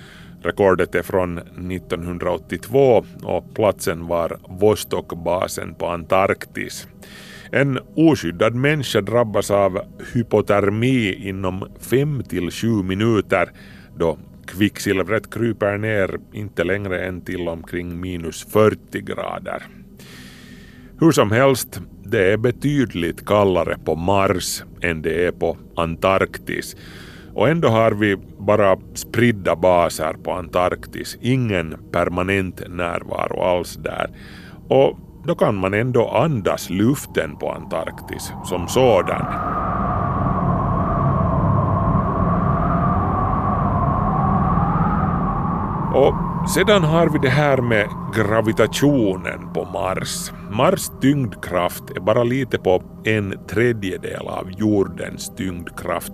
Rekordet 0.43 0.95
är 0.95 1.03
från 1.03 1.39
1982 1.39 3.05
och 3.23 3.55
platsen 3.55 4.07
var 4.07 4.39
Vostokbasen 4.49 5.75
på 5.75 5.87
Antarktis. 5.87 6.89
En 7.53 7.79
oskyddad 7.97 8.55
människa 8.55 9.01
drabbas 9.01 9.51
av 9.51 9.81
hypotermi 10.15 11.15
inom 11.29 11.69
5 11.81 12.23
till 12.29 12.51
7 12.51 12.67
minuter 12.83 13.51
då 13.97 14.19
kvicksilvret 14.47 15.35
kryper 15.35 15.79
ner 15.79 16.19
inte 16.33 16.65
längre 16.65 17.07
än 17.07 17.21
till 17.21 17.49
omkring 17.49 18.01
minus 18.01 18.45
40 18.45 19.01
grader. 19.01 19.63
Hur 21.01 21.13
som 21.13 21.31
helst, 21.31 21.81
det 22.05 22.33
är 22.33 22.37
betydligt 22.37 23.27
kallare 23.27 23.79
på 23.85 23.95
Mars 23.95 24.65
än 24.81 25.03
det 25.03 25.27
är 25.27 25.33
på 25.33 25.57
Antarktis. 25.77 26.77
Och 27.35 27.49
ändå 27.49 27.69
har 27.69 27.93
vi 27.93 28.17
bara 28.39 28.79
spridda 28.95 29.57
baser 29.57 30.13
på 30.13 30.33
Antarktis, 30.33 31.19
ingen 31.21 31.77
permanent 31.93 32.63
närvaro 32.69 33.43
alls 33.43 33.77
där. 33.77 34.11
Och 34.69 34.99
då 35.25 35.35
kan 35.35 35.57
man 35.57 35.75
ändå 35.75 36.09
andas 36.09 36.71
luften 36.71 37.37
på 37.37 37.53
Antarktis 37.53 38.33
som 38.45 38.69
sådan. 38.69 39.27
Och 45.95 46.15
sedan 46.51 46.85
har 46.85 47.09
vi 47.09 47.19
det 47.19 47.29
här 47.29 47.57
med 47.57 47.89
gravitationen 48.15 49.53
på 49.55 49.65
Mars. 49.65 50.33
Mars 50.51 50.91
tyngdkraft 51.01 51.91
är 51.97 52.01
bara 52.01 52.25
lite 52.25 52.59
på 52.59 52.83
en 53.05 53.35
tredjedel 53.49 54.27
av 54.27 54.51
jordens 54.59 55.33
tyngdkraft 55.37 56.13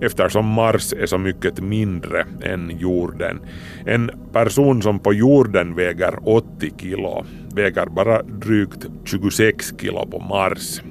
eftersom 0.00 0.46
Mars 0.46 0.92
är 0.92 1.06
så 1.06 1.18
mycket 1.18 1.60
mindre 1.60 2.26
än 2.42 2.78
jorden. 2.78 3.40
En 3.86 4.10
person 4.32 4.82
som 4.82 4.98
på 4.98 5.14
jorden 5.14 5.74
väger 5.74 6.28
80 6.28 6.72
kilo 6.78 7.24
väger 7.54 7.86
bara 7.86 8.22
drygt 8.22 8.86
26 9.04 9.74
kilo 9.80 10.06
på 10.06 10.18
Mars. 10.18 10.82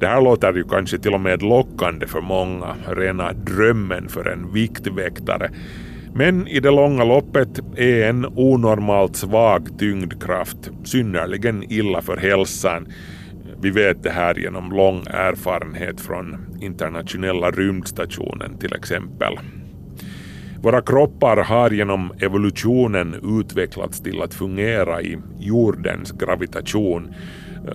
Det 0.00 0.06
här 0.06 0.20
låter 0.20 0.52
ju 0.52 0.64
kanske 0.64 0.98
till 0.98 1.14
och 1.14 1.20
med 1.20 1.42
lockande 1.42 2.06
för 2.06 2.20
många, 2.20 2.76
rena 2.88 3.32
drömmen 3.32 4.08
för 4.08 4.28
en 4.28 4.52
viktväktare. 4.52 5.50
Men 6.14 6.48
i 6.48 6.60
det 6.60 6.70
långa 6.70 7.04
loppet 7.04 7.60
är 7.76 8.08
en 8.08 8.26
onormalt 8.26 9.16
svag 9.16 9.78
tyngdkraft 9.78 10.70
synnerligen 10.84 11.72
illa 11.72 12.02
för 12.02 12.16
hälsan. 12.16 12.86
Vi 13.60 13.70
vet 13.70 14.02
det 14.02 14.10
här 14.10 14.34
genom 14.34 14.72
lång 14.72 15.02
erfarenhet 15.06 16.00
från 16.00 16.36
internationella 16.60 17.50
rymdstationen 17.50 18.58
till 18.58 18.74
exempel. 18.74 19.38
Våra 20.62 20.82
kroppar 20.82 21.36
har 21.36 21.70
genom 21.70 22.12
evolutionen 22.20 23.38
utvecklats 23.40 24.00
till 24.00 24.22
att 24.22 24.34
fungera 24.34 25.02
i 25.02 25.18
jordens 25.38 26.12
gravitation. 26.12 27.14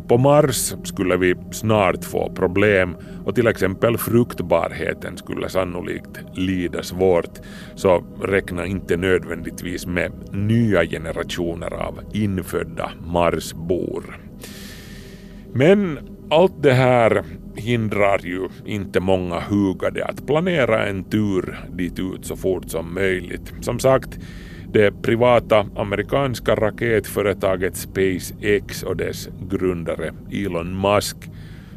På 0.07 0.17
Mars 0.17 0.73
skulle 0.83 1.17
vi 1.17 1.35
snart 1.51 2.03
få 2.03 2.31
problem 2.35 2.95
och 3.25 3.35
till 3.35 3.47
exempel 3.47 3.97
fruktbarheten 3.97 5.17
skulle 5.17 5.49
sannolikt 5.49 6.19
lida 6.33 6.83
svårt. 6.83 7.39
Så 7.75 8.03
räkna 8.23 8.65
inte 8.65 8.97
nödvändigtvis 8.97 9.85
med 9.85 10.11
nya 10.31 10.85
generationer 10.85 11.73
av 11.73 11.99
infödda 12.13 12.91
Marsbor. 13.05 14.26
Men 15.57 15.99
allt 16.29 16.63
det 16.63 16.73
här 16.73 17.23
hindrar 17.55 18.19
ju 18.23 18.47
inte 18.65 18.99
många 18.99 19.39
hugade 19.39 20.05
att 20.05 20.27
planera 20.27 20.87
en 20.87 21.03
tur 21.03 21.59
dit 21.73 21.99
ut 21.99 22.25
så 22.25 22.35
fort 22.35 22.69
som 22.69 22.93
möjligt. 22.93 23.53
Som 23.61 23.79
sagt, 23.79 24.19
det 24.73 25.01
privata 25.01 25.65
amerikanska 25.75 26.55
raketföretaget 26.55 27.75
SpaceX 27.75 28.83
och 28.83 28.97
dess 28.97 29.29
grundare 29.49 30.13
Elon 30.31 30.81
Musk 30.81 31.17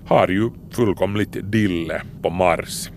har 0.06 0.28
ju 0.28 0.50
fullkomligt 0.70 1.36
dille 1.42 2.02
på 2.22 2.30
Mars. 2.30 2.90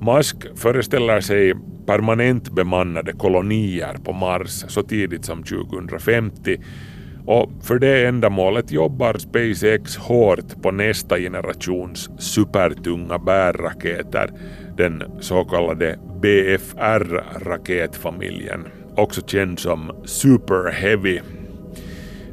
Musk 0.00 0.36
föreställer 0.54 1.20
sig 1.20 1.54
permanent 1.86 2.50
bemannade 2.50 3.12
kolonier 3.12 3.96
på 4.04 4.12
Mars 4.12 4.64
så 4.68 4.82
tidigt 4.82 5.24
som 5.24 5.42
2050 5.42 6.58
och 7.28 7.50
för 7.62 7.78
det 7.78 8.06
ändamålet 8.06 8.72
jobbar 8.72 9.14
SpaceX 9.14 9.96
hårt 9.96 10.62
på 10.62 10.70
nästa 10.70 11.18
generations 11.18 12.10
supertunga 12.18 13.18
bärraketer, 13.18 14.30
den 14.76 15.02
så 15.20 15.44
kallade 15.44 15.98
BFR-raketfamiljen, 16.20 18.66
också 18.94 19.22
känd 19.26 19.58
som 19.58 19.92
Super 20.04 20.72
Heavy. 20.72 21.20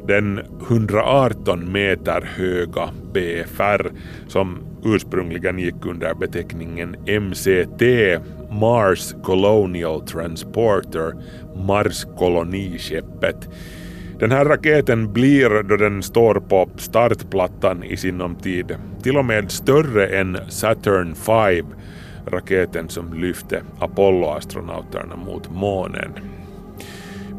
den 0.07 0.41
118 0.67 1.71
meter 1.71 2.29
höga 2.35 2.89
BFR 3.13 3.91
som 4.27 4.59
ursprungligen 4.85 5.59
gick 5.59 5.85
under 5.85 6.13
beteckningen 6.13 6.95
MCT, 7.07 7.83
Mars 8.51 9.15
Colonial 9.23 10.07
Transporter, 10.07 11.13
Mars-koloniskeppet. 11.55 13.49
Den 14.19 14.31
här 14.31 14.45
raketen 14.45 15.13
blir 15.13 15.63
då 15.63 15.77
den 15.77 16.03
står 16.03 16.35
på 16.35 16.69
startplattan 16.77 17.83
i 17.83 17.97
sinom 17.97 18.35
tid 18.35 18.75
till 19.03 19.17
och 19.17 19.25
med 19.25 19.51
större 19.51 20.07
än 20.07 20.37
Saturn 20.49 21.15
5, 21.15 21.65
raketen 22.27 22.89
som 22.89 23.13
lyfte 23.13 23.61
Apollo-astronauterna 23.79 25.15
mot 25.15 25.51
månen. 25.51 26.11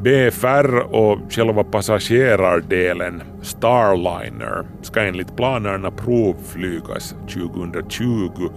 BFR 0.02 0.94
och 0.94 1.18
själva 1.30 1.64
passagerardelen 1.64 3.22
Starliner 3.42 4.66
ska 4.82 5.00
enligt 5.00 5.36
planerna 5.36 5.90
provflygas 5.90 7.14
2020 7.28 8.50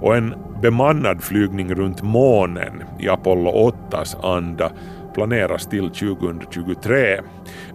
och 0.00 0.16
en 0.16 0.34
bemannad 0.62 1.22
flygning 1.22 1.74
runt 1.74 2.02
månen 2.02 2.82
i 3.00 3.08
Apollo 3.08 3.72
8s 3.90 4.36
anda 4.36 4.72
planeras 5.16 5.66
till 5.66 5.90
2023. 5.90 7.20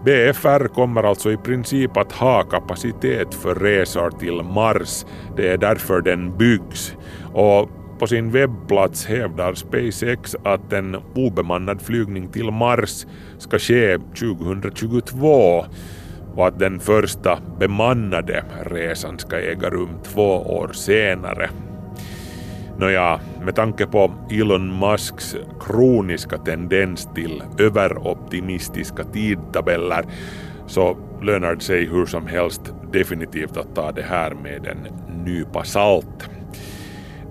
BFR 0.05 0.67
kommer 0.67 1.03
alltså 1.03 1.31
i 1.31 1.37
princip 1.37 1.97
att 1.97 2.11
ha 2.11 2.43
kapacitet 2.43 3.33
för 3.33 3.55
resor 3.55 4.11
till 4.11 4.41
Mars. 4.43 5.05
Det 5.35 5.47
är 5.47 5.57
därför 5.57 6.01
den 6.01 6.37
byggs. 6.37 6.95
Och 7.33 7.69
på 7.99 8.07
sin 8.07 8.31
webbplats 8.31 9.05
hävdar 9.05 9.53
SpaceX 9.53 10.35
att 10.43 10.73
en 10.73 10.97
obemannad 11.15 11.81
flygning 11.81 12.27
till 12.27 12.51
Mars 12.51 13.05
ska 13.37 13.59
ske 13.59 13.97
2022 13.97 15.65
och 16.35 16.47
att 16.47 16.59
den 16.59 16.79
första 16.79 17.39
bemannade 17.59 18.43
resan 18.65 19.19
ska 19.19 19.39
äga 19.39 19.69
rum 19.69 19.89
två 20.03 20.37
år 20.37 20.71
senare. 20.73 21.49
Nåja, 22.77 23.19
med 23.43 23.55
tanke 23.55 23.85
på 23.85 24.11
Elon 24.31 24.79
Musks 24.79 25.35
kroniska 25.59 26.37
tendens 26.37 27.09
till 27.15 27.43
överoptimistiska 27.59 29.03
tidtabeller 29.03 30.05
så 30.67 30.97
lönar 31.21 31.55
det 31.55 31.61
sig 31.61 31.85
hur 31.85 32.05
som 32.05 32.27
helst 32.27 32.73
definitivt 32.91 33.57
att 33.57 33.75
ta 33.75 33.91
det 33.91 34.01
här 34.01 34.33
med 34.33 34.67
en 34.67 34.87
nypa 35.25 35.63
salt. 35.63 36.29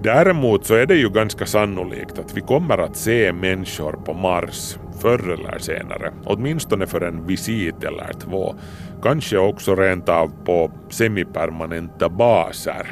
Däremot 0.03 0.67
så 0.67 0.75
är 0.75 0.87
det 0.87 0.97
ju 0.97 1.11
ganska 1.11 1.47
sannolikt 1.47 2.19
att 2.19 2.37
vi 2.37 2.41
kommer 2.41 2.79
att 2.79 2.97
se 2.97 3.33
människor 3.33 3.93
på 3.93 4.15
Mars 4.15 4.79
förr 5.01 5.33
eller 5.33 5.59
senare, 5.59 6.13
åtminstone 6.25 6.87
för 6.87 7.01
en 7.01 7.27
visit 7.27 7.85
eller 7.85 8.13
två. 8.13 8.55
Kanske 9.03 9.39
också 9.39 9.75
rent 9.75 10.09
av 10.09 10.33
på 10.45 10.71
semipermanenta 10.91 12.09
baser. 12.09 12.87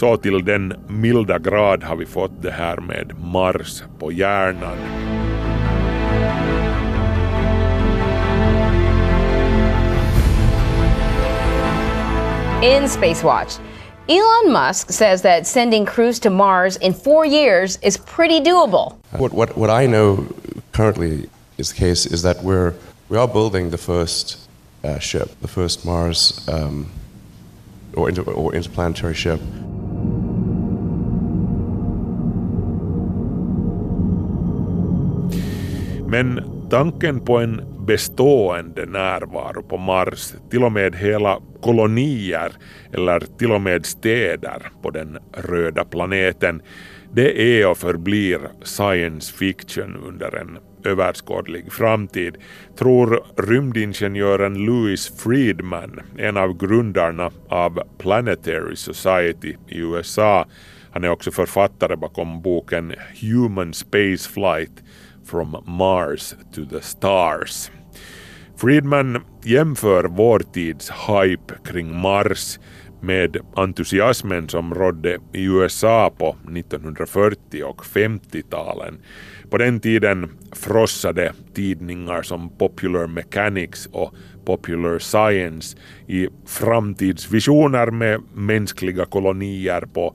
Så 0.00 0.16
till 0.16 0.44
den 0.44 0.74
milda 0.88 1.38
grad 1.38 1.82
har 1.82 1.96
vi 1.96 2.06
fått 2.06 2.42
det 2.42 2.50
här 2.50 2.76
med 2.76 3.12
Mars 3.18 3.82
på 3.98 4.12
hjärnan. 4.12 4.78
In 12.62 12.88
Space 12.88 13.26
Watch, 13.26 13.58
Elon 14.08 14.52
Musk 14.52 14.92
says 14.92 15.22
that 15.22 15.46
sending 15.46 15.86
crews 15.86 16.20
to 16.20 16.30
Mars 16.30 16.76
in 16.76 16.94
four 16.94 17.26
years 17.26 17.78
is 17.82 17.98
pretty 17.98 18.40
doable. 18.40 18.92
What, 19.10 19.32
what, 19.32 19.56
what 19.56 19.82
I 19.82 19.86
know 19.86 20.24
currently 20.72 21.28
is 21.58 21.72
the 21.72 21.78
case 21.78 22.06
is 22.06 22.22
that 22.22 22.42
we're, 22.42 22.72
we 23.10 23.18
are 23.18 23.28
building 23.28 23.70
the 23.70 23.78
first 23.78 24.38
uh, 24.82 24.98
ship, 24.98 25.28
the 25.42 25.48
first 25.48 25.84
Mars 25.84 26.48
um, 26.48 26.86
or, 27.94 28.08
inter, 28.08 28.22
or 28.22 28.54
interplanetary 28.54 29.14
ship. 29.14 29.40
Men 36.10 36.40
tanken 36.70 37.20
på 37.20 37.38
en 37.38 37.60
bestående 37.86 38.86
närvaro 38.86 39.62
på 39.62 39.76
Mars, 39.76 40.34
till 40.50 40.64
och 40.64 40.72
med 40.72 40.96
hela 40.96 41.40
kolonier 41.60 42.52
eller 42.92 43.20
till 43.38 43.52
och 43.52 43.60
med 43.60 43.86
städer 43.86 44.62
på 44.82 44.90
den 44.90 45.18
röda 45.32 45.84
planeten, 45.84 46.62
det 47.12 47.60
är 47.60 47.70
och 47.70 47.78
förblir 47.78 48.40
science 48.62 49.34
fiction 49.34 49.96
under 50.06 50.36
en 50.36 50.58
överskådlig 50.84 51.72
framtid, 51.72 52.36
tror 52.78 53.24
rymdingenjören 53.36 54.54
Louis 54.54 55.12
Friedman, 55.22 56.00
en 56.18 56.36
av 56.36 56.58
grundarna 56.58 57.30
av 57.48 57.82
Planetary 57.98 58.76
Society 58.76 59.56
i 59.68 59.78
USA. 59.78 60.46
Han 60.92 61.04
är 61.04 61.08
också 61.08 61.30
författare 61.30 61.96
bakom 61.96 62.42
boken 62.42 62.94
Human 63.20 63.74
Space 63.74 64.30
Flight 64.30 64.82
From 65.30 65.56
Mars 65.66 66.34
to 66.54 66.64
the 66.64 66.80
Stars. 66.80 67.70
Friedman 68.56 69.18
jämför 69.44 70.04
vår 70.04 70.38
tids 70.52 70.90
hype 70.90 71.54
kring 71.64 72.00
Mars 72.00 72.58
med 73.00 73.36
entusiasmen 73.54 74.48
som 74.48 74.74
rådde 74.74 75.18
i 75.32 75.44
USA 75.44 76.10
på 76.18 76.36
1940 76.56 77.64
och 77.64 77.82
50-talen. 77.84 78.98
På 79.50 79.58
den 79.58 79.80
tiden 79.80 80.30
frossade 80.52 81.32
tidningar 81.54 82.22
som 82.22 82.48
Popular 82.58 83.06
Mechanics 83.06 83.86
och 83.92 84.14
Popular 84.44 84.98
Science 84.98 85.76
i 86.06 86.28
framtidsvisioner 86.46 87.90
med 87.90 88.20
mänskliga 88.34 89.04
kolonier 89.04 89.80
på 89.80 90.14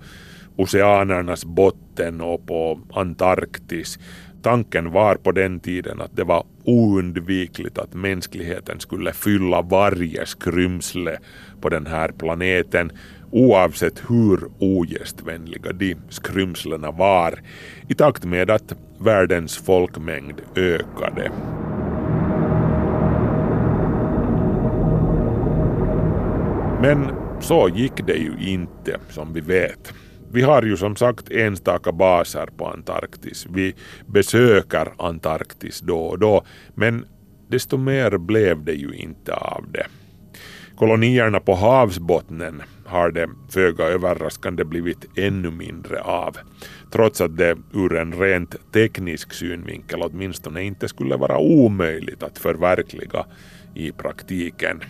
oceanernas 0.55 1.45
botten 1.45 2.21
och 2.21 2.47
på 2.47 2.79
Antarktis 2.93 3.99
Tanken 4.45 4.91
var 4.91 5.15
på 5.15 5.31
den 5.31 5.59
tiden 5.59 6.01
att 6.01 6.15
det 6.15 6.23
var 6.23 6.45
oundvikligt 6.63 7.77
att 7.77 7.93
mänskligheten 7.93 8.79
skulle 8.79 9.13
fylla 9.13 9.61
varje 9.61 10.25
skrymsle 10.25 11.17
på 11.61 11.69
den 11.69 11.85
här 11.85 12.11
planeten 12.11 12.91
oavsett 13.31 14.03
hur 14.09 14.39
ogästvänliga 14.59 15.73
de 15.73 15.95
skrymslena 16.09 16.91
var 16.91 17.39
i 17.89 17.93
takt 17.93 18.25
med 18.25 18.49
att 18.49 18.75
världens 18.99 19.57
folkmängd 19.57 20.41
ökade. 20.55 21.31
Men 26.81 27.11
så 27.39 27.69
gick 27.69 28.07
det 28.07 28.17
ju 28.17 28.33
inte 28.39 28.99
som 29.09 29.33
vi 29.33 29.41
vet. 29.41 29.93
Vi 30.31 30.41
har 30.41 30.63
ju 30.63 30.77
som 30.77 30.95
sagt 30.95 31.31
enstaka 31.31 31.91
baser 31.91 32.49
på 32.57 32.67
Antarktis. 32.67 33.47
Vi 33.49 33.75
besöker 34.05 34.87
Antarktis 34.97 35.79
då 35.79 35.99
och 35.99 36.19
då, 36.19 36.43
men 36.75 37.05
desto 37.47 37.77
mer 37.77 38.17
blev 38.17 38.63
det 38.63 38.73
ju 38.73 38.93
inte 38.93 39.33
av 39.33 39.65
det. 39.71 39.85
Kolonierna 40.75 41.39
på 41.39 41.55
havsbottnen 41.55 42.61
har 42.85 43.11
det 43.11 43.29
föga 43.49 43.83
överraskande 43.83 44.63
blivit 44.63 45.17
ännu 45.17 45.51
mindre 45.51 46.01
av, 46.01 46.37
trots 46.91 47.21
att 47.21 47.37
det 47.37 47.57
ur 47.73 47.95
en 47.95 48.13
rent 48.13 48.71
teknisk 48.71 49.33
synvinkel 49.33 50.01
åtminstone 50.01 50.63
inte 50.63 50.87
skulle 50.87 51.15
vara 51.15 51.37
omöjligt 51.37 52.23
att 52.23 52.37
förverkliga 52.37 53.25
i 53.75 53.91
praktiken. 53.91 54.81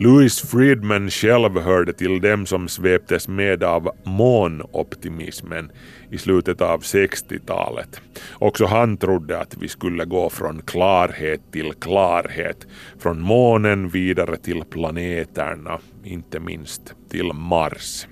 Louis 0.00 0.40
Friedman 0.40 1.10
själv 1.10 1.60
hörde 1.60 1.92
till 1.92 2.20
dem 2.20 2.46
som 2.46 2.68
sveptes 2.68 3.28
med 3.28 3.62
av 3.62 3.90
månoptimismen 4.04 5.72
i 6.10 6.18
slutet 6.18 6.60
av 6.60 6.80
60-talet. 6.80 8.00
Också 8.32 8.66
han 8.66 8.96
trodde 8.96 9.40
att 9.40 9.56
vi 9.56 9.68
skulle 9.68 10.04
gå 10.04 10.30
från 10.30 10.62
klarhet 10.62 11.40
till 11.52 11.72
klarhet, 11.72 12.66
från 12.98 13.20
månen 13.20 13.88
vidare 13.88 14.36
till 14.36 14.62
planeterna, 14.70 15.78
inte 16.04 16.40
minst 16.40 16.94
till 17.10 17.32
Mars. 17.32 18.06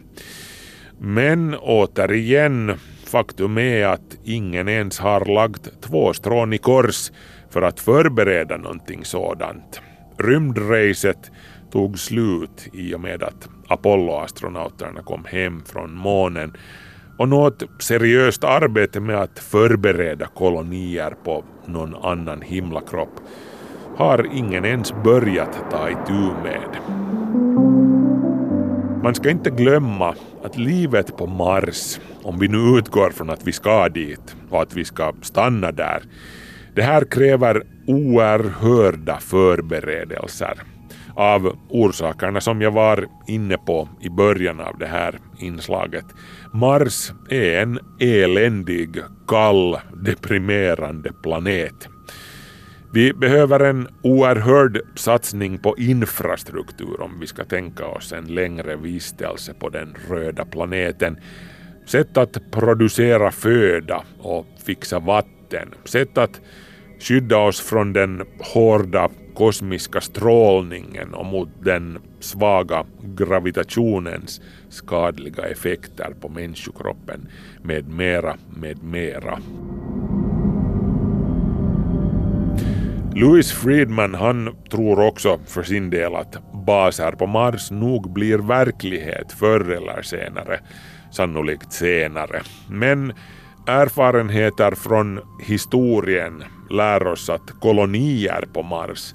Men 0.99 1.55
återigen, 1.55 2.72
faktum 3.05 3.59
är 3.59 3.87
att 3.87 4.16
ingen 4.24 4.68
ens 4.68 4.99
har 4.99 5.24
lagt 5.24 5.80
två 5.80 6.12
strån 6.12 6.53
i 6.53 6.59
kors 6.59 7.12
för 7.51 7.62
att 7.62 7.80
förbereda 7.80 8.57
någonting 8.57 9.05
sådant. 9.05 9.80
Rymdracet 10.18 11.30
tog 11.72 11.98
slut 11.98 12.68
i 12.72 12.94
och 12.94 13.00
med 13.00 13.22
att 13.22 13.48
Apollo-astronauterna 13.68 15.02
kom 15.02 15.24
hem 15.24 15.62
från 15.66 15.94
månen 15.94 16.52
och 17.18 17.28
något 17.28 17.62
seriöst 17.78 18.44
arbete 18.44 19.00
med 19.00 19.16
att 19.16 19.38
förbereda 19.38 20.26
kolonier 20.26 21.16
på 21.24 21.44
någon 21.66 21.94
annan 21.94 22.42
himlakropp 22.42 23.20
har 23.96 24.28
ingen 24.32 24.64
ens 24.64 24.92
börjat 25.04 25.70
ta 25.70 25.90
itu 25.90 26.32
med. 26.42 26.76
Man 29.02 29.14
ska 29.14 29.30
inte 29.30 29.50
glömma 29.50 30.14
att 30.42 30.58
livet 30.58 31.16
på 31.16 31.26
Mars, 31.26 32.00
om 32.22 32.38
vi 32.38 32.48
nu 32.48 32.78
utgår 32.78 33.10
från 33.10 33.30
att 33.30 33.46
vi 33.46 33.52
ska 33.52 33.88
dit 33.88 34.36
och 34.50 34.62
att 34.62 34.74
vi 34.74 34.84
ska 34.84 35.12
stanna 35.22 35.72
där, 35.72 36.02
Det 36.74 36.82
här 36.82 37.04
kräver 37.04 37.62
oerhörda 37.86 39.16
förberedelser 39.20 40.76
av 41.16 41.56
orsakerna 41.68 42.40
som 42.40 42.62
jag 42.62 42.70
var 42.70 43.06
inne 43.26 43.56
på 43.56 43.88
i 44.00 44.10
början 44.10 44.60
av 44.60 44.78
det 44.78 44.86
här 44.86 45.18
inslaget. 45.38 46.04
Mars 46.52 47.12
är 47.30 47.62
en 47.62 47.78
eländig, 48.00 49.02
kall, 49.28 49.76
deprimerande 50.04 51.12
planet. 51.22 51.88
Vi 52.92 53.12
behöver 53.12 53.60
en 53.60 53.88
oerhörd 54.02 54.80
satsning 54.94 55.58
på 55.58 55.74
infrastruktur 55.78 57.00
om 57.00 57.20
vi 57.20 57.26
ska 57.26 57.44
tänka 57.44 57.86
oss 57.86 58.12
en 58.12 58.34
längre 58.34 58.76
vistelse 58.76 59.54
på 59.54 59.68
den 59.68 59.96
röda 60.08 60.44
planeten. 60.44 61.16
Sätt 61.86 62.16
att 62.16 62.50
producera 62.50 63.30
föda 63.30 64.02
och 64.18 64.46
fixa 64.66 64.98
vatten. 64.98 65.74
Sätt 65.84 66.18
att 66.18 66.40
skydda 67.00 67.38
oss 67.38 67.60
från 67.60 67.92
den 67.92 68.22
hårda 68.54 69.08
kosmiska 69.37 70.01
strålningen 70.01 71.14
och 71.14 71.26
mot 71.26 71.49
den 71.61 71.99
svaga 72.20 72.84
gravitationens 73.03 74.41
skadliga 74.68 75.45
effekter 75.45 76.14
på 76.20 76.28
människokroppen 76.28 77.28
med 77.62 77.89
mera, 77.89 78.37
med 78.57 78.82
mera. 78.82 79.39
Louis 83.14 83.53
Friedman 83.53 84.14
han 84.14 84.57
tror 84.70 85.07
också 85.07 85.39
för 85.47 85.62
sin 85.62 85.91
del 85.91 86.14
att 86.14 86.53
baser 86.66 87.12
på 87.12 87.26
Mars 87.26 87.70
nog 87.70 88.12
blir 88.12 88.39
verklighet 88.39 89.32
förr 89.32 89.70
eller 89.70 90.03
senare, 90.03 90.61
sannolikt 91.12 91.72
senare. 91.72 92.43
Men 92.70 93.12
erfarenheter 93.66 94.74
från 94.74 95.20
historien 95.43 96.45
lär 96.70 97.06
oss 97.06 97.30
att 97.30 97.60
kolonier 97.60 98.44
på 98.52 98.62
Mars 98.62 99.14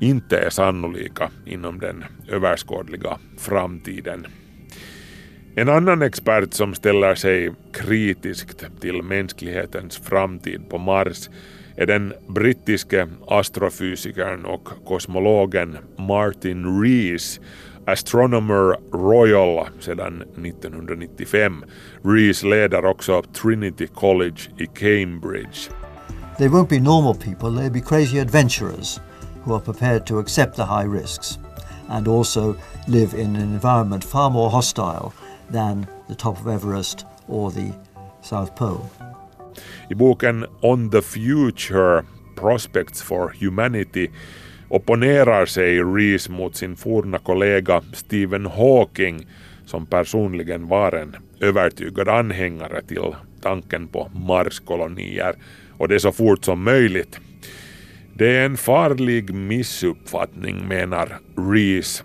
inte 0.00 0.38
är 0.38 0.50
sannolika 0.50 1.30
inom 1.46 1.78
den 1.78 2.04
överskådliga 2.28 3.18
framtiden. 3.38 4.26
En 5.54 5.68
annan 5.68 6.02
expert 6.02 6.54
som 6.54 6.74
ställer 6.74 7.14
sig 7.14 7.52
kritiskt 7.72 8.64
till 8.80 9.02
mänsklighetens 9.02 9.98
framtid 9.98 10.70
på 10.70 10.78
Mars 10.78 11.28
är 11.76 11.86
den 11.86 12.12
brittiske 12.28 13.08
astrofysikern 13.26 14.44
och 14.44 14.68
kosmologen 14.86 15.78
Martin 15.98 16.82
Rees, 16.82 17.40
Astronomer 17.86 18.76
Royal 18.92 19.66
sedan 19.80 20.22
1995. 20.22 21.64
Rees 22.04 22.42
leder 22.42 22.84
också 22.84 23.22
Trinity 23.22 23.86
College 23.86 24.40
i 24.58 24.66
Cambridge. 24.66 25.85
They 26.38 26.48
won't 26.48 26.68
be 26.68 26.80
normal 26.80 27.14
people, 27.14 27.50
they'll 27.50 27.70
be 27.70 27.80
crazy 27.80 28.18
adventurers 28.18 29.00
who 29.42 29.54
are 29.54 29.60
prepared 29.60 30.06
to 30.06 30.18
accept 30.18 30.56
the 30.56 30.66
high 30.66 30.84
risks 30.84 31.38
and 31.88 32.08
also 32.08 32.56
live 32.88 33.14
in 33.14 33.36
an 33.36 33.42
environment 33.54 34.04
far 34.04 34.30
more 34.30 34.50
hostile 34.50 35.14
than 35.50 35.86
the 36.08 36.14
top 36.14 36.38
of 36.40 36.46
Everest 36.46 37.06
or 37.28 37.50
the 37.50 37.72
South 38.22 38.54
Pole. 38.54 38.90
Boken 39.90 40.46
On 40.62 40.90
the 40.90 41.02
Future 41.02 42.04
Prospects 42.34 43.00
for 43.02 43.30
Humanity 43.30 44.10
opponerar 44.70 45.46
sig 45.46 45.80
Rees 45.84 46.28
mot 46.28 46.56
sin 46.56 46.76
forna 46.76 47.18
kollega 47.18 47.82
Stephen 47.92 48.46
Hawking 48.46 49.26
som 49.64 49.86
personligen 49.86 50.68
var 50.68 50.92
en 50.92 51.16
övertygad 51.40 52.08
anhängare 52.08 52.82
till 52.82 53.14
tanken 53.40 53.88
på 53.88 54.10
Marskolonier 54.14 55.34
och 55.78 55.88
det 55.88 56.00
så 56.00 56.12
fort 56.12 56.44
som 56.44 56.62
möjligt. 56.62 57.18
Det 58.14 58.36
är 58.36 58.44
en 58.46 58.56
farlig 58.56 59.34
missuppfattning 59.34 60.68
menar 60.68 61.18
Rees 61.52 62.04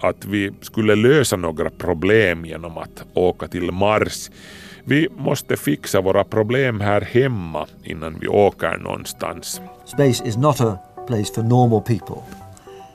att 0.00 0.24
vi 0.24 0.50
skulle 0.60 0.94
lösa 0.94 1.36
några 1.36 1.70
problem 1.70 2.44
genom 2.44 2.78
att 2.78 3.04
åka 3.14 3.48
till 3.48 3.72
Mars. 3.72 4.30
Vi 4.84 5.08
måste 5.16 5.56
fixa 5.56 6.00
våra 6.00 6.24
problem 6.24 6.80
här 6.80 7.00
hemma 7.00 7.66
innan 7.84 8.18
vi 8.20 8.28
åker 8.28 8.78
någonstans. 8.78 9.60
Space 9.84 10.28
is 10.28 10.36
not 10.36 10.60
a 10.60 10.78
place 11.06 11.34
for 11.34 11.42
normal 11.42 11.80
people. 11.80 12.22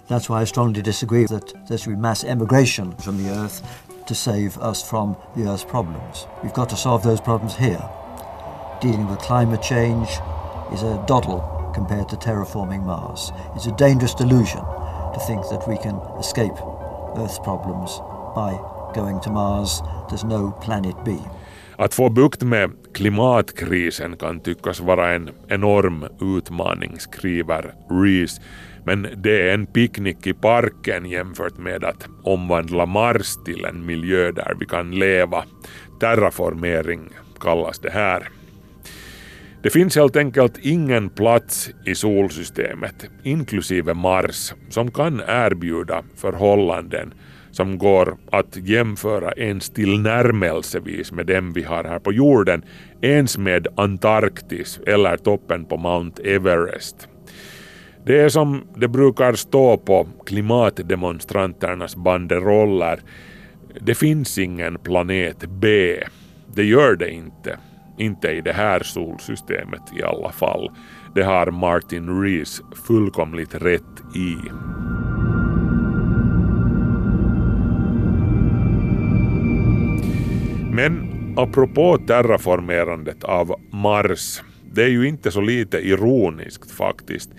That's 0.08 0.30
why 0.30 0.44
I 0.44 0.46
strongly 0.46 0.82
disagree 0.82 1.28
that 1.28 1.68
there 1.68 1.78
should 1.78 1.96
be 1.96 2.02
mass 2.02 2.24
emigration 2.24 2.94
from 3.00 3.24
the 3.24 3.30
Earth 3.30 3.64
to 4.08 4.14
save 4.16 4.52
us 4.72 4.90
from 4.90 5.16
the 5.36 5.42
Earth's 5.42 5.70
problems. 5.70 6.28
We've 6.44 6.54
got 6.54 6.70
to 6.70 6.76
solve 6.76 7.04
those 7.04 7.22
problems 7.22 7.56
here. 7.56 8.05
Dealing 8.86 9.10
with 9.10 9.20
climate 9.20 9.64
change 9.64 10.10
is 10.74 10.84
a 10.84 11.04
doddle 11.08 11.72
compared 11.76 12.08
to 12.10 12.16
terraforming 12.16 12.86
Mars. 12.86 13.34
It's 13.56 13.66
a 13.66 13.76
dangerous 13.78 14.14
delusion 14.14 14.62
to 15.14 15.20
think 15.28 15.42
that 15.50 15.68
we 15.68 15.78
can 15.78 15.96
escape 16.20 16.54
Earth's 17.18 17.40
problems 17.40 18.02
by 18.36 18.52
going 18.94 19.20
to 19.22 19.32
Mars. 19.32 19.82
There's 20.10 20.24
no 20.24 20.52
planet 20.62 20.96
B. 21.06 21.18
Att 21.76 21.94
få 21.94 22.10
bukt 22.10 22.44
med 22.44 22.72
klimatkrisen 22.94 24.18
kan 24.18 24.40
tyckas 24.40 24.80
vara 24.80 25.16
en 25.16 25.30
enorm 25.48 26.06
utmaning, 26.22 27.00
skriver 27.00 27.74
Rees. 27.90 28.42
Men 28.84 29.08
det 29.16 29.50
är 29.50 29.54
en 29.54 29.66
picknick 29.66 30.28
i 30.28 30.34
parken 30.34 31.06
jämfört 31.06 31.58
med 31.58 31.84
att 31.84 32.08
omvandla 32.24 32.86
Mars 32.86 33.36
till 33.46 33.66
en 33.66 33.86
miljö 33.86 34.32
där 34.32 34.56
vi 34.60 34.66
kan 34.66 34.92
leva. 34.92 35.44
Terraformering 36.00 37.10
kallas 37.40 37.80
det 37.80 37.92
här. 37.92 38.30
Det 39.66 39.72
finns 39.72 39.96
helt 39.96 40.16
enkelt 40.16 40.58
ingen 40.62 41.10
plats 41.10 41.70
i 41.86 41.96
solsystemet, 41.96 43.10
inklusive 43.24 43.94
Mars, 43.94 44.54
som 44.70 44.92
kan 44.92 45.22
erbjuda 45.28 46.04
förhållanden 46.16 47.14
som 47.52 47.78
går 47.78 48.18
att 48.32 48.58
jämföra 48.58 49.32
ens 49.32 49.70
tillnärmelsevis 49.70 51.12
med 51.12 51.26
dem 51.26 51.54
vi 51.54 51.64
har 51.64 51.84
här 51.84 52.00
på 52.00 52.14
jorden, 52.14 52.64
ens 53.02 53.38
med 53.38 53.68
Antarktis 53.76 54.80
eller 54.88 55.18
toppen 55.18 55.66
på 55.66 55.78
Mount 55.78 56.24
Everest. 56.24 57.08
Det 58.06 58.20
är 58.20 58.30
som 58.30 58.68
det 58.76 58.88
brukar 58.88 59.34
stå 59.34 59.78
på 59.78 60.08
klimatdemonstranternas 60.26 61.96
banderoller. 61.96 63.00
Det 63.82 63.96
finns 63.96 64.38
ingen 64.38 64.78
planet 64.78 65.46
B. 65.50 65.98
Det 66.56 66.64
gör 66.64 66.96
det 66.96 67.10
inte. 67.10 67.58
Inte 67.98 68.28
i 68.28 68.42
det 68.42 68.54
här 68.54 68.84
solsystemet 68.84 69.82
i 70.00 70.04
alla 70.04 70.32
fall. 70.32 70.72
Det 71.16 71.24
har 71.24 71.52
Martin 71.52 72.22
Rees 72.22 72.62
fullkomligt 72.88 73.56
rätt 73.56 74.16
i. 74.16 74.36
Men 80.72 81.16
apropå 81.38 81.98
terraformerandet 82.08 83.24
av 83.24 83.56
Mars, 83.72 84.42
det 84.72 84.84
är 84.84 84.90
ju 84.90 85.08
inte 85.08 85.32
så 85.32 85.42
lite 85.42 85.78
ironiskt 85.78 86.72
faktiskt. 86.72 87.30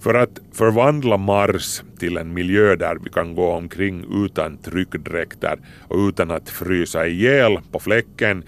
För 0.00 0.14
att 0.14 0.40
förvandla 0.52 1.16
Mars 1.16 1.82
till 1.98 2.16
en 2.16 2.34
miljö 2.34 2.76
där 2.76 2.98
vi 3.04 3.10
kan 3.10 3.34
gå 3.34 3.50
omkring 3.50 4.24
utan 4.24 4.58
tryckdräkter 4.58 5.58
och 5.88 5.98
utan 5.98 6.30
att 6.30 6.50
frysa 6.50 7.06
ihjäl 7.06 7.58
på 7.72 7.78
fläcken 7.78 8.44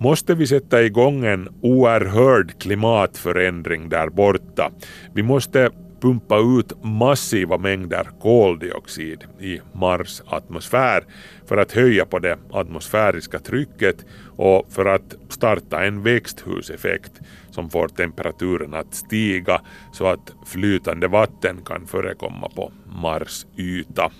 måste 0.00 0.34
vi 0.34 0.46
sätta 0.46 0.82
igång 0.82 1.24
en 1.24 1.48
oerhörd 1.62 2.58
klimatförändring 2.60 3.88
där 3.88 4.08
borta. 4.08 4.70
Vi 5.14 5.22
måste 5.22 5.70
pumpa 6.00 6.38
ut 6.38 6.84
massiva 6.84 7.58
mängder 7.58 8.08
koldioxid 8.20 9.24
i 9.40 9.60
Mars 9.72 10.22
atmosfär 10.26 11.04
för 11.46 11.56
att 11.56 11.72
höja 11.72 12.04
på 12.06 12.18
det 12.18 12.38
atmosfäriska 12.50 13.38
trycket 13.38 14.04
och 14.36 14.66
för 14.72 14.84
att 14.86 15.16
starta 15.28 15.84
en 15.84 16.02
växthuseffekt 16.02 17.12
som 17.50 17.70
får 17.70 17.88
temperaturen 17.88 18.74
att 18.74 18.94
stiga 18.94 19.60
så 19.92 20.06
att 20.06 20.32
flytande 20.46 21.08
vatten 21.08 21.56
kan 21.64 21.86
förekomma 21.86 22.48
på 22.48 22.72
Mars 23.02 23.46
yta. 23.56 24.10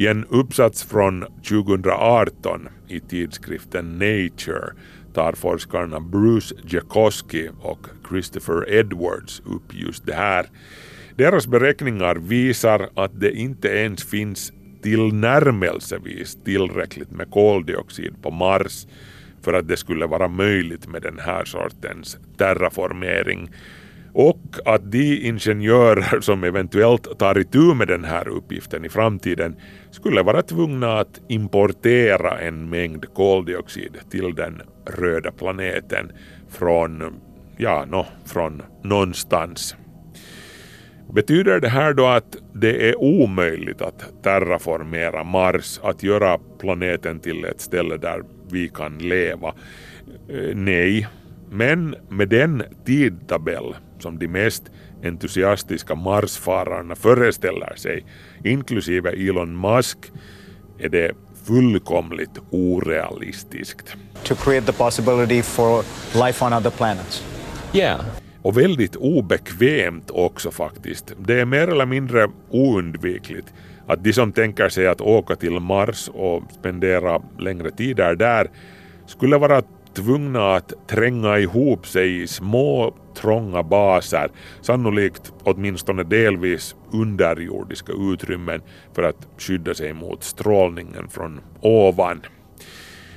I 0.00 0.06
en 0.06 0.24
uppsats 0.24 0.84
från 0.84 1.24
2018 1.48 2.68
i 2.88 3.00
tidskriften 3.00 3.92
Nature 3.92 4.72
tar 5.14 5.32
forskarna 5.32 6.00
Bruce 6.00 6.54
Jakoski 6.68 7.48
och 7.60 7.86
Christopher 8.08 8.70
Edwards 8.72 9.40
upp 9.46 9.74
just 9.74 10.06
det 10.06 10.14
här. 10.14 10.46
Deras 11.16 11.46
beräkningar 11.46 12.14
visar 12.14 12.88
att 12.94 13.20
det 13.20 13.32
inte 13.32 13.68
ens 13.68 14.04
finns 14.04 14.52
tillnärmelsevis 14.82 16.38
tillräckligt 16.44 17.10
med 17.10 17.30
koldioxid 17.30 18.22
på 18.22 18.30
Mars 18.30 18.86
för 19.42 19.52
att 19.52 19.68
det 19.68 19.76
skulle 19.76 20.06
vara 20.06 20.28
möjligt 20.28 20.88
med 20.88 21.02
den 21.02 21.18
här 21.18 21.44
sortens 21.44 22.18
terraformering 22.36 23.50
och 24.12 24.40
att 24.64 24.92
de 24.92 25.28
ingenjörer 25.28 26.20
som 26.20 26.44
eventuellt 26.44 27.18
tar 27.18 27.38
itu 27.38 27.74
med 27.74 27.88
den 27.88 28.04
här 28.04 28.28
uppgiften 28.28 28.84
i 28.84 28.88
framtiden 28.88 29.56
skulle 29.90 30.22
vara 30.22 30.42
tvungna 30.42 30.98
att 30.98 31.20
importera 31.28 32.38
en 32.38 32.70
mängd 32.70 33.14
koldioxid 33.14 33.96
till 34.10 34.34
den 34.34 34.62
röda 34.86 35.30
planeten 35.32 36.12
från 36.48 37.20
ja, 37.56 37.84
nå, 37.88 38.06
från 38.26 38.62
någonstans. 38.82 39.76
Betyder 41.12 41.60
det 41.60 41.68
här 41.68 41.92
då 41.92 42.06
att 42.06 42.36
det 42.52 42.88
är 42.88 43.00
omöjligt 43.00 43.82
att 43.82 44.22
terraformera 44.22 45.24
Mars, 45.24 45.80
att 45.82 46.02
göra 46.02 46.38
planeten 46.58 47.20
till 47.20 47.44
ett 47.44 47.60
ställe 47.60 47.96
där 47.96 48.22
vi 48.50 48.68
kan 48.68 48.98
leva? 48.98 49.48
Eh, 50.28 50.54
nej, 50.56 51.08
men 51.50 51.94
med 52.08 52.28
den 52.28 52.62
tidtabell 52.84 53.74
som 54.00 54.18
de 54.18 54.28
mest 54.28 54.62
entusiastiska 55.04 55.94
Marsfararna 55.94 56.94
föreställer 56.94 57.74
sig, 57.76 58.04
inklusive 58.44 59.10
Elon 59.10 59.60
Musk, 59.60 59.98
är 60.78 60.88
det 60.88 61.12
fullkomligt 61.46 62.38
orealistiskt. 62.50 63.96
to 64.24 64.34
create 64.34 64.66
the 64.66 64.72
possibility 64.72 65.42
for 65.42 65.84
life 66.14 66.44
on 66.44 66.52
other 66.52 66.70
planets. 66.70 67.24
Yeah. 67.72 68.00
Och 68.42 68.58
väldigt 68.58 68.96
obekvämt 68.96 70.10
också 70.10 70.50
faktiskt. 70.50 71.12
Det 71.18 71.40
är 71.40 71.44
mer 71.44 71.68
eller 71.68 71.86
mindre 71.86 72.28
oundvikligt 72.50 73.54
att 73.86 74.04
de 74.04 74.12
som 74.12 74.32
tänker 74.32 74.68
sig 74.68 74.86
att 74.86 75.00
åka 75.00 75.36
till 75.36 75.60
Mars 75.60 76.08
och 76.08 76.42
spendera 76.58 77.22
längre 77.38 77.70
tider 77.70 78.14
där 78.14 78.50
skulle 79.06 79.38
vara 79.38 79.62
tvungna 79.94 80.54
att 80.54 80.88
tränga 80.88 81.38
ihop 81.38 81.86
sig 81.86 82.22
i 82.22 82.26
små 82.26 82.94
trånga 83.14 83.62
baser, 83.62 84.30
sannolikt 84.60 85.32
åtminstone 85.42 86.02
delvis 86.02 86.76
underjordiska 86.92 87.92
utrymmen 87.92 88.60
för 88.94 89.02
att 89.02 89.28
skydda 89.38 89.74
sig 89.74 89.92
mot 89.92 90.24
strålningen 90.24 91.08
från 91.08 91.40
ovan. 91.60 92.20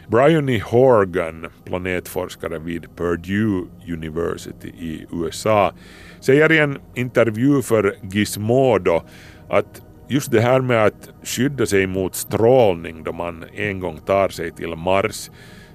Bryony 0.08 0.60
Horgan, 0.60 1.50
planetforskare 1.66 2.60
vid 2.60 2.96
Purdue 2.96 3.66
University 3.88 4.68
i 4.68 5.06
USA, 5.12 5.74
säger 6.20 6.52
i 6.52 6.58
en 6.58 6.80
intervju 6.96 7.62
för 7.62 7.96
Gizmodo 8.12 9.02
att 9.50 9.82
just 10.08 10.32
det 10.32 10.42
här 10.42 10.62
med 10.62 10.86
att 10.86 11.10
skydda 11.24 11.66
sig 11.66 11.88
mot 11.88 12.16
strålning 12.16 13.04
då 13.04 13.14
man 13.14 13.46
en 13.54 13.80
gång 13.80 14.00
tar 14.00 14.30
sig 14.30 14.52
till 14.52 14.76
Mars 14.76 15.30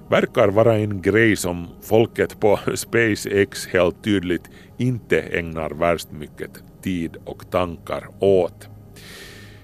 verkar 0.08 0.48
vara 0.48 0.76
en 0.76 1.02
grej 1.02 1.36
som 1.36 1.66
folket 1.82 2.40
på 2.40 2.58
SpaceX 2.74 3.66
helt 3.66 4.04
tydligt 4.04 4.50
inte 4.76 5.20
ägnar 5.20 5.70
värst 5.70 6.12
mycket 6.12 6.50
tid 6.82 7.16
och 7.24 7.50
tankar 7.50 8.08
åt. 8.18 8.68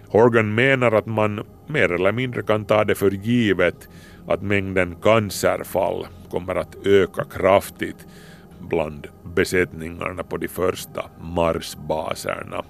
Horgan 0.09 0.55
menar 0.55 0.93
att 0.93 1.07
man 1.07 1.47
mer 1.67 1.93
eller 1.93 2.13
mindre 2.13 2.43
kan 2.43 2.65
ta 2.65 2.85
det 2.85 2.95
för 2.95 3.11
givet 3.11 3.89
att 4.27 4.43
mängden 4.43 4.97
cancerfall 5.03 6.07
kommer 6.31 6.55
att 6.55 6.87
öka 6.87 7.25
kraftigt 7.25 8.07
bland 8.61 9.07
besättningarna 9.35 10.23
på 10.23 10.37
de 10.37 10.49
första 10.49 11.05
Marsbaserna. 11.21 12.65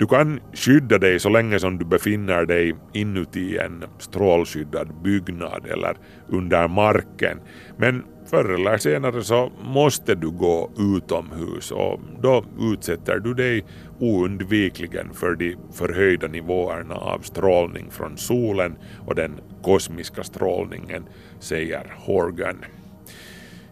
Du 0.00 0.06
kan 0.06 0.40
skydda 0.52 0.98
dig 0.98 1.20
så 1.20 1.28
länge 1.28 1.58
som 1.60 1.78
du 1.78 1.84
befinner 1.84 2.46
dig 2.46 2.74
inuti 2.92 3.58
en 3.58 3.84
strålskyddad 3.98 4.88
byggnad 5.02 5.66
eller 5.66 5.96
under 6.28 6.68
marken, 6.68 7.40
men 7.76 8.04
förr 8.30 8.54
eller 8.54 8.78
senare 8.78 9.22
så 9.22 9.52
måste 9.62 10.14
du 10.14 10.30
gå 10.30 10.70
utomhus 10.78 11.70
och 11.70 12.00
då 12.22 12.44
utsätter 12.60 13.18
du 13.18 13.34
dig 13.34 13.64
oundvikligen 13.98 15.14
för 15.14 15.34
de 15.34 15.56
förhöjda 15.72 16.26
nivåerna 16.26 16.94
av 16.94 17.18
strålning 17.18 17.90
från 17.90 18.16
solen 18.16 18.76
och 19.06 19.14
den 19.14 19.40
kosmiska 19.62 20.22
strålningen, 20.22 21.04
säger 21.40 21.94
Horgan. 21.96 22.64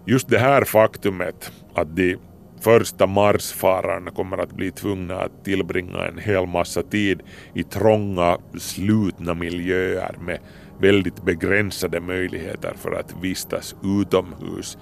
Just 0.05 0.29
det 0.29 0.39
här 0.39 0.65
faktumet 0.65 1.53
att 1.75 1.97
de 1.97 2.17
första 2.61 3.07
Marsfararna 3.07 4.11
kommer 4.11 4.39
att 4.39 4.53
bli 4.53 4.71
tvungna 4.71 5.21
att 5.21 5.45
tillbringa 5.45 6.07
en 6.07 6.19
hel 6.19 6.47
massa 6.47 6.83
tid 6.83 7.23
i 7.55 7.63
trånga, 7.63 8.39
slutna 8.59 9.35
miljöer 9.35 10.17
med 10.21 10.39
väldigt 10.81 11.25
begränsade 11.25 12.01
möjligheter 12.01 12.73
för 12.77 12.93
att 12.93 13.15
vistas 13.23 13.75
utomhus 14.01 14.79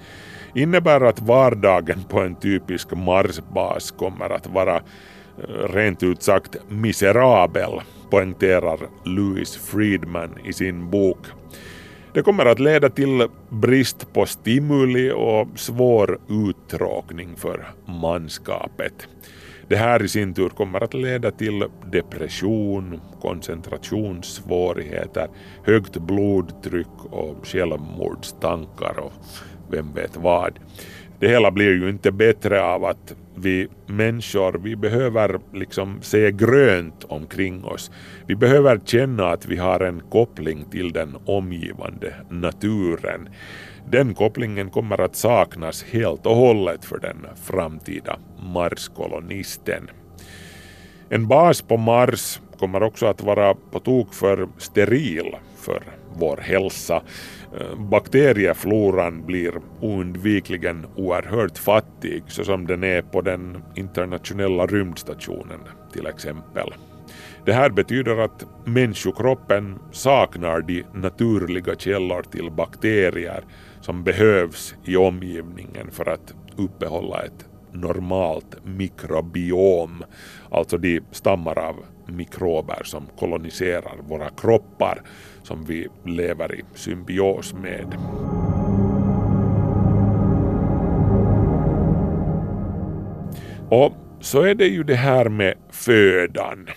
innebär 0.55 1.01
att 1.01 1.21
vardagen 1.21 2.03
på 2.03 2.19
en 2.19 2.35
typisk 2.35 2.91
Marsbas 2.91 3.91
kommer 3.91 4.29
att 4.29 4.47
vara 4.47 4.75
eh, 4.75 5.73
rent 5.73 6.03
ut 6.03 6.23
sagt 6.23 6.55
miserabel, 6.69 7.81
poängterar 8.09 8.79
Louis 9.05 9.57
Friedman 9.57 10.29
i 10.45 10.53
sin 10.53 10.89
bok. 10.89 11.17
Det 12.17 12.23
kommer 12.23 12.45
att 12.45 12.59
leda 12.59 12.89
till 12.89 13.27
brist 13.49 14.13
på 14.13 14.25
stimuli 14.25 15.11
och 15.11 15.47
svår 15.55 16.19
uttråkning 16.29 17.35
för 17.35 17.67
manskapet. 17.85 19.07
Det 19.67 19.75
här 19.75 20.03
i 20.03 20.07
sin 20.07 20.33
tur 20.33 20.49
kommer 20.49 20.83
att 20.83 20.93
leda 20.93 21.31
till 21.31 21.65
depression, 21.91 23.01
koncentrationssvårigheter, 23.21 25.27
högt 25.63 25.97
blodtryck 25.97 27.05
och 27.11 27.47
självmordstankar 27.47 28.99
och 28.99 29.13
vem 29.71 29.93
vet 29.93 30.17
vad. 30.17 30.59
Det 31.19 31.27
hela 31.27 31.51
blir 31.51 31.73
ju 31.73 31.89
inte 31.89 32.11
bättre 32.11 32.63
av 32.63 32.85
att 32.85 33.15
vi 33.35 33.67
människor, 33.85 34.59
vi 34.63 34.75
behöver 34.75 35.39
liksom 35.53 36.01
se 36.01 36.31
grönt 36.31 37.03
omkring 37.03 37.63
oss. 37.63 37.91
Vi 38.27 38.35
behöver 38.35 38.79
känna 38.85 39.29
att 39.29 39.45
vi 39.45 39.57
har 39.57 39.79
en 39.79 40.01
koppling 40.11 40.65
till 40.71 40.91
den 40.91 41.17
omgivande 41.25 42.13
naturen. 42.29 43.29
Den 43.91 44.13
kopplingen 44.13 44.69
kommer 44.69 45.01
att 45.01 45.15
saknas 45.15 45.83
helt 45.83 46.25
och 46.25 46.35
hållet 46.35 46.85
för 46.85 46.99
den 46.99 47.27
framtida 47.43 48.19
Marskolonisten. 48.53 49.89
En 51.09 51.27
bas 51.27 51.61
på 51.61 51.77
Mars 51.77 52.41
kommer 52.59 52.83
också 52.83 53.05
att 53.05 53.23
vara 53.23 53.55
på 53.71 53.79
tok 53.79 54.13
för 54.13 54.47
steril 54.57 55.35
för 55.57 55.83
vår 56.13 56.37
hälsa. 56.37 57.01
Bakteriefloran 57.77 59.25
blir 59.25 59.53
oundvikligen 59.81 60.85
oerhört 60.95 61.57
fattig 61.57 62.23
så 62.27 62.43
som 62.43 62.67
den 62.67 62.83
är 62.83 63.01
på 63.01 63.21
den 63.21 63.63
internationella 63.75 64.65
rymdstationen 64.65 65.59
till 65.93 66.07
exempel. 66.07 66.73
Det 67.45 67.53
här 67.53 67.69
betyder 67.69 68.17
att 68.17 68.45
människokroppen 68.65 69.79
saknar 69.91 70.61
de 70.61 70.83
naturliga 70.93 71.75
källor 71.75 72.21
till 72.21 72.51
bakterier 72.51 73.43
som 73.81 74.03
behövs 74.03 74.75
i 74.85 74.97
omgivningen 74.97 75.91
för 75.91 76.09
att 76.09 76.33
uppehålla 76.57 77.21
ett 77.23 77.45
normalt 77.71 78.57
mikrobiom, 78.65 80.03
alltså 80.51 80.77
de 80.77 81.01
stammar 81.11 81.59
av 81.59 81.75
mikrober 82.07 82.81
som 82.83 83.07
koloniserar 83.19 83.95
våra 84.07 84.29
kroppar 84.29 85.01
som 85.47 85.65
vi 85.65 85.87
lever 86.05 86.55
i 86.55 86.63
symbios 86.75 87.53
med. 87.53 87.95
Och 93.69 93.93
så 94.21 94.41
är 94.41 94.55
det 94.55 94.67
ju 94.67 94.83
det 94.83 94.95
här 94.95 95.29
med 95.29 95.53
födan. 95.71 96.67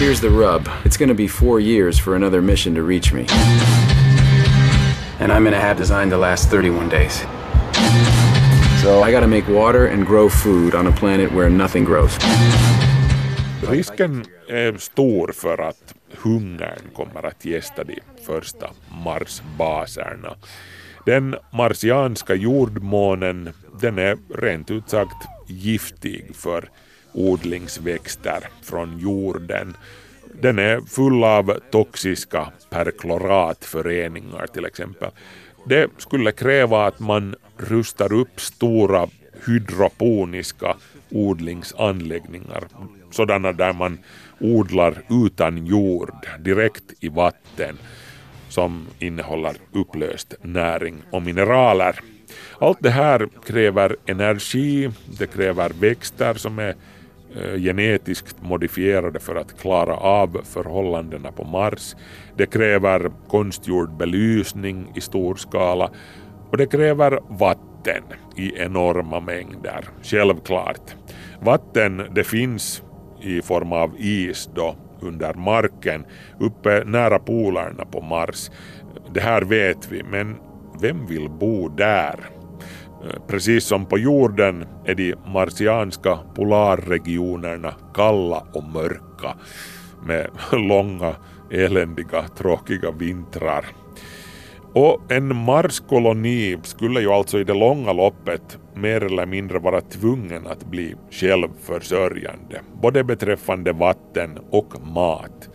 Here's 0.00 0.20
the 0.20 0.28
rub. 0.28 0.68
It's 0.84 0.98
gonna 0.98 1.14
be 1.14 1.28
four 1.28 1.60
years 1.60 2.00
for 2.00 2.14
another 2.14 2.40
mission 2.40 2.74
to 2.74 2.82
reach 2.82 3.12
me. 3.12 3.26
And 5.20 5.32
I'm 5.32 5.44
gonna 5.44 5.60
have 5.60 5.78
designed 5.78 6.10
to 6.10 6.16
last 6.16 6.50
31 6.50 6.88
days. 6.88 7.26
So 8.82 9.02
I 9.08 9.12
gotta 9.12 9.26
make 9.26 9.48
water 9.48 9.86
and 9.86 10.06
grow 10.06 10.28
food 10.28 10.74
on 10.74 10.86
a 10.86 10.92
planet 10.92 11.32
where 11.32 11.50
nothing 11.50 11.84
grows. 11.84 12.18
Risken 13.70 14.24
är 14.48 14.78
stor 14.78 15.32
för 15.32 15.58
att 15.58 15.87
hungern 16.10 16.90
kommer 16.94 17.26
att 17.26 17.44
gästa 17.44 17.84
de 17.84 18.00
första 18.26 18.70
Marsbaserna. 19.04 20.36
Den 21.06 21.36
marsianska 21.52 22.34
jordmånen 22.34 23.50
den 23.80 23.98
är 23.98 24.18
rent 24.34 24.70
ut 24.70 24.90
sagt 24.90 25.26
giftig 25.46 26.36
för 26.36 26.68
odlingsväxter 27.12 28.40
från 28.62 28.98
jorden. 28.98 29.76
Den 30.40 30.58
är 30.58 30.80
full 30.80 31.24
av 31.24 31.60
toxiska 31.70 32.52
perkloratföreningar 32.70 34.46
till 34.46 34.64
exempel. 34.64 35.10
Det 35.66 35.90
skulle 35.98 36.32
kräva 36.32 36.86
att 36.86 37.00
man 37.00 37.34
rustar 37.56 38.12
upp 38.12 38.40
stora 38.40 39.08
hydroponiska 39.46 40.76
odlingsanläggningar, 41.10 42.68
sådana 43.10 43.52
där 43.52 43.72
man 43.72 43.98
odlar 44.40 45.02
utan 45.10 45.66
jord, 45.66 46.26
direkt 46.38 46.84
i 47.00 47.08
vatten, 47.08 47.78
som 48.48 48.86
innehåller 48.98 49.56
upplöst 49.72 50.34
näring 50.42 51.02
och 51.10 51.22
mineraler. 51.22 52.00
Allt 52.58 52.78
det 52.80 52.90
här 52.90 53.28
kräver 53.46 53.96
energi, 54.06 54.90
det 55.18 55.26
kräver 55.26 55.70
växter 55.80 56.34
som 56.34 56.58
är 56.58 56.74
eh, 57.36 57.60
genetiskt 57.60 58.42
modifierade 58.42 59.20
för 59.20 59.36
att 59.36 59.60
klara 59.60 59.96
av 59.96 60.40
förhållandena 60.44 61.32
på 61.32 61.44
Mars. 61.44 61.96
Det 62.36 62.46
kräver 62.46 63.10
konstgjord 63.28 63.96
belysning 63.96 64.92
i 64.96 65.00
stor 65.00 65.34
skala 65.34 65.90
och 66.50 66.56
det 66.56 66.66
kräver 66.66 67.20
vatten 67.28 68.02
i 68.36 68.58
enorma 68.58 69.20
mängder, 69.20 69.84
självklart. 70.02 70.94
Vatten 71.40 72.02
det 72.14 72.24
finns 72.24 72.82
i 73.20 73.42
form 73.42 73.72
av 73.72 73.94
is 73.98 74.50
då 74.54 74.76
under 75.00 75.34
marken 75.34 76.04
uppe 76.40 76.84
nära 76.84 77.18
polerna 77.18 77.84
på 77.84 78.00
Mars. 78.00 78.50
Det 79.14 79.20
här 79.20 79.42
vet 79.42 79.92
vi, 79.92 80.02
men 80.02 80.36
vem 80.80 81.06
vill 81.06 81.30
bo 81.30 81.68
där? 81.68 82.30
Eh, 83.04 83.20
precis 83.26 83.64
som 83.64 83.86
på 83.86 83.98
jorden 83.98 84.66
är 84.84 84.94
de 84.94 85.14
marsianska 85.26 86.18
polarregionerna 86.34 87.74
kalla 87.94 88.42
och 88.52 88.64
mörka 88.64 89.34
med 90.06 90.30
långa, 90.52 91.14
eländiga, 91.50 92.28
tråkiga 92.36 92.90
vintrar. 92.90 93.64
Och 94.78 95.12
en 95.12 95.36
Marskoloni 95.36 96.58
skulle 96.62 97.00
ju 97.00 97.10
alltså 97.10 97.38
i 97.38 97.44
det 97.44 97.54
långa 97.54 97.92
loppet 97.92 98.58
mer 98.74 99.04
eller 99.04 99.26
mindre 99.26 99.58
vara 99.58 99.80
tvungen 99.80 100.46
att 100.46 100.64
bli 100.64 100.94
självförsörjande, 101.10 102.60
både 102.82 103.04
beträffande 103.04 103.72
vatten 103.72 104.38
och 104.50 104.86
mat. 104.86 105.48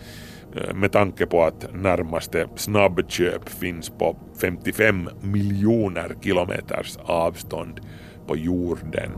Eh, 0.55 0.73
med 0.75 0.91
tanke 0.91 1.25
på 1.25 1.43
att 1.43 1.73
närmaste 1.73 2.47
snabbköp 2.55 3.49
finns 3.49 3.89
på 3.89 4.15
55 4.41 5.09
miljoner 5.21 6.15
kilometers 6.21 6.97
avstånd 7.05 7.79
på 8.27 8.37
jorden. 8.37 9.11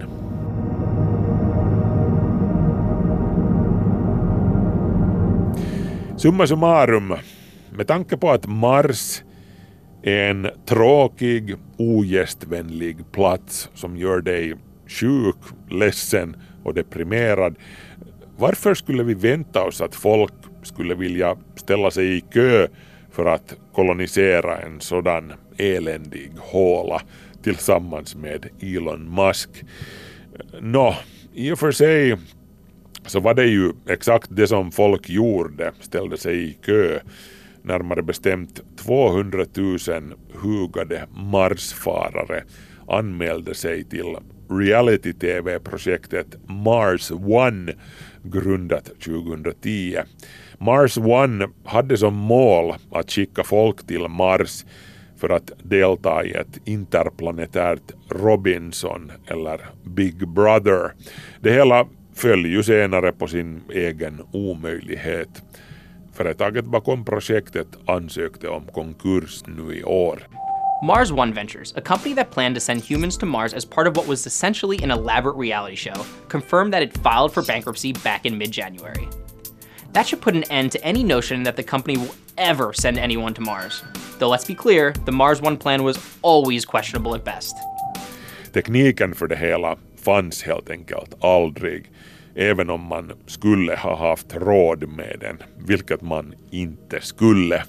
Summa 6.18 6.47
summarum, 6.47 7.14
med 7.70 7.88
tanke 7.88 8.18
på 8.18 8.32
att 8.32 8.47
Mars 8.47 9.22
är 10.06 10.30
en 10.30 10.49
tråkig, 10.66 11.56
ogästvänlig 11.78 13.12
plats 13.12 13.70
som 13.74 13.97
gör 13.97 14.22
dig 14.22 14.53
sjuk, 14.88 15.36
ledsen 15.70 16.36
och 16.64 16.74
deprimerad. 16.74 17.56
Varför 18.38 18.74
skulle 18.74 19.03
vi 19.03 19.14
vänta 19.14 19.64
oss 19.64 19.82
att 19.82 19.95
folk 19.95 20.34
skulle 20.64 20.95
vilja 20.95 21.38
ställa 21.56 21.91
sig 21.91 22.18
i 22.18 22.22
kö 22.22 22.68
för 23.12 23.26
att 23.26 23.56
kolonisera 23.74 24.58
en 24.58 24.82
sådan 24.82 25.34
eländig 25.58 26.32
håla 26.38 27.01
tillsammans 27.43 28.16
med 28.16 28.47
Elon 28.62 29.16
Musk? 29.16 29.49
Nå, 30.62 30.95
i 31.34 31.51
och 31.51 31.60
för 31.60 31.72
sig 31.72 32.18
så 33.06 33.20
var 33.20 33.34
det 33.34 33.45
ju 33.45 33.72
exakt 33.89 34.28
det 34.30 34.47
som 34.47 34.72
folk 34.72 35.10
gjorde, 35.10 35.72
ställde 35.82 36.18
sig 36.18 36.49
i 36.49 36.53
kö 36.53 36.99
närmare 37.66 38.03
bestämt 38.03 38.61
200 38.78 39.45
000 39.55 39.78
hugade 40.34 41.07
Marsfarare 41.16 42.43
anmälde 42.88 43.55
sig 43.55 43.84
till 43.84 44.16
reality-tv-projektet 44.49 46.28
Mars 46.47 47.11
One 47.11 47.74
grundat 48.24 48.86
2010. 48.86 49.97
Mars 50.57 50.97
One 50.97 51.47
hade 51.63 51.97
som 51.97 52.16
mål 52.16 52.74
att 52.91 53.11
skicka 53.11 53.43
folk 53.43 53.88
till 53.88 54.07
Mars 54.07 54.66
för 55.18 55.30
att 55.30 55.51
delta 55.63 56.26
i 56.26 56.32
ett 56.32 56.59
interplanetärt 56.66 57.91
Robinson 58.09 59.11
eller 59.28 59.61
Big 59.84 60.28
Brother. 60.28 60.91
Det 61.39 61.51
hela 61.51 61.88
föll 62.13 62.45
ju 62.45 62.63
senare 62.63 63.11
på 63.11 63.28
sin 63.28 63.61
egen 63.74 64.22
omöjlighet. 64.32 65.43
Företaget 66.16 66.66
bakom 66.66 67.05
projektet 67.05 67.68
ansökte 67.88 68.49
om 68.49 68.68
konkurs 68.74 69.43
nu 69.47 69.76
i 69.76 69.84
år. 69.84 70.28
Mars 70.84 71.11
One 71.11 71.32
Ventures, 71.34 71.74
a 71.76 71.82
company 71.82 72.16
that 72.16 72.32
planned 72.32 72.55
to 72.55 72.61
send 72.61 72.82
humans 72.82 73.18
to 73.18 73.26
Mars 73.26 73.53
as 73.53 73.66
part 73.66 73.88
of 73.88 73.97
what 73.97 74.07
was 74.07 74.28
essentially 74.28 74.84
an 74.84 74.91
elaborate 74.91 75.38
reality 75.38 75.76
show, 75.76 76.05
confirmed 76.28 76.74
that 76.74 76.84
it 76.84 76.97
filed 76.97 77.34
for 77.34 77.43
bankruptcy 77.43 77.93
back 77.93 78.26
in 78.26 78.38
mid 78.38 78.51
January. 78.51 79.07
That 79.93 80.07
should 80.07 80.22
put 80.22 80.36
an 80.36 80.43
end 80.43 80.72
to 80.72 80.86
any 80.86 81.03
notion 81.03 81.43
that 81.43 81.55
the 81.55 81.63
company 81.63 81.97
will 81.97 82.16
ever 82.38 82.74
send 82.74 82.97
anyone 82.97 83.34
to 83.34 83.41
Mars. 83.41 83.84
Though 84.20 84.30
let's 84.30 84.47
be 84.47 84.55
clear, 84.55 84.93
the 85.05 85.11
Mars 85.11 85.41
One 85.41 85.57
plan 85.57 85.84
was 85.84 85.97
always 86.22 86.66
questionable 86.66 87.16
at 87.16 87.24
best. 87.24 87.55
Tekniken 88.53 89.16
för 89.16 89.28
det 89.28 89.36
hela 89.36 89.78
fanns 89.95 90.43
helt 90.43 90.70
enkelt 90.70 91.16
aldrig, 91.20 91.91
även 92.36 92.69
om 92.69 92.81
man 92.81 93.11
skulle 93.25 93.75
ha 93.75 94.09
haft 94.09 94.36
råd 94.36 94.89
med 94.89 95.17
den, 95.19 95.38
vilket 95.67 96.01
man 96.01 96.33
inte 96.51 97.01
skulle. 97.01 97.63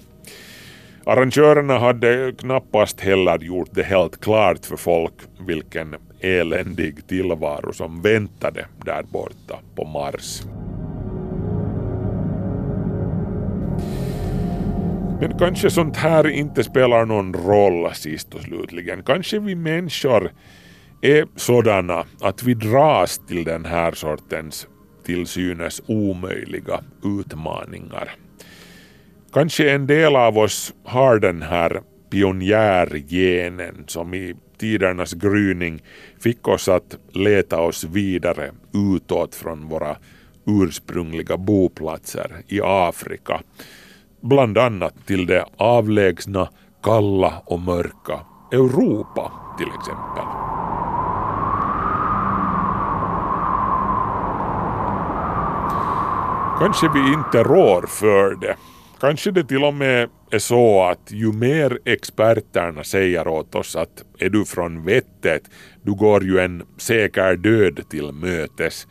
Arrangörerna 1.04 1.78
hade 1.78 2.32
knappast 2.38 3.00
heller 3.00 3.38
gjort 3.38 3.68
det 3.72 3.82
helt 3.82 4.20
klart 4.20 4.66
för 4.66 4.76
folk 4.76 5.12
vilken 5.46 5.96
eländig 6.20 7.06
tillvaro 7.06 7.72
som 7.72 8.02
väntade 8.02 8.66
där 8.84 9.02
borta 9.02 9.58
på 9.74 9.84
Mars. 9.84 10.42
Men 15.20 15.38
kanske 15.38 15.70
sånt 15.70 15.96
här 15.96 16.28
inte 16.28 16.64
spelar 16.64 17.04
någon 17.04 17.34
roll 17.34 17.94
sist 17.94 18.34
och 18.34 18.40
slutligen. 18.40 19.02
Kanske 19.02 19.38
vi 19.38 19.54
människor 19.54 20.30
är 21.00 21.26
sådana 21.36 22.04
att 22.20 22.42
vi 22.42 22.54
dras 22.54 23.20
till 23.28 23.44
den 23.44 23.64
här 23.64 23.92
sortens 23.92 24.68
till 25.04 25.26
synes 25.26 25.82
omöjliga 25.86 26.80
utmaningar. 27.04 28.14
Kanske 29.32 29.70
en 29.70 29.86
del 29.86 30.16
av 30.16 30.38
oss 30.38 30.74
har 30.84 31.18
den 31.18 31.42
här 31.42 31.80
pionjärgenen 32.10 33.84
som 33.86 34.14
i 34.14 34.34
tidernas 34.58 35.12
gryning 35.12 35.82
fick 36.20 36.48
oss 36.48 36.68
att 36.68 36.98
leta 37.12 37.60
oss 37.60 37.84
vidare 37.84 38.50
utåt 38.74 39.34
från 39.34 39.68
våra 39.68 39.96
ursprungliga 40.46 41.36
boplatser 41.36 42.36
i 42.48 42.60
Afrika. 42.64 43.40
Bland 44.20 44.58
annat 44.58 45.06
till 45.06 45.26
det 45.26 45.44
avlägsna, 45.56 46.48
kalla 46.82 47.42
och 47.46 47.60
mörka 47.60 48.20
Europa 48.52 49.32
till 49.58 49.68
exempel. 49.68 50.55
Kanske 56.58 56.88
vi 56.94 57.12
inte 57.12 57.42
rår 57.42 57.86
för 57.86 58.34
det. 58.34 58.56
Kanske 59.00 59.30
det 59.30 59.44
till 59.44 59.64
och 59.64 59.74
med 59.74 60.08
är 60.30 60.38
så 60.38 60.84
att 60.84 61.10
ju 61.12 61.32
mer 61.32 61.78
experterna 61.84 62.84
säger 62.84 63.28
åt 63.28 63.54
oss 63.54 63.76
att 63.76 64.04
är 64.18 64.28
du 64.28 64.44
från 64.44 64.84
vettet, 64.84 65.42
du 65.82 65.94
går 65.94 66.24
ju 66.24 66.38
en 66.38 66.62
säker 66.76 67.36
död 67.36 67.80
till 67.88 68.12
mötes, 68.12 68.86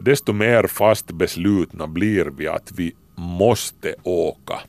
desto 0.00 0.32
mer 0.32 0.66
fast 0.66 1.12
beslutna 1.12 1.86
blir 1.86 2.24
vi 2.24 2.48
att 2.48 2.72
vi 2.76 2.92
måste 3.14 3.94
åka. 4.02 4.60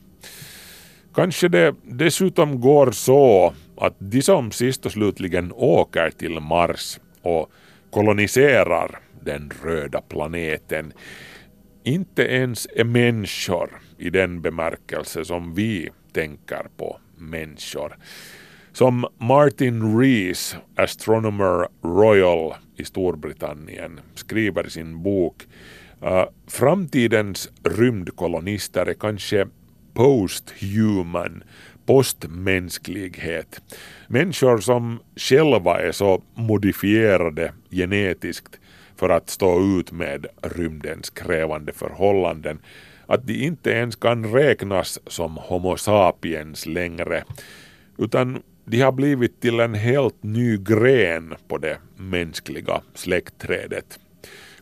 Kanske 1.14 1.48
det 1.48 1.74
dessutom 1.82 2.60
går 2.60 2.90
så 2.90 3.54
att 3.76 3.94
de 3.98 4.22
som 4.22 4.50
sist 4.50 4.86
och 4.86 4.92
slutligen 4.92 5.52
åker 5.52 6.10
till 6.10 6.40
Mars 6.40 6.98
och 7.22 7.50
koloniserar 7.90 8.98
den 9.24 9.52
röda 9.64 10.00
planeten 10.00 10.92
inte 11.84 12.22
ens 12.22 12.68
är 12.74 12.84
människor 12.84 13.80
i 13.98 14.10
den 14.10 14.42
bemärkelse 14.42 15.24
som 15.24 15.54
vi 15.54 15.90
tänker 16.12 16.66
på 16.76 16.98
människor. 17.16 17.96
Som 18.72 19.06
Martin 19.18 19.98
Rees, 19.98 20.56
Astronomer 20.76 21.68
Royal 21.82 22.54
i 22.76 22.84
Storbritannien, 22.84 24.00
skriver 24.14 24.66
i 24.66 24.70
sin 24.70 25.02
bok 25.02 25.46
uh, 26.02 26.24
Framtidens 26.46 27.50
rymdkolonister 27.64 28.86
är 28.86 28.94
kanske 28.94 29.46
post-human, 29.94 31.42
postmänsklighet. 31.86 33.60
Människor 34.08 34.58
som 34.58 35.00
själva 35.16 35.80
är 35.80 35.92
så 35.92 36.22
modifierade 36.34 37.52
genetiskt 37.70 38.60
för 38.96 39.08
att 39.08 39.30
stå 39.30 39.78
ut 39.78 39.92
med 39.92 40.26
rymdens 40.42 41.10
krävande 41.10 41.72
förhållanden 41.72 42.58
att 43.06 43.26
de 43.26 43.44
inte 43.44 43.70
ens 43.70 43.96
kan 43.96 44.32
räknas 44.32 45.00
som 45.06 45.36
Homo 45.36 45.76
sapiens 45.76 46.66
längre 46.66 47.24
utan 47.98 48.42
de 48.64 48.80
har 48.80 48.92
blivit 48.92 49.40
till 49.40 49.60
en 49.60 49.74
helt 49.74 50.22
ny 50.22 50.56
gren 50.56 51.34
på 51.48 51.58
det 51.58 51.78
mänskliga 51.96 52.80
släktträdet. 52.94 53.98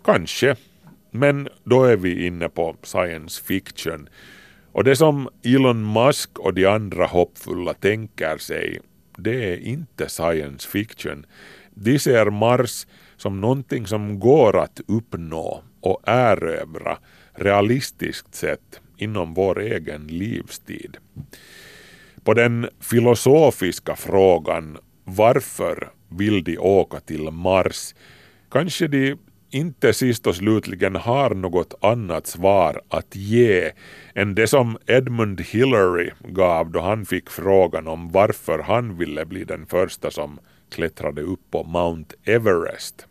Kanske, 0.05 0.57
men 1.11 1.49
då 1.65 1.85
är 1.85 1.97
vi 1.97 2.27
inne 2.27 2.49
på 2.49 2.77
science 2.83 3.43
fiction. 3.45 4.09
Och 4.73 4.85
det 4.85 4.97
som 4.97 5.29
Elon 5.45 5.93
Musk 5.93 6.39
och 6.39 6.55
de 6.55 6.67
andra 6.67 7.07
hoppfulla 7.07 7.75
tänker 7.75 8.39
sig, 8.39 8.81
det 9.17 9.53
är 9.53 9.57
inte 9.57 10.09
science 10.09 10.69
fiction. 10.69 11.27
De 11.75 11.99
ser 11.99 12.31
Mars 12.31 12.87
som 13.23 13.41
någonting 13.41 13.87
som 13.87 14.19
går 14.19 14.59
att 14.59 14.81
uppnå 14.89 15.63
och 15.81 16.01
erövra 16.07 16.99
realistiskt 17.33 18.35
sett 18.35 18.81
inom 18.97 19.35
vår 19.35 19.61
egen 19.61 20.07
livstid. 20.07 20.97
På 22.25 22.35
den 22.35 22.69
filosofiska 22.81 23.97
frågan 23.97 24.79
varför 25.05 25.91
vill 26.09 26.45
de 26.45 26.59
åka 26.59 27.01
till 27.01 27.31
Mars. 27.31 27.95
Kanske 28.51 28.89
de 28.89 29.17
inte 29.51 29.93
sist 29.93 30.27
och 30.27 30.37
slutligen 30.37 30.97
har 30.97 31.35
något 31.35 31.75
annat 31.81 32.27
svar 32.27 32.81
att 32.89 33.17
ge 33.17 33.71
än 34.15 34.35
det 34.35 34.47
som 34.47 34.79
Edmund 34.87 35.41
Hillary 35.41 36.11
gav 36.21 36.71
då 36.71 36.81
han 36.81 37.07
fick 37.07 37.31
frågan 37.31 37.89
om 37.89 38.09
varför 38.09 38.59
han 38.59 38.99
ville 38.99 39.25
bli 39.25 39.45
den 39.45 39.67
första 39.67 40.11
som 40.11 40.39
klättrade 40.73 41.23
upp 41.23 41.51
på 41.51 41.65
Mount 41.65 42.15
Everest. 42.25 43.07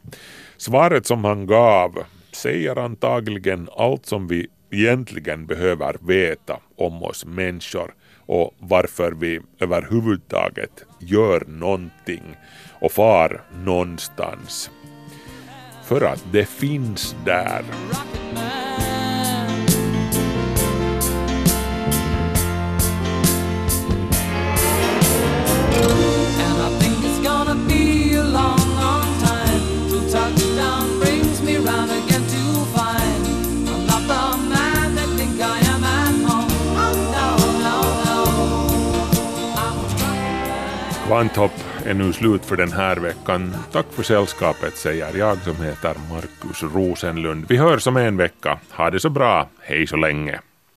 Svaret 0.57 1.05
som 1.05 1.24
han 1.26 1.45
gav 1.45 2.03
säger 2.32 2.76
antagligen 2.76 3.70
allt 3.78 4.05
som 4.05 4.28
vi 4.28 4.47
egentligen 4.72 5.45
behöver 5.45 5.97
veta 6.01 6.59
om 6.78 7.03
oss 7.03 7.26
människor 7.26 7.93
och 8.26 8.55
varför 8.59 9.12
vi 9.12 9.41
överhuvudtaget 9.59 10.86
gör 10.99 11.43
någonting 11.47 12.24
och 12.80 12.91
far 12.91 13.43
någonstans. 13.66 14.72
För 15.84 16.01
att 16.01 16.26
det 16.32 16.45
finns 16.45 17.16
där. 17.26 17.64
Kvanthopp 41.12 41.51
är 41.86 41.93
nu 41.93 42.14
slut 42.14 42.45
för 42.45 42.57
den 42.57 42.72
här 42.72 42.95
veckan. 42.95 43.55
Tack 43.72 43.86
för 43.89 44.03
sällskapet 44.03 44.78
säger 44.78 45.18
jag 45.18 45.38
som 45.38 45.55
heter 45.55 45.95
Markus 46.09 46.64
Rosenlund. 46.64 47.45
Vi 47.49 47.57
hörs 47.57 47.88
om 47.88 47.97
en 47.97 48.18
vecka. 48.18 48.59
Ha 48.72 48.89
det 48.89 48.99
så 48.99 49.09
bra. 49.09 49.49
Hej 49.59 49.88
så 49.88 49.95
länge. 49.97 50.39